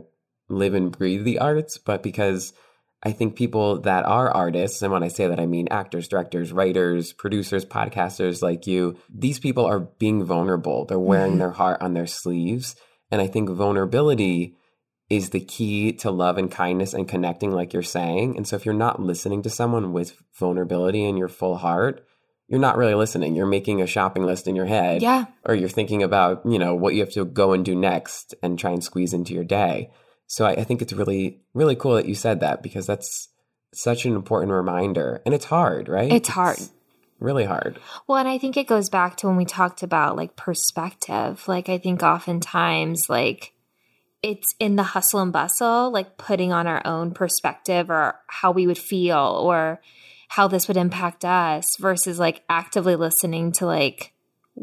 live 0.50 0.74
and 0.74 0.92
breathe 0.92 1.24
the 1.24 1.38
arts, 1.38 1.78
but 1.78 2.02
because 2.02 2.52
I 3.02 3.12
think 3.12 3.36
people 3.36 3.80
that 3.82 4.04
are 4.04 4.28
artists, 4.30 4.82
and 4.82 4.92
when 4.92 5.04
I 5.04 5.08
say 5.08 5.28
that, 5.28 5.38
I 5.38 5.46
mean 5.46 5.68
actors, 5.70 6.08
directors, 6.08 6.52
writers, 6.52 7.12
producers, 7.12 7.64
podcasters 7.64 8.42
like 8.42 8.66
you, 8.66 8.96
these 9.08 9.38
people 9.38 9.64
are 9.64 9.78
being 9.78 10.24
vulnerable. 10.24 10.84
They're 10.84 10.98
wearing 10.98 11.34
Mhm. 11.36 11.38
their 11.38 11.52
heart 11.52 11.80
on 11.80 11.94
their 11.94 12.08
sleeves. 12.08 12.74
And 13.10 13.20
I 13.20 13.28
think 13.28 13.50
vulnerability 13.50 14.56
is 15.08 15.30
the 15.30 15.40
key 15.40 15.92
to 15.92 16.10
love 16.10 16.36
and 16.38 16.50
kindness 16.50 16.92
and 16.92 17.08
connecting, 17.08 17.52
like 17.52 17.72
you're 17.72 17.82
saying. 17.82 18.36
And 18.36 18.46
so 18.46 18.56
if 18.56 18.66
you're 18.66 18.74
not 18.74 19.00
listening 19.00 19.42
to 19.42 19.50
someone 19.50 19.92
with 19.92 20.18
vulnerability 20.38 21.04
in 21.04 21.16
your 21.16 21.28
full 21.28 21.56
heart, 21.56 22.04
you're 22.48 22.60
not 22.60 22.76
really 22.76 22.94
listening. 22.94 23.34
You're 23.36 23.46
making 23.46 23.80
a 23.80 23.86
shopping 23.86 24.24
list 24.24 24.48
in 24.48 24.56
your 24.56 24.66
head. 24.66 25.02
yeah 25.02 25.26
Or 25.46 25.54
you're 25.54 25.68
thinking 25.68 26.02
about, 26.02 26.42
you 26.44 26.58
know, 26.58 26.74
what 26.74 26.94
you 26.94 27.00
have 27.00 27.12
to 27.12 27.24
go 27.24 27.52
and 27.52 27.64
do 27.64 27.74
next 27.74 28.34
and 28.42 28.58
try 28.58 28.72
and 28.72 28.82
squeeze 28.82 29.14
into 29.14 29.34
your 29.34 29.44
day. 29.44 29.90
So 30.28 30.44
I, 30.46 30.52
I 30.52 30.64
think 30.64 30.80
it's 30.82 30.92
really, 30.92 31.40
really 31.54 31.74
cool 31.74 31.94
that 31.94 32.06
you 32.06 32.14
said 32.14 32.40
that 32.40 32.62
because 32.62 32.86
that's 32.86 33.28
such 33.74 34.04
an 34.04 34.14
important 34.14 34.52
reminder. 34.52 35.20
And 35.26 35.34
it's 35.34 35.46
hard, 35.46 35.88
right? 35.88 36.12
It's 36.12 36.28
hard. 36.28 36.58
really 37.18 37.44
hard. 37.44 37.80
Well, 38.06 38.18
and 38.18 38.28
I 38.28 38.38
think 38.38 38.56
it 38.56 38.68
goes 38.68 38.88
back 38.88 39.16
to 39.16 39.26
when 39.26 39.36
we 39.36 39.44
talked 39.44 39.82
about 39.82 40.16
like 40.16 40.36
perspective. 40.36 41.42
Like, 41.48 41.68
I 41.68 41.78
think 41.78 42.02
oftentimes, 42.02 43.06
like, 43.08 43.54
it's 44.22 44.54
in 44.58 44.76
the 44.76 44.82
hustle 44.82 45.20
and 45.20 45.32
bustle, 45.32 45.90
like 45.90 46.18
putting 46.18 46.52
on 46.52 46.66
our 46.66 46.82
own 46.84 47.12
perspective 47.12 47.90
or 47.90 48.18
how 48.26 48.50
we 48.50 48.66
would 48.66 48.78
feel 48.78 49.40
or 49.42 49.80
how 50.28 50.48
this 50.48 50.68
would 50.68 50.76
impact 50.76 51.24
us 51.24 51.76
versus 51.78 52.18
like 52.18 52.42
actively 52.48 52.96
listening 52.96 53.52
to 53.52 53.64
like 53.64 54.12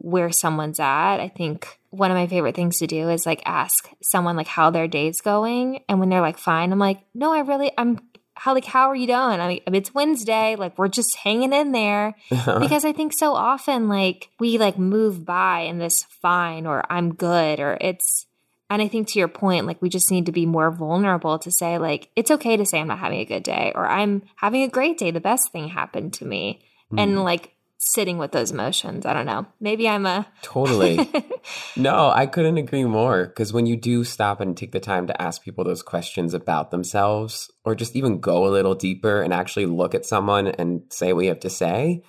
where 0.02 0.32
someone's 0.32 0.80
at. 0.80 1.20
I 1.20 1.30
think 1.30 1.80
one 1.90 2.12
of 2.12 2.18
my 2.18 2.28
favorite 2.28 2.56
things 2.56 2.78
to 2.80 2.88
do 2.88 3.10
is 3.10 3.26
like 3.26 3.42
ask 3.46 3.90
someone 4.02 4.36
like 4.36 4.48
how 4.48 4.70
their 4.70 4.88
day's 4.88 5.22
going. 5.22 5.84
And 5.88 6.00
when 6.00 6.10
they're 6.10 6.22
like, 6.22 6.38
fine, 6.38 6.72
I'm 6.72 6.80
like, 6.80 7.02
no, 7.14 7.34
I 7.34 7.40
really, 7.40 7.72
I'm, 7.78 8.00
how, 8.36 8.54
like, 8.54 8.66
how 8.66 8.90
are 8.90 8.96
you 8.96 9.08
doing? 9.08 9.18
I 9.18 9.48
mean, 9.48 9.62
it's 9.68 9.94
Wednesday. 9.94 10.58
Like, 10.58 10.78
we're 10.78 10.90
just 10.90 11.16
hanging 11.16 11.54
in 11.54 11.72
there 11.72 12.16
because 12.30 12.84
I 12.84 12.92
think 12.92 13.14
so 13.14 13.34
often 13.34 13.88
like 13.88 14.30
we 14.40 14.58
like 14.58 14.78
move 14.78 15.26
by 15.26 15.62
in 15.62 15.78
this 15.80 16.04
fine 16.22 16.66
or 16.66 16.84
I'm 16.92 17.14
good 17.14 17.60
or 17.60 17.78
it's 17.80 18.26
and 18.70 18.82
I 18.82 18.88
think 18.88 19.08
to 19.10 19.20
your 19.20 19.28
point 19.28 19.68
like 19.68 19.82
we 19.82 19.90
just 19.90 20.12
need 20.12 20.26
to 20.26 20.32
be 20.32 20.46
more 20.46 20.72
vulnerable 20.72 21.38
to 21.40 21.52
say 21.52 21.78
like 21.78 22.10
it's 22.16 22.32
okay 22.32 22.58
to 22.58 22.66
say 22.66 22.80
I'm 22.80 22.88
not 22.88 23.00
having 23.00 23.20
a 23.20 23.26
good 23.26 23.44
day 23.44 23.72
or 23.76 23.88
I'm 23.88 24.24
having 24.36 24.64
a 24.64 24.68
great 24.68 24.98
day 24.98 25.12
the 25.12 25.22
best 25.22 25.52
thing 25.52 25.70
happened 25.70 26.14
to 26.16 26.26
me 26.26 26.66
and 26.98 27.12
hmm. 27.12 27.20
like 27.20 27.55
sitting 27.94 28.18
with 28.18 28.32
those 28.32 28.52
emotions 28.52 29.06
I 29.06 29.14
don't 29.14 29.26
know 29.26 29.46
maybe 29.60 29.88
I'm 29.88 30.06
a 30.06 30.28
Totally. 30.46 31.00
no, 31.76 32.12
I 32.12 32.28
couldn't 32.28 32.58
agree 32.58 32.84
more. 32.84 33.26
Because 33.26 33.52
when 33.52 33.66
you 33.66 33.76
do 33.76 34.04
stop 34.04 34.40
and 34.40 34.56
take 34.56 34.72
the 34.72 34.80
time 34.80 35.08
to 35.08 35.22
ask 35.22 35.44
people 35.44 35.64
those 35.64 35.82
questions 35.82 36.36
about 36.36 36.70
themselves, 36.70 37.52
or 37.64 37.74
just 37.74 37.96
even 37.96 38.20
go 38.20 38.46
a 38.46 38.50
little 38.50 38.76
deeper 38.76 39.24
and 39.24 39.34
actually 39.34 39.66
look 39.66 39.96
at 39.96 40.06
someone 40.06 40.48
and 40.48 40.84
say 40.90 41.14
what 41.14 41.24
you 41.24 41.30
have 41.30 41.40
to 41.40 41.50
say, 41.50 42.04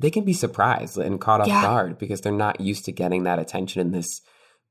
they 0.00 0.10
can 0.10 0.24
be 0.24 0.32
surprised 0.32 0.98
and 0.98 1.20
caught 1.20 1.40
off 1.40 1.46
Yeah. 1.46 1.62
guard 1.62 1.96
because 1.96 2.20
they're 2.20 2.32
not 2.32 2.60
used 2.60 2.84
to 2.86 2.92
getting 2.92 3.22
that 3.22 3.38
attention 3.38 3.80
in 3.80 3.92
this 3.92 4.20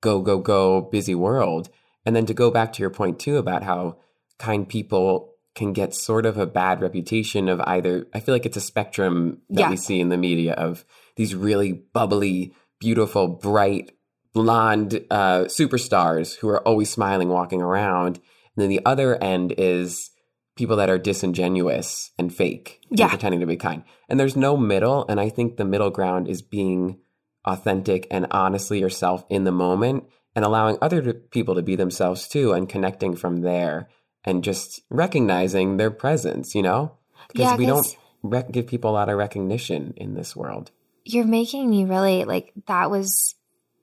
go, 0.02 0.22
go, 0.22 0.40
go 0.40 0.82
busy 0.82 1.16
world. 1.16 1.70
And 2.06 2.16
then 2.16 2.26
to 2.26 2.34
go 2.34 2.52
back 2.52 2.74
to 2.74 2.82
your 2.82 2.90
point 2.90 3.18
too 3.18 3.38
about 3.38 3.64
how 3.64 3.98
kind 4.38 4.68
people 4.68 5.35
can 5.56 5.74
get 5.74 5.96
sort 5.96 6.26
of 6.26 6.38
a 6.38 6.46
bad 6.46 6.82
reputation 6.82 7.48
of 7.48 7.62
either, 7.62 8.08
I 8.14 8.20
feel 8.20 8.36
like 8.36 8.46
it's 8.46 8.58
a 8.58 8.62
spectrum 8.62 9.42
that 9.50 9.62
Yeah. 9.62 9.70
we 9.70 9.78
see 9.78 10.00
in 10.02 10.10
the 10.10 10.18
media 10.18 10.54
of 10.54 10.84
these 11.16 11.34
really 11.34 11.72
bubbly, 11.72 12.54
beautiful, 12.80 13.28
bright, 13.30 13.92
blonde 14.34 15.06
uh, 15.10 15.46
superstars 15.46 16.36
who 16.38 16.50
are 16.50 16.66
always 16.68 16.90
smiling, 16.90 17.30
walking 17.30 17.62
around. 17.62 18.18
And 18.18 18.64
then 18.64 18.70
the 18.70 18.82
other 18.86 19.16
end 19.24 19.54
is 19.58 20.12
people 20.58 20.76
that 20.76 20.90
are 20.90 20.98
disingenuous 20.98 22.12
and 22.18 22.34
fake, 22.34 22.80
and 22.90 23.00
Yeah. 23.00 23.08
pretending 23.08 23.40
to 23.40 23.46
be 23.46 23.56
kind. 23.58 23.84
And 24.10 24.20
there's 24.20 24.36
no 24.36 24.58
middle. 24.58 25.06
And 25.08 25.20
I 25.20 25.30
think 25.30 25.56
the 25.58 25.66
middle 25.66 25.90
ground 25.90 26.28
is 26.28 26.42
being 26.42 26.98
authentic 27.46 28.08
and 28.12 28.28
honestly 28.32 28.80
yourself 28.80 29.26
in 29.30 29.44
the 29.46 29.52
moment 29.52 30.04
and 30.36 30.44
allowing 30.44 30.78
other 30.82 31.14
people 31.14 31.56
to 31.56 31.62
be 31.62 31.76
themselves 31.76 32.28
too 32.28 32.52
and 32.54 32.68
connecting 32.68 33.16
from 33.16 33.38
there 33.42 33.88
and 34.26 34.44
just 34.44 34.82
recognizing 34.90 35.78
their 35.78 35.92
presence, 35.92 36.56
you 36.56 36.62
know? 36.62 36.92
Because 37.28 37.52
Yeah, 37.52 37.56
we 37.56 37.66
don't 37.66 37.98
rec- 38.24 38.52
give 38.52 38.68
people 38.68 38.90
a 38.92 38.94
lot 38.94 39.10
of 39.10 39.18
recognition 39.18 39.94
in 39.98 40.16
this 40.16 40.36
world. 40.36 40.72
you're 41.06 41.26
making 41.26 41.70
me 41.70 41.86
really 41.86 42.26
like 42.26 42.52
that 42.68 42.90
was 42.90 43.36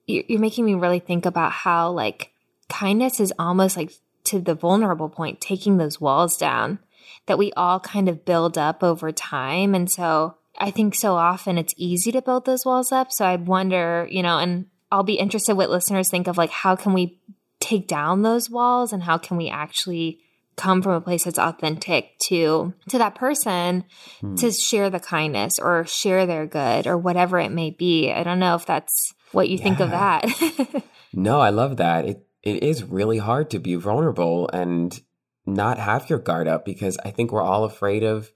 you're 0.05 0.39
making 0.39 0.65
me 0.65 0.73
really 0.73 0.99
think 0.99 1.25
about 1.25 1.53
how 1.53 1.89
like 1.89 2.31
kindness 2.67 3.21
is 3.21 3.33
almost 3.39 3.77
like 3.77 3.93
to 4.25 4.39
the 4.39 4.55
vulnerable 4.55 5.09
point, 5.09 5.39
taking 5.39 5.77
those 5.77 6.01
walls 6.01 6.35
down 6.37 6.79
that 7.25 7.37
we 7.37 7.53
all 7.53 7.79
kind 7.79 8.09
of 8.09 8.25
build 8.25 8.57
up 8.57 8.83
over 8.83 9.11
time. 9.11 9.73
And 9.73 9.89
so 9.89 10.35
I 10.59 10.71
think 10.71 10.95
so 10.95 11.15
often 11.15 11.57
it's 11.57 11.73
easy 11.77 12.11
to 12.11 12.21
build 12.21 12.45
those 12.45 12.65
walls 12.65 12.91
up. 12.91 13.11
So 13.11 13.25
I 13.25 13.37
wonder, 13.37 14.07
you 14.09 14.21
know, 14.21 14.37
and 14.39 14.65
I'll 14.91 15.03
be 15.03 15.15
interested 15.15 15.55
what 15.55 15.69
listeners 15.69 16.09
think 16.09 16.27
of 16.27 16.37
like 16.37 16.51
how 16.51 16.75
can 16.75 16.93
we 16.93 17.19
take 17.59 17.87
down 17.87 18.21
those 18.23 18.49
walls 18.49 18.91
and 18.91 19.03
how 19.03 19.17
can 19.17 19.37
we 19.37 19.49
actually 19.49 20.19
come 20.55 20.81
from 20.81 20.93
a 20.93 21.01
place 21.01 21.23
that's 21.23 21.39
authentic 21.39 22.17
to 22.19 22.73
to 22.89 22.97
that 22.97 23.15
person 23.15 23.85
hmm. 24.21 24.35
to 24.35 24.51
share 24.51 24.89
the 24.89 24.99
kindness 24.99 25.59
or 25.59 25.85
share 25.85 26.25
their 26.25 26.45
good 26.45 26.87
or 26.87 26.97
whatever 26.97 27.39
it 27.39 27.51
may 27.51 27.71
be. 27.71 28.11
I 28.11 28.23
don't 28.23 28.39
know 28.39 28.55
if 28.55 28.65
that's 28.65 29.13
what 29.31 29.49
you 29.49 29.57
yeah. 29.57 29.63
think 29.63 29.79
of 29.79 29.91
that. 29.91 30.83
no, 31.13 31.39
I 31.39 31.49
love 31.49 31.77
that. 31.77 32.05
It 32.05 32.27
it 32.43 32.63
is 32.63 32.83
really 32.83 33.17
hard 33.17 33.49
to 33.51 33.59
be 33.59 33.75
vulnerable 33.75 34.49
and 34.51 34.99
not 35.45 35.77
have 35.77 36.09
your 36.09 36.19
guard 36.19 36.47
up 36.47 36.65
because 36.65 36.97
I 37.03 37.11
think 37.11 37.31
we're 37.31 37.41
all 37.41 37.63
afraid 37.63 38.03
of 38.03 38.31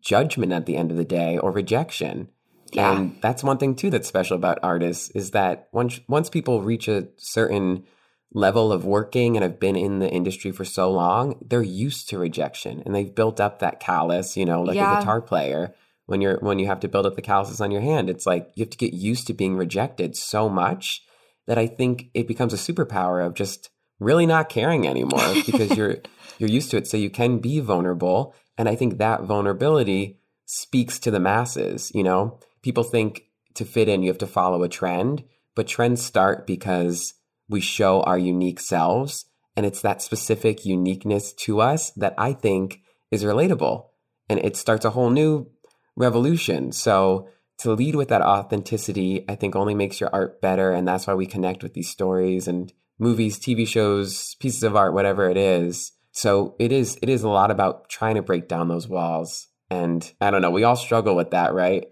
judgment 0.00 0.52
at 0.52 0.66
the 0.66 0.76
end 0.76 0.90
of 0.90 0.96
the 0.96 1.04
day 1.04 1.38
or 1.38 1.50
rejection. 1.50 2.28
Yeah. 2.72 2.92
And 2.96 3.16
that's 3.20 3.42
one 3.42 3.58
thing 3.58 3.74
too 3.74 3.90
that's 3.90 4.08
special 4.08 4.36
about 4.36 4.58
artists 4.62 5.10
is 5.10 5.32
that 5.32 5.68
once 5.72 6.00
once 6.08 6.28
people 6.28 6.62
reach 6.62 6.88
a 6.88 7.08
certain 7.16 7.84
level 8.32 8.72
of 8.72 8.84
working 8.84 9.36
and 9.36 9.42
have 9.42 9.58
been 9.58 9.76
in 9.76 10.00
the 10.00 10.10
industry 10.10 10.52
for 10.52 10.64
so 10.64 10.90
long, 10.90 11.38
they're 11.46 11.62
used 11.62 12.08
to 12.08 12.18
rejection 12.18 12.82
and 12.84 12.94
they've 12.94 13.14
built 13.14 13.40
up 13.40 13.58
that 13.58 13.80
callus, 13.80 14.36
you 14.36 14.44
know, 14.44 14.62
like 14.62 14.76
yeah. 14.76 14.96
a 14.96 15.00
guitar 15.00 15.20
player. 15.20 15.74
When 16.06 16.20
you're 16.22 16.38
when 16.38 16.58
you 16.58 16.66
have 16.66 16.80
to 16.80 16.88
build 16.88 17.04
up 17.04 17.16
the 17.16 17.22
calluses 17.22 17.60
on 17.60 17.70
your 17.70 17.82
hand, 17.82 18.08
it's 18.08 18.26
like 18.26 18.50
you 18.54 18.62
have 18.62 18.70
to 18.70 18.78
get 18.78 18.94
used 18.94 19.26
to 19.26 19.34
being 19.34 19.56
rejected 19.56 20.16
so 20.16 20.48
much 20.48 21.02
that 21.46 21.58
I 21.58 21.66
think 21.66 22.10
it 22.14 22.26
becomes 22.26 22.54
a 22.54 22.56
superpower 22.56 23.24
of 23.24 23.34
just 23.34 23.68
really 24.00 24.24
not 24.24 24.48
caring 24.48 24.86
anymore 24.86 25.34
because 25.46 25.76
you're 25.76 25.96
you're 26.38 26.48
used 26.48 26.70
to 26.70 26.76
it 26.76 26.86
so 26.86 26.96
you 26.96 27.10
can 27.10 27.38
be 27.38 27.60
vulnerable 27.60 28.34
and 28.56 28.68
I 28.68 28.74
think 28.74 28.98
that 28.98 29.22
vulnerability 29.22 30.18
speaks 30.44 30.98
to 31.00 31.10
the 31.10 31.20
masses, 31.20 31.92
you 31.94 32.02
know? 32.02 32.40
People 32.62 32.82
think 32.82 33.22
to 33.54 33.64
fit 33.64 33.88
in 33.88 34.02
you 34.02 34.08
have 34.08 34.18
to 34.18 34.26
follow 34.26 34.62
a 34.62 34.68
trend, 34.68 35.24
but 35.54 35.68
trends 35.68 36.04
start 36.04 36.46
because 36.46 37.14
we 37.48 37.60
show 37.60 38.02
our 38.02 38.18
unique 38.18 38.60
selves. 38.60 39.24
And 39.56 39.66
it's 39.66 39.80
that 39.82 40.02
specific 40.02 40.64
uniqueness 40.64 41.32
to 41.32 41.60
us 41.60 41.90
that 41.92 42.14
I 42.16 42.32
think 42.32 42.80
is 43.10 43.24
relatable. 43.24 43.86
And 44.28 44.38
it 44.40 44.56
starts 44.56 44.84
a 44.84 44.90
whole 44.90 45.10
new 45.10 45.50
revolution. 45.96 46.70
So 46.72 47.28
to 47.58 47.72
lead 47.72 47.96
with 47.96 48.08
that 48.08 48.22
authenticity, 48.22 49.24
I 49.28 49.34
think 49.34 49.56
only 49.56 49.74
makes 49.74 50.00
your 50.00 50.10
art 50.12 50.40
better. 50.40 50.72
And 50.72 50.86
that's 50.86 51.06
why 51.06 51.14
we 51.14 51.26
connect 51.26 51.62
with 51.62 51.74
these 51.74 51.90
stories 51.90 52.46
and 52.46 52.72
movies, 52.98 53.38
TV 53.38 53.66
shows, 53.66 54.36
pieces 54.36 54.62
of 54.62 54.76
art, 54.76 54.94
whatever 54.94 55.28
it 55.28 55.36
is. 55.36 55.92
So 56.12 56.56
it 56.58 56.72
is 56.72 56.98
it 57.02 57.08
is 57.08 57.22
a 57.22 57.28
lot 57.28 57.50
about 57.50 57.88
trying 57.88 58.16
to 58.16 58.22
break 58.22 58.48
down 58.48 58.68
those 58.68 58.88
walls. 58.88 59.48
And 59.70 60.10
I 60.20 60.30
don't 60.30 60.42
know, 60.42 60.50
we 60.50 60.64
all 60.64 60.76
struggle 60.76 61.14
with 61.14 61.30
that, 61.30 61.52
right? 61.52 61.86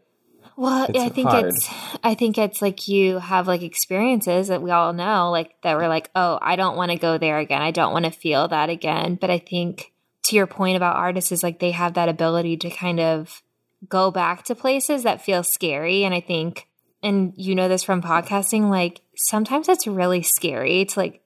Well, 0.57 0.87
it's 0.89 0.99
I 0.99 1.09
think 1.11 1.29
hard. 1.29 1.47
it's 1.47 1.69
I 2.03 2.15
think 2.15 2.39
it's 2.39 2.63
like 2.63 2.89
you 2.89 3.19
have 3.19 3.47
like 3.47 3.63
experiences 3.63 4.49
that 4.49 4.63
we 4.63 4.71
all 4.71 4.93
know 4.93 5.31
like 5.31 5.55
that 5.63 5.77
we're 5.77 5.89
like, 5.89 6.11
"Oh, 6.15 6.39
I 6.41 6.57
don't 6.57 6.77
want 6.77 6.91
to 6.93 6.99
go 6.99 7.19
there 7.19 7.39
again. 7.39 7.61
I 7.61 7.71
don't 7.71 7.93
want 7.93 8.07
to 8.07 8.11
feel 8.11 8.49
that 8.49 8.71
again." 8.71 9.17
But 9.21 9.31
I 9.31 9.39
think 9.39 9.93
to 10.25 10.37
your 10.37 10.47
point 10.47 10.77
about 10.77 10.97
artists 10.97 11.31
is 11.31 11.43
like 11.43 11.59
they 11.59 11.73
have 11.73 11.95
that 11.95 12.09
ability 12.09 12.57
to 12.59 12.71
kind 12.71 13.01
of 13.01 13.43
go 13.89 14.11
back 14.11 14.45
to 14.45 14.55
places 14.55 15.03
that 15.03 15.23
feel 15.23 15.43
scary 15.43 16.05
and 16.05 16.15
I 16.15 16.21
think 16.21 16.67
and 17.03 17.33
you 17.37 17.55
know 17.55 17.69
this 17.69 17.85
from 17.85 18.03
podcasting 18.03 18.71
like 18.71 19.03
sometimes 19.15 19.69
it's 19.69 19.87
really 19.87 20.23
scary 20.23 20.87
to 20.87 20.99
like 20.99 21.23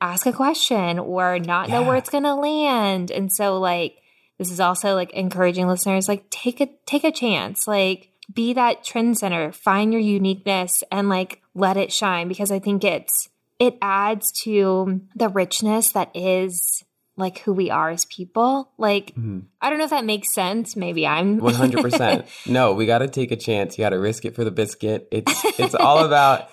ask 0.00 0.26
a 0.26 0.32
question 0.32 0.98
or 0.98 1.38
not 1.38 1.68
yeah. 1.68 1.80
know 1.80 1.86
where 1.86 1.96
it's 1.96 2.10
going 2.10 2.24
to 2.24 2.34
land. 2.34 3.10
And 3.10 3.32
so 3.32 3.58
like 3.58 3.96
this 4.38 4.50
is 4.50 4.60
also 4.60 4.94
like 4.94 5.10
encouraging 5.12 5.66
listeners 5.66 6.08
like 6.08 6.30
take 6.30 6.60
a 6.60 6.68
take 6.86 7.04
a 7.04 7.12
chance. 7.12 7.66
Like 7.66 8.10
be 8.32 8.52
that 8.54 8.84
trend 8.84 9.18
center, 9.18 9.52
find 9.52 9.92
your 9.92 10.02
uniqueness 10.02 10.82
and 10.92 11.08
like 11.08 11.42
let 11.54 11.76
it 11.76 11.92
shine 11.92 12.28
because 12.28 12.50
I 12.50 12.58
think 12.58 12.84
it's 12.84 13.28
it 13.58 13.76
adds 13.82 14.30
to 14.42 15.00
the 15.16 15.28
richness 15.28 15.92
that 15.92 16.10
is 16.14 16.84
like 17.16 17.40
who 17.40 17.52
we 17.52 17.70
are 17.70 17.90
as 17.90 18.04
people. 18.04 18.70
Like 18.78 19.10
mm-hmm. 19.10 19.40
I 19.60 19.68
don't 19.68 19.78
know 19.78 19.84
if 19.84 19.90
that 19.90 20.04
makes 20.04 20.32
sense. 20.32 20.76
Maybe 20.76 21.06
I'm 21.06 21.40
100%. 21.40 22.26
no, 22.46 22.74
we 22.74 22.86
got 22.86 22.98
to 22.98 23.08
take 23.08 23.32
a 23.32 23.36
chance. 23.36 23.76
You 23.76 23.84
got 23.84 23.90
to 23.90 23.98
risk 23.98 24.24
it 24.24 24.34
for 24.34 24.44
the 24.44 24.50
biscuit. 24.50 25.08
It's 25.10 25.44
it's 25.58 25.74
all 25.74 26.04
about 26.04 26.48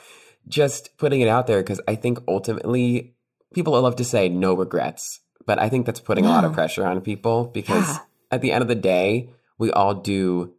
just 0.47 0.97
putting 0.97 1.21
it 1.21 1.27
out 1.27 1.47
there 1.47 1.61
because 1.61 1.81
I 1.87 1.95
think 1.95 2.19
ultimately 2.27 3.15
people 3.53 3.79
love 3.79 3.97
to 3.97 4.03
say 4.03 4.29
no 4.29 4.53
regrets, 4.55 5.21
but 5.45 5.59
I 5.59 5.69
think 5.69 5.85
that's 5.85 5.99
putting 5.99 6.25
a 6.25 6.29
lot 6.29 6.43
of 6.43 6.53
pressure 6.53 6.85
on 6.85 7.01
people 7.01 7.45
because 7.45 7.87
yeah. 7.87 7.99
at 8.31 8.41
the 8.41 8.51
end 8.51 8.61
of 8.61 8.67
the 8.67 8.75
day, 8.75 9.29
we 9.57 9.71
all 9.71 9.93
do 9.93 10.54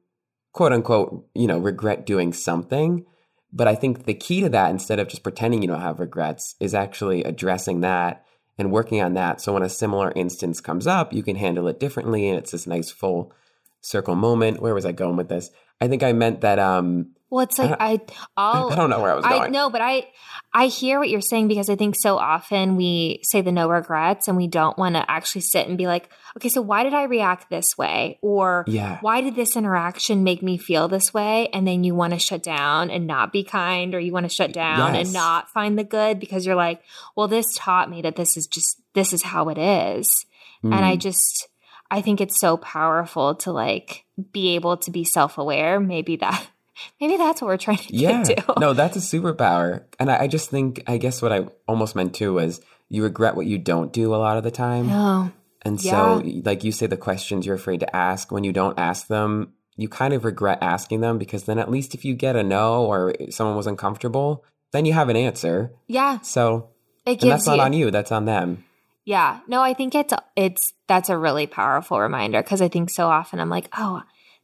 quote 0.57 0.73
unquote, 0.73 1.29
you 1.35 1.47
know, 1.47 1.59
regret 1.59 2.07
doing 2.07 2.33
something. 2.33 3.05
But 3.53 3.69
I 3.69 3.75
think 3.75 4.07
the 4.07 4.15
key 4.15 4.41
to 4.41 4.49
that, 4.49 4.71
instead 4.71 4.99
of 4.99 5.07
just 5.07 5.23
pretending 5.23 5.61
you 5.61 5.69
don't 5.69 5.83
have 5.83 6.01
regrets, 6.01 6.55
is 6.61 6.73
actually 6.73 7.23
addressing 7.25 7.83
that 7.83 8.25
and 8.57 8.73
working 8.73 9.03
on 9.03 9.13
that. 9.13 9.43
So 9.43 9.53
when 9.53 9.63
a 9.63 9.69
similar 9.69 10.15
instance 10.17 10.63
comes 10.63 10.87
up, 10.87 11.13
you 11.13 11.23
can 11.23 11.37
handle 11.37 11.69
it 11.69 11.79
differently. 11.79 12.27
And 12.27 12.39
it's 12.39 12.53
this 12.53 12.67
nice 12.67 12.91
full 12.91 13.35
circle 13.83 14.15
moment. 14.15 14.63
Where 14.63 14.75
was 14.75 14.87
I 14.87 14.93
going 14.93 15.17
with 15.17 15.29
this? 15.29 15.51
I 15.79 15.89
think 15.89 16.03
I 16.03 16.15
meant 16.15 16.41
that 16.41 16.59
um, 16.59 17.11
well, 17.29 17.43
it's 17.43 17.59
like 17.59 17.77
I, 17.81 18.01
I'll, 18.37 18.69
I 18.73 18.77
don't 18.77 18.89
know 18.89 19.01
where 19.01 19.11
I 19.11 19.15
was 19.17 19.25
going. 19.25 19.43
I 19.43 19.49
know, 19.49 19.69
but 19.69 19.81
I, 19.81 20.09
I 20.55 20.69
hear 20.69 21.01
what 21.01 21.09
you're 21.09 21.21
saying 21.21 21.49
because 21.49 21.69
I 21.69 21.75
think 21.75 21.97
so 21.97 22.19
often 22.19 22.77
we 22.77 23.21
say 23.25 23.41
the 23.41 23.51
no 23.51 23.69
regrets 23.69 24.29
and 24.29 24.37
we 24.37 24.47
don't 24.47 24.79
want 24.79 24.95
to 24.95 25.11
actually 25.11 25.41
sit 25.41 25.67
and 25.67 25.77
be 25.77 25.89
like, 25.89 26.09
okay, 26.37 26.49
so 26.49 26.63
why 26.63 26.85
did 26.85 26.95
I 26.95 27.05
react 27.05 27.51
this 27.51 27.77
way? 27.77 28.19
Or 28.23 28.65
yeah. 28.69 28.99
why 29.01 29.23
did 29.23 29.35
this 29.35 29.57
interaction 29.57 30.23
make 30.23 30.41
me 30.41 30.57
feel 30.57 30.87
this 30.87 31.13
way? 31.13 31.49
And 31.49 31.67
then 31.67 31.83
you 31.83 31.97
want 31.97 32.13
to 32.13 32.19
shut 32.21 32.45
down 32.45 32.91
and 32.91 33.09
not 33.09 33.33
be 33.33 33.43
kind, 33.43 33.93
or 33.95 33.99
you 33.99 34.13
want 34.13 34.25
to 34.25 34.35
shut 34.35 34.53
down 34.53 34.95
yes. 34.95 35.07
and 35.07 35.13
not 35.13 35.51
find 35.51 35.77
the 35.77 35.85
good 35.85 36.21
because 36.21 36.47
you're 36.47 36.55
like, 36.55 36.81
well, 37.17 37.27
this 37.27 37.47
taught 37.57 37.91
me 37.91 38.03
that 38.03 38.15
this 38.15 38.37
is 38.37 38.47
just 38.47 38.81
this 38.95 39.13
is 39.13 39.25
how 39.25 39.49
it 39.49 39.59
is, 39.59 40.27
mm. 40.65 40.75
and 40.75 40.85
I 40.85 40.97
mm. 40.97 41.01
just. 41.01 41.49
I 41.89 42.01
think 42.01 42.21
it's 42.21 42.41
so 42.41 42.57
powerful 42.57 43.37
to 43.37 43.53
like 43.53 44.07
be 44.33 44.57
able 44.57 44.77
to 44.79 44.91
be 44.91 45.05
self 45.05 45.39
aware. 45.39 45.79
Maybe 45.79 46.17
that 46.17 46.45
Maybe 47.01 47.17
that's 47.17 47.41
what 47.41 47.49
we're 47.49 47.57
trying 47.57 47.79
to 47.79 47.95
yeah. 47.95 48.23
get 48.23 48.47
to. 48.47 48.55
no, 48.59 48.73
that's 48.73 48.97
a 48.97 49.01
superpower. 49.01 49.85
And 49.99 50.11
I, 50.11 50.23
I, 50.23 50.27
just 50.27 50.51
think, 50.51 50.83
I 50.87 50.97
guess 50.97 51.23
what 51.23 51.33
I 51.33 51.47
almost 51.67 51.97
meant 51.97 52.15
too 52.15 52.35
was 52.35 52.61
you 52.89 53.03
regret 53.03 53.37
what 53.37 53.47
you 53.47 53.59
don't 53.59 53.93
do 53.93 54.15
a 54.15 54.17
lot 54.17 54.37
of 54.37 54.45
the 54.45 54.51
time. 54.51 54.91
Oh, 54.91 55.33
and 55.67 55.81
so, 55.81 56.23
like 56.45 56.63
you 56.63 56.71
say, 56.71 56.87
the 56.87 56.97
questions 56.97 57.45
you're 57.45 57.57
afraid 57.57 57.81
to 57.81 57.97
ask, 57.97 58.31
when 58.31 58.45
you 58.45 58.53
don't 58.53 58.79
ask 58.79 59.09
them, 59.09 59.53
you 59.75 59.89
kind 59.89 60.15
of 60.15 60.25
regret 60.25 60.59
asking 60.61 61.01
them 61.01 61.19
because 61.19 61.43
then 61.43 61.59
at 61.59 61.69
least 61.69 61.93
if 61.93 62.05
you 62.05 62.15
get 62.15 62.37
a 62.37 62.45
no 62.45 62.85
or 62.85 63.15
someone 63.31 63.57
was 63.57 63.67
uncomfortable, 63.67 64.45
then 64.71 64.85
you 64.85 64.93
have 64.93 65.09
an 65.09 65.17
answer. 65.17 65.73
Yeah. 65.89 66.21
So, 66.21 66.71
it 67.05 67.17
gives 67.17 67.31
that's 67.31 67.47
not 67.47 67.57
you, 67.57 67.63
on 67.63 67.73
you, 67.73 67.91
that's 67.91 68.13
on 68.13 68.27
them. 68.27 68.65
Yeah. 69.05 69.41
No, 69.49 69.61
I 69.61 69.75
think 69.75 69.97
it's, 69.97 70.15
it's, 70.37 70.73
that's 70.87 71.09
a 71.09 71.19
really 71.19 71.49
powerful 71.49 71.99
reminder 71.99 72.43
because 72.43 72.63
I 72.63 72.69
think 72.69 72.91
so 72.91 73.09
often 73.09 73.41
I'm 73.41 73.51
like, 73.51 73.69
oh, 73.77 74.03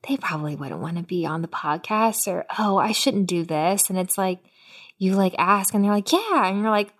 they 0.09 0.17
probably 0.17 0.57
wouldn't 0.57 0.81
want 0.81 0.97
to 0.97 1.03
be 1.03 1.27
on 1.27 1.43
the 1.43 1.49
podcast 1.49 2.27
or, 2.27 2.45
oh, 2.59 2.77
I 2.77 2.93
shouldn't 2.93 3.27
do 3.27 3.45
this. 3.45 3.89
And 3.89 3.99
it's 3.99 4.19
like, 4.19 4.41
you 4.99 5.15
like 5.15 5.35
ask 5.39 5.75
and 5.75 5.85
they're 5.85 5.93
like, 5.93 6.13
yeah. 6.13 6.49
And 6.49 6.61
you're 6.61 6.71
like, 6.71 6.93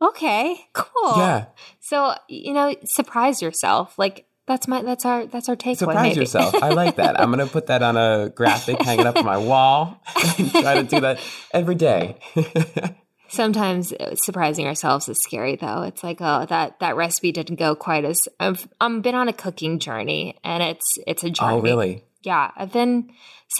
okay, 0.00 0.56
cool. 0.72 1.16
Yeah. 1.16 1.46
So, 1.80 2.14
you 2.28 2.52
know, 2.52 2.74
surprise 2.84 3.40
yourself. 3.40 3.98
Like, 3.98 4.26
that's 4.46 4.68
my 4.68 4.82
that's 4.82 5.06
our 5.06 5.26
that's 5.26 5.48
our 5.48 5.56
takeaway. 5.56 5.78
Surprise 5.78 6.02
maybe. 6.02 6.20
yourself. 6.20 6.54
I 6.56 6.68
like 6.70 6.96
that. 6.96 7.18
I'm 7.18 7.30
gonna 7.30 7.46
put 7.46 7.68
that 7.68 7.82
on 7.82 7.96
a 7.96 8.28
graphic, 8.28 8.80
hang 8.82 9.00
it 9.00 9.06
up 9.06 9.16
on 9.16 9.24
my 9.24 9.38
wall, 9.38 10.02
and 10.38 10.50
try 10.50 10.74
to 10.74 10.82
do 10.82 11.00
that 11.00 11.18
every 11.52 11.74
day. 11.74 12.18
Sometimes 13.34 13.92
surprising 14.22 14.66
ourselves 14.66 15.08
is 15.08 15.20
scary, 15.22 15.56
though. 15.56 15.82
It's 15.82 16.02
like, 16.02 16.18
oh, 16.20 16.46
that 16.48 16.78
that 16.80 16.96
recipe 16.96 17.32
didn't 17.32 17.58
go 17.58 17.74
quite 17.74 18.04
as. 18.04 18.28
I've 18.38 18.68
I'm 18.80 19.00
been 19.00 19.14
on 19.14 19.28
a 19.28 19.32
cooking 19.32 19.78
journey, 19.78 20.38
and 20.44 20.62
it's 20.62 20.98
it's 21.06 21.24
a 21.24 21.28
oh, 21.28 21.30
journey. 21.30 21.54
Oh, 21.54 21.60
really? 21.60 22.04
yeah, 22.24 22.50
I've 22.56 22.72
been 22.72 23.10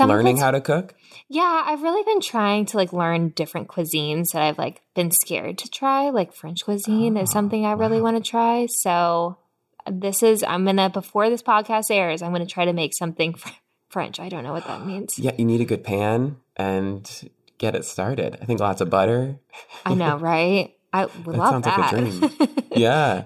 learning 0.00 0.38
how 0.38 0.50
to 0.50 0.60
cook. 0.60 0.94
Yeah, 1.28 1.62
I've 1.66 1.82
really 1.82 2.02
been 2.02 2.20
trying 2.20 2.66
to 2.66 2.76
like 2.76 2.92
learn 2.92 3.28
different 3.30 3.68
cuisines 3.68 4.32
that 4.32 4.42
I've 4.42 4.58
like 4.58 4.82
been 4.94 5.10
scared 5.10 5.58
to 5.58 5.68
try. 5.68 6.10
Like 6.10 6.34
French 6.34 6.64
cuisine 6.64 7.16
oh, 7.16 7.22
is 7.22 7.30
something 7.32 7.64
I 7.64 7.72
really 7.72 7.98
wow. 7.98 8.12
want 8.12 8.24
to 8.24 8.30
try. 8.30 8.66
So 8.66 9.38
this 9.90 10.22
is 10.22 10.42
I'm 10.42 10.64
gonna 10.64 10.90
before 10.90 11.30
this 11.30 11.42
podcast 11.42 11.90
airs, 11.90 12.22
I'm 12.22 12.32
gonna 12.32 12.46
try 12.46 12.64
to 12.64 12.72
make 12.72 12.94
something 12.94 13.34
French. 13.88 14.18
I 14.18 14.28
don't 14.28 14.44
know 14.44 14.52
what 14.52 14.66
that 14.66 14.84
means. 14.86 15.18
Yeah, 15.18 15.32
you 15.38 15.44
need 15.44 15.60
a 15.60 15.66
good 15.66 15.84
pan 15.84 16.36
and 16.56 17.30
get 17.58 17.74
it 17.74 17.84
started. 17.84 18.38
I 18.40 18.44
think 18.44 18.60
lots 18.60 18.80
of 18.80 18.90
butter. 18.90 19.38
I 19.84 19.94
know, 19.94 20.16
right? 20.18 20.74
I 20.92 21.06
would 21.06 21.34
that 21.34 21.36
love 21.36 21.64
sounds 21.64 21.64
that. 21.64 21.78
Like 21.78 21.92
a 21.92 22.48
dream. 22.50 22.64
yeah. 22.76 23.24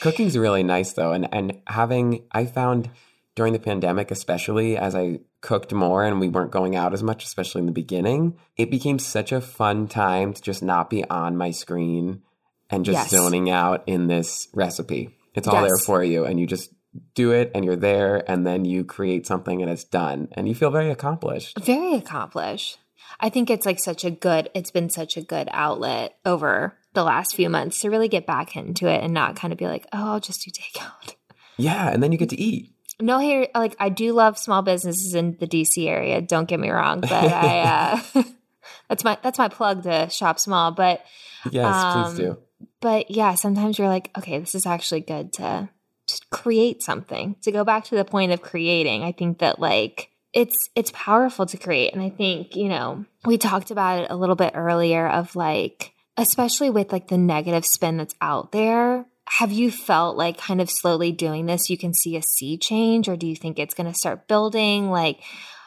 Cooking's 0.00 0.36
really 0.36 0.62
nice 0.62 0.92
though, 0.92 1.12
and 1.12 1.28
and 1.32 1.60
having 1.66 2.24
I 2.32 2.44
found 2.46 2.90
during 3.34 3.52
the 3.52 3.58
pandemic, 3.58 4.10
especially 4.10 4.76
as 4.76 4.94
I 4.94 5.20
cooked 5.40 5.72
more 5.72 6.04
and 6.04 6.20
we 6.20 6.28
weren't 6.28 6.50
going 6.50 6.76
out 6.76 6.92
as 6.92 7.02
much, 7.02 7.24
especially 7.24 7.60
in 7.60 7.66
the 7.66 7.72
beginning, 7.72 8.36
it 8.56 8.70
became 8.70 8.98
such 8.98 9.32
a 9.32 9.40
fun 9.40 9.88
time 9.88 10.32
to 10.34 10.42
just 10.42 10.62
not 10.62 10.90
be 10.90 11.02
on 11.08 11.36
my 11.36 11.50
screen 11.50 12.22
and 12.68 12.84
just 12.84 12.96
Yes. 12.96 13.10
zoning 13.10 13.48
out 13.50 13.82
in 13.86 14.06
this 14.06 14.48
recipe. 14.54 15.10
It's 15.34 15.48
all 15.48 15.62
there 15.62 15.78
for 15.78 16.02
you, 16.04 16.24
and 16.24 16.38
you 16.38 16.46
just 16.46 16.72
do 17.14 17.32
it 17.32 17.50
and 17.54 17.64
you're 17.64 17.76
there, 17.76 18.22
and 18.30 18.46
then 18.46 18.64
you 18.66 18.84
create 18.84 19.26
something 19.26 19.62
and 19.62 19.70
it's 19.70 19.84
done, 19.84 20.28
and 20.32 20.46
you 20.48 20.54
feel 20.54 20.70
very 20.70 20.90
accomplished. 20.90 21.58
Very 21.64 21.94
accomplished. 21.94 22.78
I 23.20 23.28
think 23.28 23.50
it's 23.50 23.66
like 23.66 23.78
such 23.78 24.04
a 24.04 24.10
good, 24.10 24.50
it's 24.54 24.70
been 24.70 24.90
such 24.90 25.16
a 25.16 25.22
good 25.22 25.48
outlet 25.52 26.16
over 26.24 26.76
the 26.94 27.04
last 27.04 27.34
few 27.34 27.48
months 27.48 27.80
to 27.80 27.90
really 27.90 28.08
get 28.08 28.26
back 28.26 28.56
into 28.56 28.86
it 28.86 29.02
and 29.02 29.14
not 29.14 29.36
kind 29.36 29.52
of 29.52 29.58
be 29.58 29.66
like, 29.66 29.86
oh, 29.92 30.12
I'll 30.14 30.20
just 30.20 30.44
do 30.44 30.50
takeout. 30.50 31.14
Yeah, 31.56 31.90
and 31.90 32.02
then 32.02 32.12
you 32.12 32.18
get 32.18 32.30
to 32.30 32.40
eat. 32.40 32.70
No, 33.00 33.18
here, 33.18 33.48
like 33.54 33.74
I 33.80 33.88
do 33.88 34.12
love 34.12 34.38
small 34.38 34.62
businesses 34.62 35.14
in 35.14 35.36
the 35.40 35.46
DC 35.46 35.86
area. 35.88 36.20
Don't 36.20 36.48
get 36.48 36.60
me 36.60 36.70
wrong, 36.70 37.00
but 37.00 37.12
I, 37.12 38.02
uh, 38.14 38.22
that's 38.88 39.04
my, 39.04 39.18
that's 39.22 39.38
my 39.38 39.48
plug 39.48 39.82
to 39.84 40.08
shop 40.10 40.38
small. 40.38 40.70
But, 40.72 41.04
Yes, 41.50 41.74
Um, 41.74 42.04
please 42.04 42.18
do. 42.18 42.38
but 42.80 43.10
yeah, 43.10 43.34
sometimes 43.34 43.78
you're 43.78 43.88
like, 43.88 44.10
okay, 44.16 44.38
this 44.38 44.54
is 44.54 44.66
actually 44.66 45.00
good 45.00 45.32
to 45.34 45.68
just 46.06 46.30
create 46.30 46.82
something. 46.82 47.34
To 47.42 47.50
go 47.50 47.64
back 47.64 47.84
to 47.86 47.96
the 47.96 48.04
point 48.04 48.30
of 48.32 48.42
creating, 48.42 49.02
I 49.02 49.10
think 49.12 49.38
that 49.40 49.58
like 49.58 50.10
it's 50.32 50.70
it's 50.74 50.92
powerful 50.94 51.46
to 51.46 51.56
create. 51.56 51.92
And 51.92 52.02
I 52.02 52.10
think, 52.10 52.56
you 52.56 52.68
know, 52.68 53.04
we 53.24 53.38
talked 53.38 53.70
about 53.70 54.04
it 54.04 54.10
a 54.10 54.16
little 54.16 54.36
bit 54.36 54.52
earlier 54.54 55.08
of 55.08 55.36
like 55.36 55.92
especially 56.16 56.70
with 56.70 56.92
like 56.92 57.08
the 57.08 57.18
negative 57.18 57.64
spin 57.64 57.96
that's 57.96 58.14
out 58.20 58.52
there. 58.52 59.06
Have 59.28 59.52
you 59.52 59.70
felt 59.70 60.16
like 60.16 60.36
kind 60.36 60.60
of 60.60 60.70
slowly 60.70 61.12
doing 61.12 61.46
this 61.46 61.70
you 61.70 61.78
can 61.78 61.94
see 61.94 62.16
a 62.16 62.22
sea 62.22 62.58
change 62.58 63.08
or 63.08 63.16
do 63.16 63.26
you 63.26 63.36
think 63.36 63.58
it's 63.58 63.74
going 63.74 63.90
to 63.90 63.96
start 63.96 64.28
building? 64.28 64.90
Like 64.90 65.20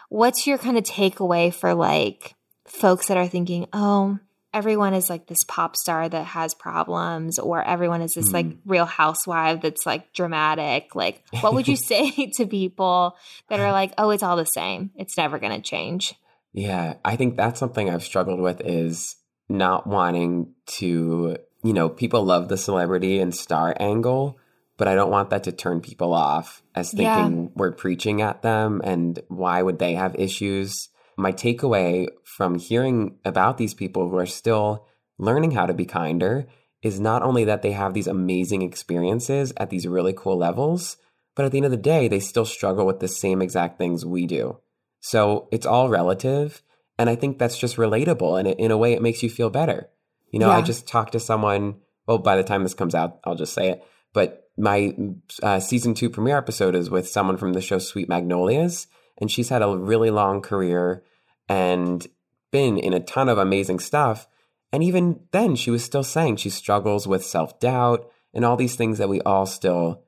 what's 0.10 0.46
your 0.46 0.58
kind 0.58 0.78
of 0.78 0.84
takeaway 0.84 1.54
for 1.54 1.74
like 1.74 2.36
folks 2.68 3.08
that 3.08 3.18
are 3.18 3.28
thinking, 3.28 3.68
"Oh, 3.74 4.20
everyone 4.56 4.94
is 4.94 5.10
like 5.10 5.28
this 5.28 5.44
pop 5.44 5.76
star 5.76 6.08
that 6.10 6.26
has 6.26 6.54
problems 6.56 7.38
or 7.38 7.62
everyone 7.64 8.02
is 8.02 8.14
this 8.16 8.32
like 8.34 8.46
Mhm. 8.48 8.58
real 8.66 8.86
housewife 8.86 9.62
that's 9.62 9.86
like 9.86 10.14
dramatic 10.14 10.96
like 10.96 11.22
what 11.42 11.54
would 11.54 11.68
you 11.68 11.76
say 11.92 12.10
to 12.38 12.48
people 12.48 13.16
that 13.50 13.60
are 13.60 13.72
like 13.80 13.94
oh 13.98 14.10
it's 14.12 14.24
all 14.24 14.38
the 14.38 14.46
same 14.46 14.90
it's 14.96 15.18
never 15.18 15.38
going 15.40 15.56
to 15.62 15.62
change 15.62 16.16
Yeah, 16.54 16.94
I 17.04 17.18
think 17.18 17.36
that's 17.36 17.60
something 17.60 17.90
I've 17.90 18.04
struggled 18.12 18.40
with 18.40 18.62
is 18.62 19.18
not 19.50 19.86
wanting 19.86 20.54
to, 20.80 21.36
you 21.64 21.74
know, 21.74 21.90
people 21.90 22.24
love 22.24 22.48
the 22.48 22.56
celebrity 22.58 23.20
and 23.20 23.36
star 23.36 23.76
angle, 23.78 24.40
but 24.78 24.88
I 24.88 24.96
don't 24.96 25.12
want 25.12 25.30
that 25.32 25.44
to 25.44 25.52
turn 25.52 25.82
people 25.82 26.14
off 26.14 26.64
as 26.74 26.94
Yeah. 26.94 27.14
thinking 27.14 27.52
we're 27.56 27.74
preaching 27.74 28.22
at 28.22 28.42
them 28.42 28.80
and 28.86 29.20
why 29.28 29.62
would 29.62 29.80
they 29.80 29.96
have 29.96 30.16
issues. 30.16 30.88
My 31.18 31.32
takeaway 31.32 32.08
from 32.24 32.58
hearing 32.58 33.18
about 33.24 33.58
these 33.58 33.74
people 33.74 34.10
who 34.10 34.18
are 34.18 34.26
still 34.26 34.86
learning 35.18 35.52
how 35.52 35.66
to 35.66 35.74
be 35.74 35.86
kinder 35.86 36.48
is 36.82 37.00
not 37.00 37.24
only 37.24 37.46
that 37.46 37.62
they 37.62 37.72
have 37.72 37.94
these 37.94 38.08
amazing 38.08 38.62
experiences 38.62 39.54
at 39.58 39.70
these 39.70 39.88
really 39.88 40.14
cool 40.14 40.38
levels, 40.38 40.98
but 41.36 41.46
at 41.46 41.52
the 41.52 41.58
end 41.58 41.66
of 41.66 41.72
the 41.72 41.78
day, 41.78 42.08
they 42.08 42.20
still 42.20 42.46
struggle 42.46 42.86
with 42.86 43.00
the 43.00 43.08
same 43.08 43.42
exact 43.42 43.78
things 43.78 44.06
we 44.06 44.26
do. 44.26 44.60
So 45.00 45.48
it's 45.52 45.66
all 45.66 45.90
relative. 45.90 46.62
And 46.98 47.10
I 47.10 47.16
think 47.16 47.38
that's 47.38 47.58
just 47.58 47.78
relatable. 47.78 48.40
And 48.40 48.48
in 48.48 48.72
a 48.72 48.78
way, 48.78 48.94
it 48.94 49.02
makes 49.02 49.22
you 49.22 49.30
feel 49.30 49.50
better. 49.50 49.90
You 50.32 50.40
know, 50.40 50.50
I 50.50 50.62
just 50.62 50.88
talked 50.88 51.14
to 51.14 51.20
someone, 51.20 51.76
well, 52.08 52.18
by 52.18 52.36
the 52.36 52.44
time 52.44 52.64
this 52.64 52.74
comes 52.74 52.96
out, 52.96 53.20
I'll 53.24 53.36
just 53.36 53.54
say 53.54 53.70
it. 53.70 53.84
But 54.14 54.50
my 54.58 54.96
uh, 55.44 55.60
season 55.60 55.94
two 55.94 56.10
premiere 56.10 56.38
episode 56.38 56.76
is 56.76 56.90
with 56.90 57.08
someone 57.08 57.38
from 57.38 57.54
the 57.54 57.62
show 57.62 57.80
Sweet 57.80 58.10
Magnolias. 58.10 58.88
And 59.20 59.32
she's 59.32 59.50
had 59.50 59.62
a 59.62 59.78
really 59.78 60.10
long 60.10 60.42
career 60.42 61.04
and 61.48 62.06
been 62.52 62.78
in 62.78 62.94
a 62.94 63.00
ton 63.00 63.30
of 63.30 63.38
amazing 63.38 63.80
stuff. 63.80 64.28
And 64.72 64.84
even 64.84 65.22
then, 65.32 65.56
she 65.56 65.72
was 65.72 65.84
still 65.84 66.04
saying 66.04 66.38
she 66.38 66.50
struggles 66.50 67.08
with 67.08 67.26
self 67.26 67.60
doubt 67.60 68.10
and 68.34 68.44
all 68.44 68.58
these 68.58 68.76
things 68.76 68.98
that 68.98 69.10
we 69.10 69.22
all 69.22 69.46
still 69.46 70.04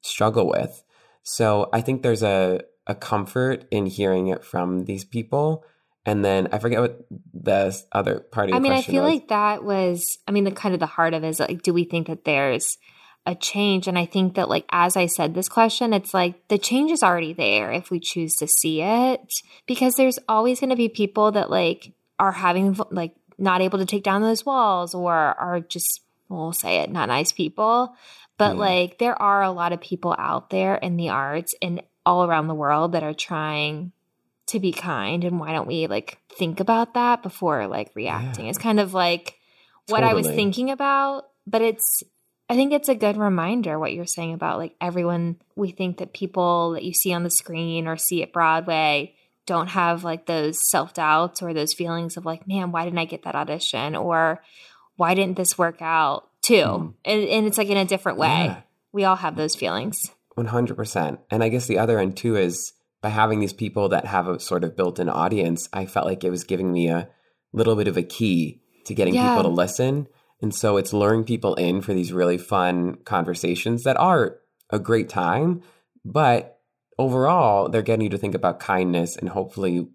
struggle 0.00 0.48
with. 0.48 0.84
So 1.22 1.68
I 1.72 1.80
think 1.80 2.02
there's 2.02 2.22
a, 2.22 2.60
a 2.86 2.94
comfort 2.94 3.66
in 3.70 3.86
hearing 3.86 4.28
it 4.28 4.44
from 4.44 4.84
these 4.84 5.04
people. 5.04 5.64
And 6.06 6.24
then 6.24 6.48
I 6.52 6.58
forget 6.58 6.80
what 6.80 7.06
the 7.34 7.82
other 7.92 8.20
part 8.20 8.48
of 8.48 8.56
i 8.56 8.58
mean 8.58 8.72
i 8.72 8.82
feel 8.82 9.02
was. 9.02 9.12
like 9.12 9.28
that 9.28 9.64
was 9.64 10.18
i 10.26 10.30
mean 10.32 10.44
the 10.44 10.50
kind 10.50 10.74
of 10.74 10.80
the 10.80 10.86
heart 10.86 11.14
of 11.14 11.22
it 11.24 11.28
is 11.28 11.40
like 11.40 11.62
do 11.62 11.72
we 11.72 11.84
think 11.84 12.08
that 12.08 12.24
there's 12.24 12.76
a 13.26 13.34
change. 13.34 13.88
And 13.88 13.98
i 13.98 14.06
think 14.06 14.36
that 14.36 14.48
like 14.48 14.64
as 14.70 14.96
i 14.96 15.06
said 15.06 15.34
this 15.34 15.48
question 15.48 15.92
it's 15.92 16.14
like 16.14 16.48
the 16.48 16.58
change 16.58 16.90
is 16.90 17.02
already 17.02 17.32
there 17.32 17.72
if 17.72 17.90
we 17.90 18.00
choose 18.00 18.34
to 18.36 18.46
see 18.46 18.80
it 18.80 19.20
because 19.66 19.94
there's 19.96 20.18
always 20.28 20.60
going 20.60 20.70
to 20.70 20.76
be 20.76 20.88
people 20.88 21.32
that 21.32 21.50
like 21.50 21.92
are 22.18 22.32
having 22.32 22.78
like 22.90 23.14
not 23.38 23.60
able 23.60 23.78
to 23.78 23.86
take 23.86 24.02
down 24.02 24.22
those 24.22 24.46
walls 24.46 24.94
or 24.94 25.12
are 25.12 25.60
just 25.60 26.00
we'll 26.28 26.52
say 26.52 26.78
it 26.78 26.90
not 26.90 27.08
nice 27.08 27.32
people. 27.32 27.94
But 28.38 28.58
like 28.58 28.98
there 28.98 29.20
are 29.20 29.42
a 29.42 29.50
lot 29.50 29.72
of 29.72 29.80
people 29.80 30.14
out 30.18 30.50
there 30.50 30.74
in 30.74 30.96
the 30.96 31.08
arts 31.08 31.54
and 31.62 31.82
all 32.04 32.24
around 32.24 32.48
the 32.48 32.54
world 32.54 32.92
that 32.92 33.02
are 33.02 33.14
trying 33.14 33.92
to 34.48 34.60
be 34.60 34.72
kind. 34.72 35.24
And 35.24 35.40
why 35.40 35.52
don't 35.52 35.66
we 35.66 35.86
like 35.86 36.18
think 36.28 36.60
about 36.60 36.94
that 36.94 37.22
before 37.22 37.66
like 37.66 37.90
reacting? 37.94 38.44
Yeah. 38.44 38.50
it's 38.50 38.58
kind 38.58 38.78
of 38.78 38.92
like 38.92 39.36
what 39.88 40.02
i 40.02 40.14
was 40.14 40.26
thinking 40.26 40.70
about 40.70 41.28
but 41.46 41.62
it's 41.62 42.02
i 42.48 42.54
think 42.54 42.72
it's 42.72 42.88
a 42.88 42.94
good 42.94 43.16
reminder 43.16 43.78
what 43.78 43.92
you're 43.92 44.06
saying 44.06 44.32
about 44.34 44.58
like 44.58 44.74
everyone 44.80 45.36
we 45.56 45.70
think 45.70 45.98
that 45.98 46.12
people 46.12 46.72
that 46.72 46.84
you 46.84 46.92
see 46.92 47.12
on 47.12 47.22
the 47.22 47.30
screen 47.30 47.86
or 47.86 47.96
see 47.96 48.22
at 48.22 48.32
broadway 48.32 49.14
don't 49.46 49.68
have 49.68 50.02
like 50.04 50.26
those 50.26 50.58
self-doubts 50.70 51.40
or 51.42 51.54
those 51.54 51.72
feelings 51.74 52.16
of 52.16 52.24
like 52.24 52.46
man 52.48 52.72
why 52.72 52.84
didn't 52.84 52.98
i 52.98 53.04
get 53.04 53.22
that 53.24 53.34
audition 53.34 53.94
or 53.94 54.42
why 54.96 55.14
didn't 55.14 55.36
this 55.36 55.56
work 55.58 55.80
out 55.80 56.28
too 56.42 56.54
Mm. 56.54 56.94
and, 57.04 57.22
and 57.24 57.46
it's 57.46 57.58
like 57.58 57.68
in 57.68 57.76
a 57.76 57.84
different 57.84 58.18
way 58.18 58.28
Yeah. 58.46 58.60
we 58.92 59.04
all 59.04 59.16
have 59.16 59.36
those 59.36 59.54
feelings 59.56 59.96
100%. 60.38 61.18
And 61.30 61.42
I 61.42 61.48
guess 61.48 61.66
the 61.66 61.78
other 61.78 61.98
end 61.98 62.16
too 62.18 62.36
is 62.36 62.74
by 63.00 63.08
having 63.08 63.40
these 63.40 63.54
people 63.54 63.88
that 63.88 64.04
have 64.04 64.28
a 64.28 64.38
sort 64.38 64.64
of 64.64 64.76
built 64.76 64.98
in 64.98 65.08
audience, 65.08 65.66
I 65.72 65.86
felt 65.86 66.04
like 66.06 66.24
it 66.24 66.30
was 66.30 66.44
giving 66.44 66.70
me 66.70 66.88
a 66.88 67.08
little 67.54 67.74
bit 67.74 67.88
of 67.88 67.96
a 67.96 68.02
key 68.02 68.60
to 68.84 68.92
getting 68.94 69.14
Yeah. 69.14 69.30
people 69.30 69.44
to 69.44 69.48
listen. 69.56 70.08
And 70.40 70.54
so 70.54 70.76
it's 70.76 70.92
luring 70.92 71.24
people 71.24 71.54
in 71.54 71.80
for 71.80 71.94
these 71.94 72.12
really 72.12 72.38
fun 72.38 72.96
conversations 73.04 73.84
that 73.84 73.96
are 73.96 74.38
a 74.70 74.78
great 74.78 75.08
time. 75.08 75.62
But 76.04 76.58
overall, 76.98 77.68
they're 77.68 77.82
getting 77.82 78.04
you 78.04 78.10
to 78.10 78.18
think 78.18 78.34
about 78.34 78.60
kindness 78.60 79.16
and 79.16 79.28
hopefully 79.30 79.88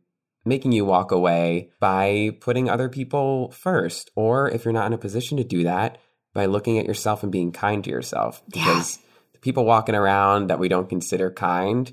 making 0.43 0.71
you 0.71 0.83
walk 0.83 1.11
away 1.11 1.69
by 1.79 2.37
putting 2.41 2.69
other 2.69 2.89
people 2.89 3.51
first. 3.51 4.09
Or 4.15 4.49
if 4.49 4.65
you're 4.65 4.73
not 4.73 4.87
in 4.87 4.93
a 4.93 4.97
position 4.97 5.37
to 5.37 5.43
do 5.43 5.63
that, 5.63 5.99
by 6.33 6.45
looking 6.45 6.79
at 6.79 6.85
yourself 6.85 7.23
and 7.23 7.31
being 7.31 7.51
kind 7.51 7.83
to 7.83 7.89
yourself. 7.89 8.41
Yeah. 8.53 8.63
Because 8.63 8.99
the 9.33 9.39
people 9.39 9.65
walking 9.65 9.95
around 9.95 10.47
that 10.47 10.59
we 10.59 10.69
don't 10.69 10.89
consider 10.89 11.31
kind, 11.31 11.91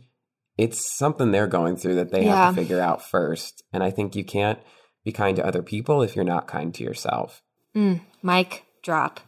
it's 0.57 0.97
something 0.97 1.31
they're 1.31 1.47
going 1.47 1.77
through 1.77 1.97
that 1.97 2.11
they 2.11 2.25
have 2.25 2.55
to 2.55 2.61
figure 2.61 2.81
out 2.81 3.03
first. 3.03 3.63
And 3.73 3.83
I 3.83 3.91
think 3.91 4.17
you 4.17 4.25
can't 4.25 4.59
be 5.05 5.13
kind 5.13 5.37
to 5.37 5.47
other 5.47 5.63
people 5.63 6.03
if 6.03 6.17
you're 6.17 6.25
not 6.25 6.49
kind 6.49 6.75
to 6.75 6.85
yourself. 6.85 7.43
Mm, 7.75 8.01
mike 8.23 8.65
drop 8.83 9.21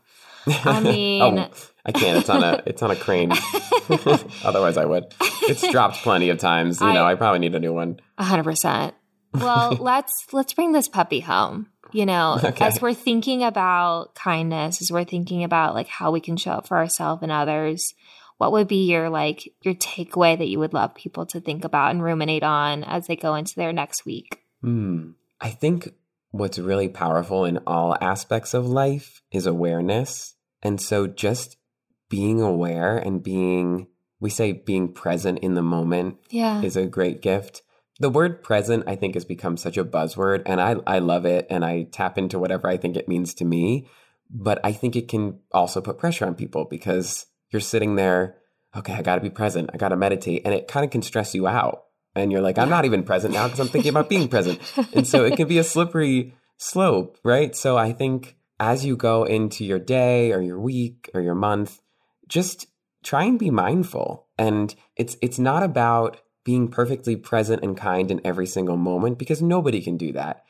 I 0.46 0.80
mean- 0.84 1.22
oh, 1.38 1.50
I 1.84 1.92
can't. 1.92 2.18
It's 2.18 2.28
on 2.28 2.42
a 2.42 2.62
it's 2.66 2.82
on 2.82 2.90
a 2.90 2.96
crane. 2.96 3.30
Otherwise, 4.44 4.76
I 4.76 4.84
would. 4.84 5.04
It's 5.42 5.66
dropped 5.70 5.96
plenty 5.98 6.28
of 6.30 6.38
times. 6.38 6.80
You 6.80 6.92
know, 6.92 7.04
I- 7.04 7.12
I 7.12 7.14
probably 7.14 7.38
need 7.40 7.54
a 7.54 7.60
new 7.60 7.72
one. 7.72 8.00
A 8.18 8.24
hundred 8.24 8.44
percent. 8.44 8.94
Well, 9.34 9.72
let's 9.80 10.26
let's 10.32 10.52
bring 10.52 10.72
this 10.72 10.88
puppy 10.88 11.20
home. 11.20 11.68
You 11.92 12.06
know, 12.06 12.38
Okay. 12.42 12.64
as 12.64 12.80
we're 12.80 12.94
thinking 12.94 13.42
about 13.42 14.14
kindness, 14.14 14.80
as 14.82 14.92
we're 14.92 15.04
thinking 15.04 15.42
about 15.42 15.74
like 15.74 15.88
how 15.88 16.10
we 16.10 16.20
can 16.20 16.36
show 16.36 16.52
up 16.52 16.68
for 16.68 16.76
ourselves 16.76 17.22
and 17.22 17.32
others, 17.32 17.94
what 18.38 18.52
would 18.52 18.68
be 18.68 18.86
your 18.90 19.08
like 19.10 19.52
your 19.62 19.74
takeaway 19.74 20.38
that 20.38 20.48
you 20.48 20.58
would 20.58 20.72
love 20.74 20.94
people 20.94 21.26
to 21.26 21.40
think 21.40 21.64
about 21.64 21.90
and 21.92 22.02
ruminate 22.02 22.42
on 22.44 22.84
as 22.84 23.06
they 23.06 23.16
go 23.16 23.34
into 23.34 23.56
their 23.56 23.72
next 23.72 24.04
week? 24.06 24.38
Hmm. 24.62 25.12
I 25.40 25.50
think 25.50 25.94
what's 26.30 26.58
really 26.58 26.88
powerful 26.88 27.44
in 27.44 27.58
all 27.66 27.96
aspects 28.00 28.54
of 28.54 28.66
life 28.66 29.22
is 29.32 29.46
awareness. 29.46 30.34
And 30.62 30.80
so 30.80 31.06
just 31.06 31.56
being 32.08 32.40
aware 32.40 32.96
and 32.96 33.22
being, 33.22 33.88
we 34.20 34.30
say 34.30 34.52
being 34.52 34.92
present 34.92 35.38
in 35.40 35.54
the 35.54 35.62
moment 35.62 36.16
Yeah. 36.30 36.62
is 36.62 36.76
a 36.76 36.86
great 36.86 37.22
gift. 37.22 37.62
The 37.98 38.10
word 38.10 38.42
present, 38.42 38.84
I 38.86 38.96
think, 38.96 39.14
has 39.14 39.24
become 39.24 39.56
such 39.56 39.76
a 39.76 39.84
buzzword, 39.84 40.42
and 40.46 40.58
I, 40.60 40.76
I 40.86 41.00
love 41.00 41.26
it, 41.26 41.46
and 41.50 41.64
I 41.64 41.82
tap 41.92 42.16
into 42.16 42.38
whatever 42.38 42.66
I 42.66 42.78
think 42.78 42.96
it 42.96 43.08
means 43.08 43.34
to 43.34 43.44
me. 43.44 43.88
But 44.30 44.58
I 44.64 44.72
think 44.72 44.96
it 44.96 45.08
can 45.08 45.40
also 45.52 45.80
put 45.82 45.98
pressure 45.98 46.24
on 46.24 46.34
people 46.34 46.64
because 46.64 47.26
you're 47.50 47.60
sitting 47.60 47.96
there, 47.96 48.36
okay, 48.74 48.94
I 48.94 49.02
got 49.02 49.16
to 49.16 49.20
be 49.20 49.28
present, 49.28 49.68
I 49.74 49.76
got 49.76 49.88
to 49.88 49.96
meditate, 49.96 50.42
and 50.46 50.54
it 50.54 50.66
kind 50.68 50.84
of 50.84 50.90
can 50.90 51.02
stress 51.02 51.34
you 51.34 51.46
out. 51.46 51.82
And 52.14 52.32
you're 52.32 52.40
like, 52.40 52.58
I'm 52.58 52.68
not 52.68 52.84
even 52.84 53.04
present 53.04 53.34
now 53.34 53.44
because 53.44 53.60
I'm 53.60 53.68
thinking 53.68 53.90
about 53.90 54.08
being 54.08 54.28
present. 54.28 54.60
And 54.92 55.06
so 55.06 55.24
it 55.24 55.36
can 55.36 55.46
be 55.46 55.58
a 55.58 55.64
slippery 55.64 56.34
slope, 56.56 57.18
right? 57.24 57.54
So 57.54 57.76
I 57.76 57.92
think 57.92 58.36
as 58.58 58.84
you 58.84 58.96
go 58.96 59.24
into 59.24 59.64
your 59.64 59.78
day 59.78 60.32
or 60.32 60.42
your 60.42 60.60
week 60.60 61.08
or 61.14 61.20
your 61.20 61.34
month, 61.34 61.80
just 62.28 62.66
try 63.02 63.24
and 63.24 63.38
be 63.38 63.50
mindful 63.50 64.28
And 64.38 64.74
it's 64.96 65.16
it's 65.22 65.38
not 65.38 65.62
about 65.62 66.20
being 66.44 66.68
perfectly 66.68 67.14
present 67.14 67.62
and 67.62 67.76
kind 67.76 68.10
in 68.10 68.20
every 68.24 68.46
single 68.46 68.76
moment 68.76 69.18
because 69.18 69.42
nobody 69.42 69.82
can 69.82 69.96
do 69.98 70.12
that. 70.12 70.44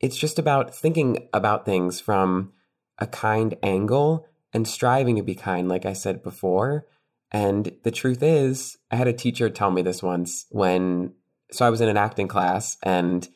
It's 0.00 0.16
just 0.16 0.38
about 0.38 0.74
thinking 0.74 1.28
about 1.32 1.64
things 1.64 2.00
from 2.00 2.52
a 2.98 3.06
kind 3.06 3.56
angle 3.62 4.26
and 4.52 4.66
striving 4.66 5.16
to 5.16 5.22
be 5.22 5.34
kind, 5.34 5.68
like 5.68 5.86
I 5.86 5.92
said 5.92 6.22
before. 6.22 6.86
And 7.36 7.70
the 7.82 7.90
truth 7.90 8.22
is, 8.22 8.78
I 8.90 8.96
had 8.96 9.08
a 9.08 9.12
teacher 9.12 9.50
tell 9.50 9.70
me 9.70 9.82
this 9.82 10.02
once 10.02 10.46
when, 10.48 11.12
so 11.52 11.66
I 11.66 11.70
was 11.70 11.82
in 11.82 11.88
an 11.90 11.98
acting 11.98 12.28
class 12.28 12.78
and 12.82 13.28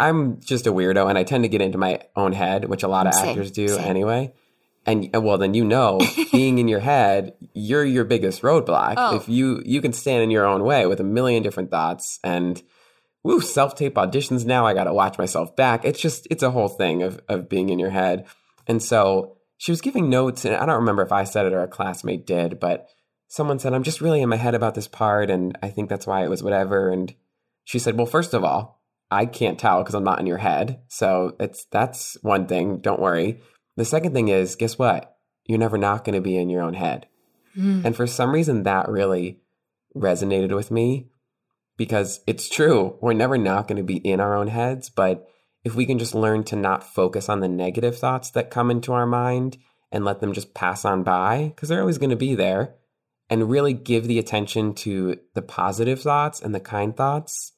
I'm 0.00 0.40
just 0.40 0.66
a 0.66 0.72
weirdo 0.72 1.08
and 1.08 1.16
I 1.16 1.22
tend 1.22 1.44
to 1.44 1.48
get 1.48 1.60
into 1.60 1.78
my 1.78 2.00
own 2.16 2.32
head, 2.32 2.64
which 2.64 2.82
a 2.82 2.88
lot 2.88 3.06
of 3.06 3.14
Same, 3.14 3.28
actors 3.28 3.52
do 3.52 3.68
same. 3.68 3.84
anyway. 3.84 4.34
And 4.84 5.14
uh, 5.14 5.20
well, 5.20 5.38
then 5.38 5.54
you 5.54 5.64
know, 5.64 6.00
being 6.32 6.58
in 6.58 6.66
your 6.66 6.80
head, 6.80 7.34
you're 7.54 7.84
your 7.84 8.04
biggest 8.04 8.42
roadblock. 8.42 8.94
Oh. 8.96 9.14
If 9.14 9.28
you 9.28 9.62
you 9.64 9.80
can 9.80 9.92
stand 9.92 10.24
in 10.24 10.30
your 10.30 10.44
own 10.44 10.64
way 10.64 10.86
with 10.86 10.98
a 10.98 11.04
million 11.04 11.44
different 11.44 11.70
thoughts 11.70 12.18
and 12.24 12.60
woo, 13.22 13.40
self 13.40 13.76
tape 13.76 13.94
auditions 13.94 14.44
now. 14.44 14.66
I 14.66 14.74
got 14.74 14.84
to 14.84 14.94
watch 14.94 15.18
myself 15.18 15.54
back. 15.54 15.84
It's 15.84 16.00
just 16.00 16.26
it's 16.32 16.42
a 16.42 16.50
whole 16.50 16.68
thing 16.68 17.04
of 17.04 17.20
of 17.28 17.48
being 17.48 17.68
in 17.68 17.78
your 17.78 17.90
head. 17.90 18.26
And 18.66 18.82
so 18.82 19.36
she 19.56 19.70
was 19.70 19.80
giving 19.80 20.10
notes, 20.10 20.44
and 20.44 20.56
I 20.56 20.66
don't 20.66 20.80
remember 20.80 21.02
if 21.02 21.12
I 21.12 21.22
said 21.22 21.46
it 21.46 21.52
or 21.52 21.62
a 21.62 21.68
classmate 21.68 22.26
did, 22.26 22.58
but 22.58 22.88
someone 23.28 23.58
said, 23.58 23.74
"I'm 23.74 23.82
just 23.82 24.00
really 24.00 24.22
in 24.22 24.28
my 24.28 24.36
head 24.36 24.54
about 24.54 24.74
this 24.74 24.88
part, 24.88 25.30
and 25.30 25.56
I 25.62 25.68
think 25.68 25.88
that's 25.88 26.06
why 26.06 26.24
it 26.24 26.30
was 26.30 26.42
whatever." 26.42 26.90
And 26.90 27.14
she 27.64 27.78
said, 27.78 27.96
"Well, 27.96 28.06
first 28.06 28.34
of 28.34 28.44
all, 28.44 28.76
I 29.10 29.26
can't 29.26 29.58
tell 29.58 29.82
because 29.82 29.94
I'm 29.94 30.04
not 30.04 30.20
in 30.20 30.26
your 30.26 30.38
head. 30.38 30.80
So 30.88 31.36
it's 31.38 31.64
that's 31.66 32.16
one 32.22 32.46
thing. 32.46 32.78
Don't 32.78 33.00
worry. 33.00 33.40
The 33.76 33.84
second 33.84 34.14
thing 34.14 34.28
is, 34.28 34.56
guess 34.56 34.78
what? 34.78 35.16
You're 35.44 35.58
never 35.58 35.78
not 35.78 36.04
going 36.04 36.14
to 36.14 36.20
be 36.20 36.36
in 36.36 36.48
your 36.48 36.62
own 36.62 36.74
head. 36.74 37.06
Mm. 37.56 37.84
And 37.84 37.96
for 37.96 38.06
some 38.06 38.32
reason, 38.32 38.64
that 38.64 38.88
really 38.88 39.40
resonated 39.94 40.54
with 40.54 40.70
me 40.70 41.08
because 41.76 42.20
it's 42.26 42.48
true. 42.48 42.96
We're 43.00 43.12
never 43.12 43.38
not 43.38 43.68
going 43.68 43.76
to 43.76 43.84
be 43.84 43.96
in 43.96 44.20
our 44.20 44.34
own 44.34 44.48
heads. 44.48 44.88
But 44.88 45.28
if 45.64 45.74
we 45.74 45.86
can 45.86 45.98
just 45.98 46.14
learn 46.14 46.42
to 46.44 46.56
not 46.56 46.84
focus 46.84 47.28
on 47.28 47.40
the 47.40 47.48
negative 47.48 47.96
thoughts 47.98 48.30
that 48.30 48.50
come 48.50 48.70
into 48.70 48.92
our 48.92 49.06
mind 49.06 49.58
and 49.92 50.04
let 50.04 50.20
them 50.20 50.32
just 50.32 50.54
pass 50.54 50.84
on 50.84 51.04
by, 51.04 51.52
because 51.54 51.68
they're 51.68 51.80
always 51.80 51.98
going 51.98 52.10
to 52.10 52.16
be 52.16 52.34
there, 52.34 52.74
and 53.28 53.50
really 53.50 53.72
give 53.72 54.06
the 54.06 54.18
attention 54.18 54.74
to 54.74 55.18
the 55.34 55.42
positive 55.42 56.00
thoughts 56.00 56.40
and 56.40 56.54
the 56.54 56.60
kind 56.60 56.96
thoughts, 56.96 57.52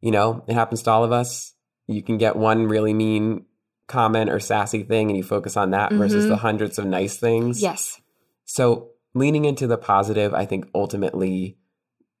you 0.00 0.10
know, 0.10 0.44
it 0.46 0.54
happens 0.54 0.82
to 0.82 0.90
all 0.90 1.04
of 1.04 1.12
us. 1.12 1.54
You 1.86 2.02
can 2.02 2.18
get 2.18 2.36
one 2.36 2.66
really 2.66 2.94
mean 2.94 3.44
comment 3.86 4.30
or 4.30 4.38
sassy 4.40 4.82
thing 4.84 5.08
and 5.08 5.16
you 5.16 5.22
focus 5.22 5.56
on 5.56 5.70
that 5.70 5.92
versus 5.92 6.24
Mhm. 6.24 6.28
the 6.28 6.36
hundreds 6.36 6.78
of 6.78 6.86
nice 6.86 7.16
things. 7.18 7.60
Yes. 7.60 8.00
So 8.44 8.90
leaning 9.14 9.44
into 9.44 9.66
the 9.66 9.76
positive, 9.76 10.32
I 10.32 10.46
think 10.46 10.68
ultimately 10.74 11.58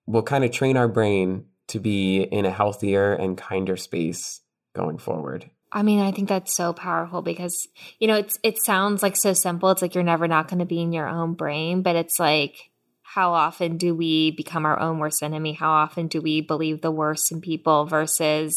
will 0.06 0.22
kind 0.24 0.44
of 0.44 0.50
train 0.50 0.76
our 0.76 0.88
brain 0.88 1.44
to 1.68 1.78
be 1.78 2.22
in 2.22 2.44
a 2.44 2.50
healthier 2.50 3.12
and 3.12 3.38
kinder 3.38 3.76
space 3.76 4.40
going 4.74 4.98
forward. 4.98 5.48
I 5.72 5.84
mean, 5.84 6.00
I 6.00 6.10
think 6.10 6.28
that's 6.28 6.52
so 6.52 6.72
powerful 6.72 7.22
because 7.22 7.68
you 8.00 8.08
know, 8.08 8.16
it's 8.16 8.36
it 8.42 8.60
sounds 8.64 9.04
like 9.04 9.14
so 9.16 9.32
simple. 9.32 9.70
It's 9.70 9.80
like 9.82 9.94
you're 9.94 10.02
never 10.02 10.26
not 10.26 10.48
going 10.48 10.58
to 10.58 10.64
be 10.64 10.80
in 10.80 10.92
your 10.92 11.08
own 11.08 11.34
brain, 11.34 11.82
but 11.82 11.94
it's 11.94 12.18
like 12.18 12.69
how 13.14 13.32
often 13.32 13.76
do 13.76 13.92
we 13.92 14.30
become 14.30 14.64
our 14.64 14.78
own 14.78 14.98
worst 15.00 15.22
enemy? 15.22 15.52
How 15.52 15.70
often 15.70 16.06
do 16.06 16.20
we 16.20 16.40
believe 16.42 16.80
the 16.80 16.92
worst 16.92 17.32
in 17.32 17.40
people 17.40 17.84
versus 17.86 18.56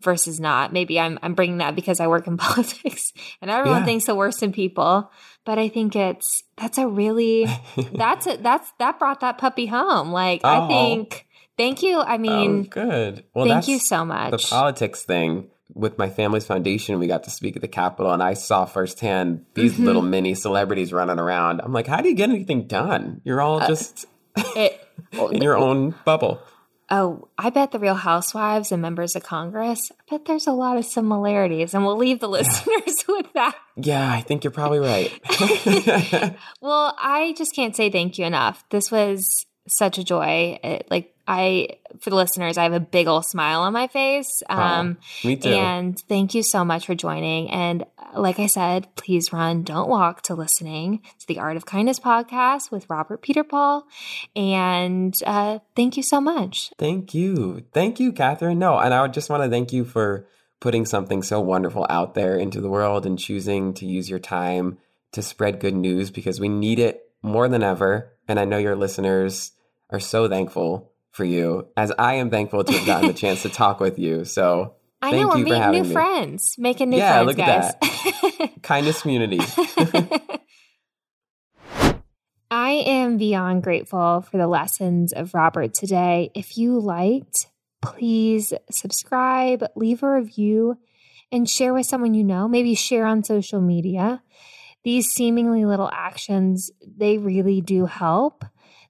versus 0.00 0.40
not? 0.40 0.72
Maybe 0.72 0.98
I'm 0.98 1.18
I'm 1.22 1.34
bringing 1.34 1.58
that 1.58 1.74
because 1.76 2.00
I 2.00 2.06
work 2.06 2.26
in 2.26 2.36
politics 2.48 3.12
and 3.42 3.50
everyone 3.50 3.80
Yeah. 3.80 3.84
thinks 3.84 4.06
the 4.06 4.14
worst 4.14 4.42
in 4.42 4.52
people, 4.52 5.10
but 5.44 5.58
I 5.58 5.68
think 5.68 5.94
it's 5.96 6.42
that's 6.56 6.78
a 6.78 6.88
really 6.88 7.46
that's 7.92 8.26
a, 8.26 8.38
that's 8.38 8.72
that 8.78 8.98
brought 8.98 9.20
that 9.20 9.36
puppy 9.36 9.66
home. 9.66 10.12
Like 10.12 10.40
I 10.44 10.60
Oh. 10.60 10.68
think 10.68 11.26
thank 11.58 11.82
you. 11.82 12.00
I 12.00 12.14
oh, 12.14 12.18
mean, 12.18 12.62
good. 12.64 13.24
Well, 13.34 13.44
thank 13.44 13.68
you 13.68 13.78
so 13.78 14.06
much. 14.06 14.30
the 14.30 14.38
politics 14.48 15.02
thing. 15.04 15.50
With 15.74 15.98
my 15.98 16.08
family's 16.08 16.46
foundation, 16.46 16.98
we 16.98 17.06
got 17.06 17.24
to 17.24 17.30
speak 17.30 17.56
at 17.56 17.62
the 17.62 17.68
Capitol, 17.68 18.12
and 18.12 18.22
I 18.22 18.34
saw 18.34 18.64
firsthand 18.64 19.44
these 19.54 19.74
Mhm. 19.74 19.84
little 19.84 20.02
mini 20.02 20.34
celebrities 20.34 20.92
running 20.92 21.18
around. 21.18 21.60
I'm 21.62 21.72
like, 21.72 21.86
how 21.86 22.00
do 22.00 22.08
you 22.08 22.14
get 22.14 22.28
anything 22.30 22.66
done? 22.66 23.20
You're 23.24 23.40
all 23.40 23.60
Uh, 23.62 23.66
just 23.68 24.06
it, 24.56 24.80
in 25.12 25.42
your 25.42 25.56
own 25.56 25.94
bubble. 26.04 26.40
Oh, 26.92 27.28
I 27.38 27.50
bet 27.50 27.70
the 27.70 27.78
Real 27.78 27.94
Housewives 27.94 28.72
and 28.72 28.82
members 28.82 29.14
of 29.14 29.22
Congress, 29.22 29.92
I 29.92 30.02
bet 30.10 30.24
there's 30.24 30.48
a 30.48 30.52
lot 30.52 30.76
of 30.76 30.84
similarities, 30.84 31.72
and 31.72 31.86
we'll 31.86 31.96
leave 31.96 32.18
the 32.18 32.28
listeners 32.28 33.04
with 33.08 33.32
that. 33.34 33.54
Yeah, 33.76 34.10
I 34.12 34.22
think 34.22 34.42
you're 34.42 34.50
probably 34.50 34.80
right. 34.80 35.12
Well, 36.60 36.94
I 36.98 37.32
just 37.36 37.54
can't 37.54 37.76
say 37.76 37.90
thank 37.90 38.18
you 38.18 38.24
enough. 38.24 38.64
This 38.70 38.90
was 38.90 39.46
such 39.68 39.98
a 39.98 40.04
joy. 40.04 40.58
It, 40.64 40.88
like, 40.90 41.14
I, 41.32 41.68
for 42.00 42.10
the 42.10 42.16
listeners, 42.16 42.58
I 42.58 42.64
have 42.64 42.72
a 42.72 42.80
big 42.80 43.06
old 43.06 43.24
smile 43.24 43.60
on 43.60 43.72
my 43.72 43.86
face. 43.86 44.42
Um, 44.48 44.98
Me 45.24 45.36
too. 45.36 45.50
and 45.50 45.96
thank 46.08 46.34
you 46.34 46.42
so 46.42 46.64
much 46.64 46.86
for 46.86 46.96
joining. 46.96 47.48
And 47.52 47.84
like 48.16 48.40
I 48.40 48.46
said, 48.46 48.88
please 48.96 49.32
run, 49.32 49.62
don't 49.62 49.88
walk 49.88 50.22
to 50.22 50.34
listening 50.34 51.02
to 51.20 51.26
the 51.28 51.38
Art 51.38 51.56
of 51.56 51.66
Kindness 51.66 52.00
podcast 52.00 52.72
with 52.72 52.90
Robert 52.90 53.22
Peter 53.22 53.44
Paul. 53.44 53.86
And 54.34 55.14
uh, 55.24 55.60
thank 55.76 55.96
you 55.96 56.02
so 56.02 56.20
much. 56.20 56.72
Thank 56.78 57.14
you. 57.14 57.62
Thank 57.72 58.00
you, 58.00 58.10
Catherine. 58.10 58.58
No, 58.58 58.80
and 58.80 58.92
I 58.92 59.02
would 59.02 59.14
just 59.14 59.30
want 59.30 59.44
to 59.44 59.48
thank 59.48 59.72
you 59.72 59.84
for 59.84 60.26
putting 60.58 60.84
something 60.84 61.22
so 61.22 61.38
wonderful 61.40 61.86
out 61.88 62.14
there 62.14 62.36
into 62.36 62.60
the 62.60 62.68
world 62.68 63.06
and 63.06 63.16
choosing 63.16 63.72
to 63.74 63.86
use 63.86 64.10
your 64.10 64.18
time 64.18 64.78
to 65.12 65.22
spread 65.22 65.60
good 65.60 65.76
news 65.76 66.10
because 66.10 66.40
we 66.40 66.48
need 66.48 66.80
it 66.80 67.08
more 67.22 67.48
than 67.48 67.62
ever. 67.62 68.16
And 68.26 68.40
I 68.40 68.44
know 68.46 68.58
your 68.58 68.74
listeners 68.74 69.52
are 69.90 70.00
so 70.00 70.28
thankful 70.28 70.89
for 71.12 71.24
you, 71.24 71.68
as 71.76 71.92
I 71.98 72.14
am 72.14 72.30
thankful 72.30 72.64
to 72.64 72.72
have 72.72 72.86
gotten 72.86 73.06
the 73.08 73.14
chance 73.14 73.42
to 73.42 73.48
talk 73.50 73.80
with 73.80 73.98
you. 73.98 74.24
So, 74.24 74.74
I 75.02 75.10
Thank 75.10 75.22
know 75.22 75.28
we're 75.28 75.38
you 75.38 75.44
for 75.46 75.54
meeting 75.54 75.62
having 75.62 75.82
new 75.82 75.88
me. 75.88 75.92
friends, 75.92 76.54
making 76.58 76.90
new 76.90 76.98
Yeah, 76.98 77.22
friends, 77.22 77.26
look 77.26 77.36
guys. 77.36 77.74
at 77.82 78.62
kindness 78.62 79.02
community. 79.02 79.40
I 82.52 82.70
am 82.70 83.16
beyond 83.16 83.62
grateful 83.62 84.22
for 84.22 84.36
the 84.36 84.48
lessons 84.48 85.12
of 85.12 85.34
Robert 85.34 85.72
today. 85.72 86.30
If 86.34 86.58
you 86.58 86.80
liked, 86.80 87.46
please 87.80 88.52
subscribe, 88.70 89.64
leave 89.76 90.02
a 90.02 90.10
review, 90.10 90.76
and 91.30 91.48
share 91.48 91.72
with 91.72 91.86
someone 91.86 92.12
you 92.12 92.24
know. 92.24 92.48
Maybe 92.48 92.74
share 92.74 93.06
on 93.06 93.22
social 93.22 93.60
media. 93.60 94.22
These 94.82 95.10
seemingly 95.10 95.64
little 95.64 95.90
actions, 95.92 96.70
they 96.84 97.18
really 97.18 97.60
do 97.60 97.86
help. 97.86 98.44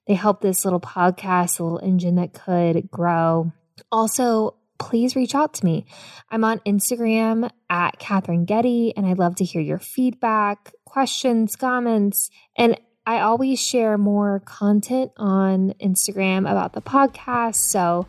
They 0.07 0.15
help 0.15 0.41
this 0.41 0.65
little 0.65 0.79
podcast, 0.79 1.59
little 1.59 1.79
engine 1.79 2.15
that 2.15 2.33
could 2.33 2.89
grow. 2.89 3.51
Also, 3.91 4.55
please 4.79 5.15
reach 5.15 5.35
out 5.35 5.53
to 5.55 5.65
me. 5.65 5.85
I'm 6.29 6.43
on 6.43 6.59
Instagram 6.59 7.49
at 7.69 7.99
Catherine 7.99 8.45
Getty, 8.45 8.95
and 8.97 9.05
I'd 9.05 9.19
love 9.19 9.35
to 9.35 9.45
hear 9.45 9.61
your 9.61 9.79
feedback, 9.79 10.73
questions, 10.85 11.55
comments. 11.55 12.29
And 12.57 12.79
I 13.05 13.19
always 13.19 13.59
share 13.59 13.97
more 13.97 14.41
content 14.45 15.11
on 15.17 15.73
Instagram 15.81 16.39
about 16.39 16.73
the 16.73 16.81
podcast. 16.81 17.55
So, 17.55 18.07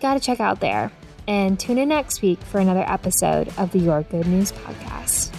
got 0.00 0.14
to 0.14 0.20
check 0.20 0.40
out 0.40 0.60
there. 0.60 0.92
And 1.26 1.60
tune 1.60 1.78
in 1.78 1.90
next 1.90 2.22
week 2.22 2.40
for 2.40 2.58
another 2.58 2.84
episode 2.86 3.52
of 3.58 3.72
the 3.72 3.80
Your 3.80 4.02
Good 4.02 4.26
News 4.26 4.50
podcast. 4.50 5.37